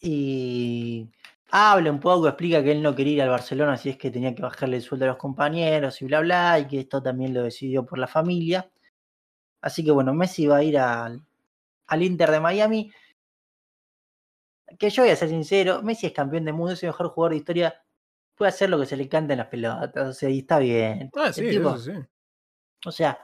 [0.00, 1.10] Y
[1.50, 4.34] habla un poco, explica que él no quería ir al Barcelona si es que tenía
[4.34, 7.42] que bajarle el sueldo a los compañeros y bla bla, y que esto también lo
[7.42, 8.70] decidió por la familia.
[9.60, 11.24] Así que bueno, Messi va a ir al,
[11.86, 12.92] al Inter de Miami.
[14.78, 17.32] Que yo voy a ser sincero, Messi es campeón del mundo, es el mejor jugador
[17.32, 17.82] de historia.
[18.34, 21.10] Puede hacer lo que se le cante en las pelotas, o sea, y está bien.
[21.16, 21.92] Ah, sí, eso sí.
[22.86, 23.18] O sea,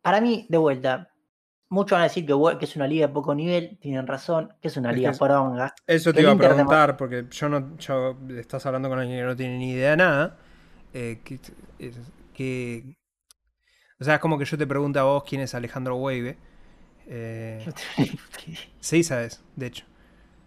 [0.00, 1.10] para mí, de vuelta,
[1.68, 4.76] muchos van a decir que, es una liga de poco nivel, tienen razón, que es
[4.76, 5.74] una liga poronga.
[5.86, 9.36] Eso te iba a preguntar, porque yo no, yo estás hablando con alguien que no
[9.36, 10.38] tiene ni idea de nada.
[10.94, 11.20] Eh,
[12.34, 12.96] que,
[14.00, 16.36] o sea, es como que yo te pregunto a vos quién es Alejandro Wave.
[17.06, 17.66] Eh,
[18.80, 19.84] sí, sabes, de hecho.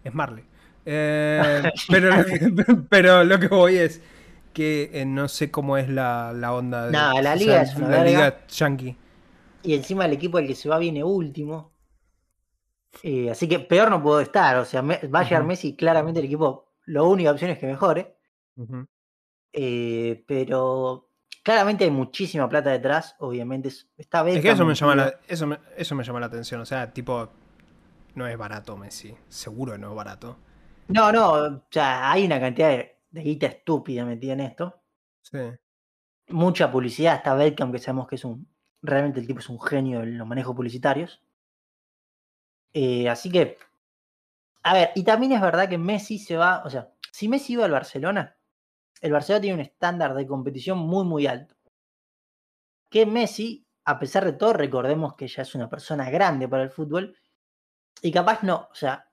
[0.04, 0.44] Es Marley.
[0.84, 2.40] Eh, pero, lo que,
[2.90, 4.00] pero lo que voy es
[4.52, 6.86] que eh, no sé cómo es la, la onda.
[6.86, 8.96] De, no, la liga es una la liga yankee.
[9.62, 11.72] Y encima el equipo del que se va viene último.
[13.02, 14.56] Eh, así que peor no puedo estar.
[14.58, 18.16] O sea, va a llegar Messi, claramente el equipo, la única opción es que mejore.
[19.52, 21.10] Eh, pero
[21.42, 23.70] claramente hay muchísima plata detrás, obviamente.
[23.96, 26.60] Está Es que eso me, llama la, eso, me, eso me llama la atención.
[26.60, 27.30] O sea, tipo,
[28.14, 29.14] no es barato Messi.
[29.28, 30.36] Seguro que no es barato.
[30.88, 34.82] No, no, o sea, hay una cantidad de, guita estúpida metida en esto.
[35.22, 35.38] Sí.
[36.28, 38.51] Mucha publicidad, está Beckham, que sabemos que es un
[38.82, 41.22] Realmente el tipo es un genio en los manejos publicitarios.
[42.74, 43.58] Eh, así que,
[44.62, 47.64] a ver, y también es verdad que Messi se va, o sea, si Messi iba
[47.64, 48.36] al Barcelona,
[49.00, 51.54] el Barcelona tiene un estándar de competición muy, muy alto.
[52.90, 56.70] Que Messi, a pesar de todo, recordemos que ya es una persona grande para el
[56.70, 57.16] fútbol,
[58.02, 59.10] y capaz no, o sea,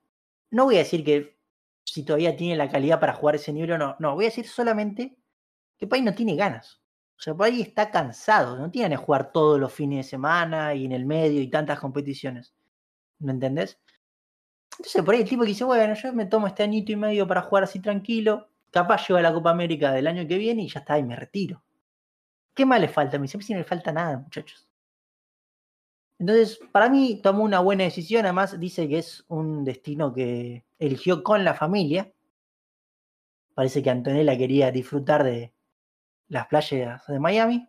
[0.51, 1.39] no voy a decir que
[1.85, 4.47] si todavía tiene la calidad para jugar ese nivel o no, no, voy a decir
[4.47, 5.17] solamente
[5.77, 6.81] que Pay no tiene ganas.
[7.19, 10.73] O sea, por ahí está cansado, no tiene que jugar todos los fines de semana
[10.73, 12.53] y en el medio y tantas competiciones.
[13.19, 13.77] ¿Me entendés?
[14.71, 17.27] Entonces por ahí el tipo que dice, bueno, yo me tomo este añito y medio
[17.27, 20.69] para jugar así tranquilo, capaz llego a la Copa América del año que viene y
[20.69, 21.61] ya está, y me retiro.
[22.53, 23.17] ¿Qué más le falta?
[23.17, 24.69] A mí siempre no le falta nada, muchachos.
[26.19, 31.21] Entonces, para mí tomó una buena decisión, además dice que es un destino que eligió
[31.21, 32.13] con la familia.
[33.55, 35.53] Parece que Antonella quería disfrutar de,
[36.29, 37.67] las playas de Miami.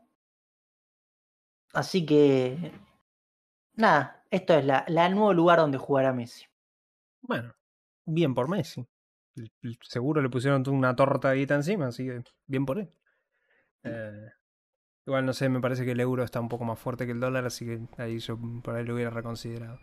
[1.73, 2.73] Así que,
[3.74, 6.47] nada, esto es la, la nuevo lugar donde jugará Messi.
[7.23, 7.53] Bueno,
[8.07, 8.87] bien por Messi.
[9.82, 12.93] Seguro le pusieron una torta ahí encima, así que bien por él.
[13.82, 14.28] Eh,
[15.07, 17.20] igual no sé, me parece que el euro está un poco más fuerte que el
[17.20, 19.78] dólar, así que ahí yo por ahí lo hubiera reconsiderado.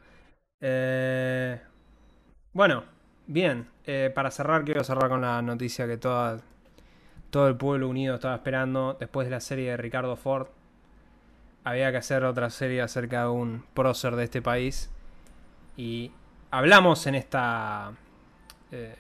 [0.60, 1.62] Eh,
[2.54, 2.84] bueno,
[3.26, 3.70] bien.
[3.86, 6.44] Eh, para cerrar, quiero cerrar con la noticia que todas
[7.30, 10.48] todo el pueblo unido estaba esperando después de la serie de Ricardo Ford.
[11.64, 14.90] Había que hacer otra serie acerca de un prócer de este país.
[15.76, 16.12] Y
[16.50, 17.94] hablamos en esta.
[18.72, 18.96] Eh,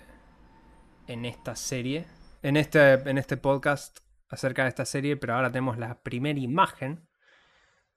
[1.07, 2.05] en esta serie.
[2.43, 3.99] En este, en este podcast
[4.29, 5.15] acerca de esta serie.
[5.15, 7.07] Pero ahora tenemos la primera imagen.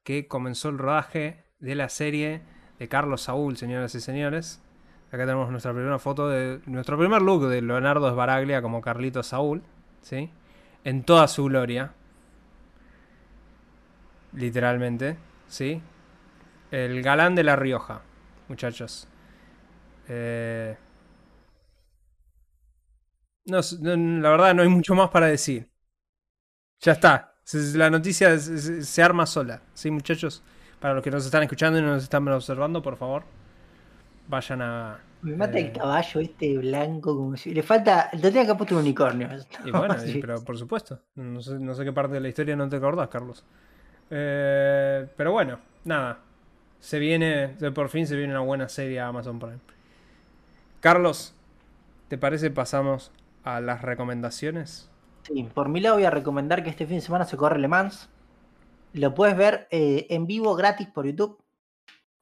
[0.05, 2.43] Que comenzó el rodaje de la serie
[2.79, 4.63] de Carlos Saúl, señoras y señores.
[5.09, 9.63] Acá tenemos nuestra primera foto de nuestro primer look de Leonardo Sbaraglia como Carlito Saúl.
[10.03, 10.31] ¿Sí?
[10.85, 11.93] En toda su gloria.
[14.33, 15.17] Literalmente,
[15.49, 15.83] ¿sí?
[16.71, 18.03] El galán de La Rioja,
[18.49, 19.09] muchachos.
[20.09, 20.77] Eh,
[23.47, 23.61] no,
[24.21, 25.69] la verdad no hay mucho más para decir.
[26.81, 27.35] Ya está.
[27.75, 29.63] La noticia se, arma sola.
[29.75, 30.43] ¿Sí, muchachos?
[30.79, 33.25] Para los que nos están escuchando y no nos están observando, por favor,
[34.29, 35.01] vayan a.
[35.23, 35.67] Me mata Eh.
[35.67, 37.53] el caballo este blanco, como si.
[37.53, 38.11] Le falta.
[38.11, 39.29] Tenía que puesto un unicornio.
[39.65, 40.19] Y bueno, Sí.
[40.21, 41.01] pero por supuesto.
[41.17, 43.45] No sé, no sé qué parte de la historia no te acordás, Carlos.
[44.11, 46.19] Eh, pero bueno, nada.
[46.79, 49.59] Se viene, por fin se viene una buena serie a Amazon Prime.
[50.81, 51.35] Carlos,
[52.09, 53.13] ¿te parece pasamos
[53.45, 54.89] a las recomendaciones?
[55.25, 57.69] Sí, por mi lado voy a recomendar que este fin de semana se corre Le
[57.69, 58.09] Mans.
[58.95, 61.39] Lo puedes ver eh, en vivo gratis por YouTube.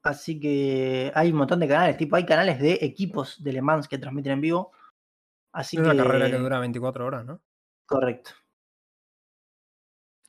[0.03, 3.89] Así que hay un montón de canales, tipo hay canales de equipos de Le Mans
[3.89, 4.73] que transmiten en vivo.
[5.53, 7.41] Así es una que carrera que dura 24 horas, ¿no?
[7.87, 8.33] correcto.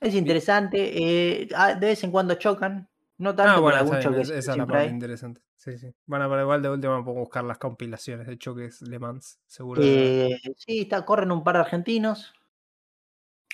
[0.00, 2.88] Es interesante, eh, ah, de vez en cuando chocan,
[3.18, 4.88] no tanto Ah, bueno, algún bien, choque esa es la parte hay.
[4.88, 5.42] interesante.
[5.56, 5.94] Sí, sí.
[6.06, 9.82] Bueno, pero igual de última puedo buscar las compilaciones de choques Le Mans, seguro.
[9.84, 12.32] Eh, sí, está, corren un par de argentinos.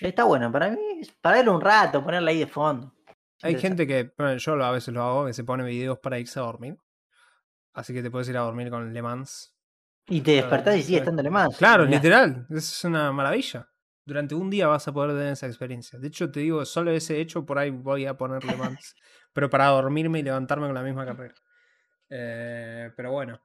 [0.01, 2.93] Está bueno, para mí, es para verlo un rato, ponerla ahí de fondo.
[3.43, 6.39] Hay gente que, bueno, yo a veces lo hago, que se pone videos para irse
[6.39, 6.79] a dormir.
[7.75, 9.55] Así que te puedes ir a dormir con Le Mans.
[10.09, 11.57] Y te despertás y sigue estando Le Mans.
[11.57, 11.97] Claro, Mirá.
[11.97, 12.47] literal.
[12.51, 13.69] Es una maravilla.
[14.05, 15.99] Durante un día vas a poder tener esa experiencia.
[15.99, 18.95] De hecho, te digo, solo ese hecho por ahí voy a poner Le Mans.
[19.33, 21.35] pero para dormirme y levantarme con la misma carrera.
[22.09, 23.41] Eh, pero bueno.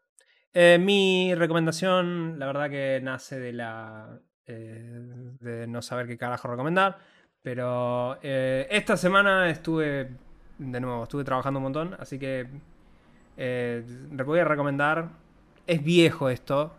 [0.54, 4.20] Eh, mi recomendación, la verdad que nace de la.
[4.46, 4.90] eh,
[5.40, 6.98] de no saber qué carajo recomendar.
[7.44, 10.12] Pero eh, esta semana estuve.
[10.58, 11.96] De nuevo, estuve trabajando un montón.
[12.00, 12.48] Así que.
[13.38, 15.10] eh, le voy a recomendar.
[15.68, 16.74] Es viejo esto.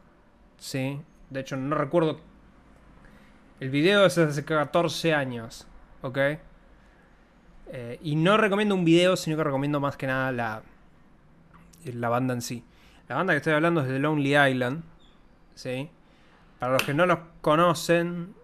[0.59, 1.01] Sí.
[1.31, 2.21] De hecho, no recuerdo.
[3.61, 5.67] El video es hace 14 años.
[6.03, 6.19] ¿Ok?
[7.75, 10.63] Eh, y no recomiendo un video, sino que recomiendo más que nada la,
[11.85, 12.65] la banda en sí.
[13.09, 14.83] La banda que estoy hablando es The Lonely Island.
[15.55, 15.89] ¿sí?
[16.59, 18.35] Para los que no los conocen,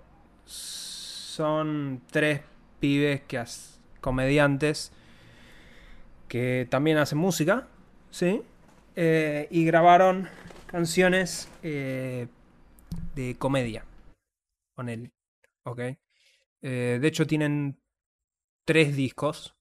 [1.38, 2.40] son tres
[2.80, 3.44] pibes que
[4.00, 4.90] comediantes
[6.26, 7.68] que también hacen música.
[8.10, 8.42] ¿sí?
[8.96, 10.28] Eh, y grabaron
[10.66, 12.26] canciones eh,
[13.14, 13.84] de comedia
[14.74, 15.12] con él.
[15.62, 15.80] ¿ok?
[16.62, 17.80] Eh, de hecho, tienen
[18.64, 19.54] tres discos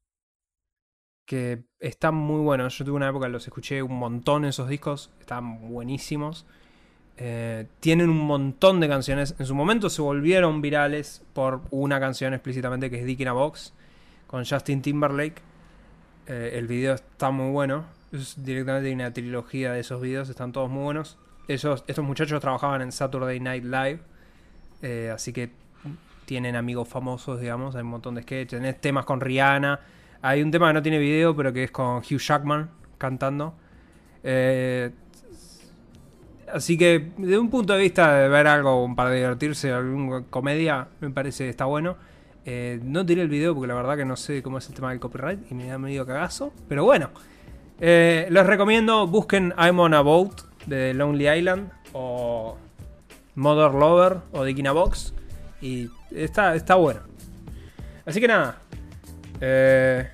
[1.28, 2.76] que están muy buenos.
[2.76, 6.48] Yo tuve una época los escuché un montón esos discos, están buenísimos.
[7.18, 9.36] Eh, tienen un montón de canciones.
[9.40, 13.34] En su momento se volvieron virales por una canción explícitamente que es Dick in a
[13.34, 13.74] Box
[14.28, 15.42] con Justin Timberlake.
[16.28, 17.86] Eh, el video está muy bueno.
[18.12, 21.18] Es directamente una trilogía de esos videos, están todos muy buenos.
[21.48, 24.00] Esos, estos muchachos trabajaban en Saturday Night Live,
[24.82, 25.50] eh, así que
[26.26, 27.76] tienen amigos famosos, digamos.
[27.76, 28.60] Hay un montón de sketches.
[28.60, 29.80] Tenés temas con Rihanna.
[30.22, 33.56] Hay un tema que no tiene video, pero que es con Hugh Jackman cantando.
[34.24, 34.92] Eh,
[36.52, 41.10] así que, de un punto de vista de ver algo para divertirse, alguna comedia, me
[41.10, 41.98] parece está bueno.
[42.46, 44.92] Eh, no tiré el video porque la verdad que no sé cómo es el tema
[44.92, 46.54] del copyright y me da medio cagazo.
[46.70, 47.10] Pero bueno,
[47.80, 52.58] eh, les recomiendo busquen I'm on a Boat de Lonely Island o
[53.36, 55.14] Mother Lover o Dick in a Box.
[55.62, 57.02] Y está, está bueno.
[58.06, 58.60] Así que nada.
[59.42, 60.10] eh,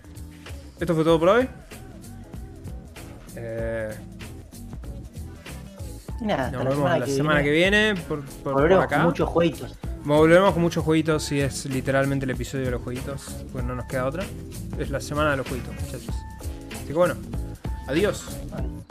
[0.79, 1.47] esto fue todo por hoy.
[3.35, 3.95] Eh,
[6.23, 7.51] Y nada, hasta nos la vemos semana, la que, semana viene.
[7.51, 7.55] que
[7.91, 8.95] viene por, por- por Volveremos acá.
[8.97, 9.75] con muchos jueguitos.
[10.05, 13.23] Volveremos con muchos jueguitos si es literalmente el episodio de los jueguitos.
[13.51, 14.23] Pues no nos queda otra.
[14.79, 16.15] Es la semana de los jueguitos, muchachos.
[16.75, 17.15] Así que bueno.
[17.87, 18.25] Adiós.
[18.49, 18.82] Bueno.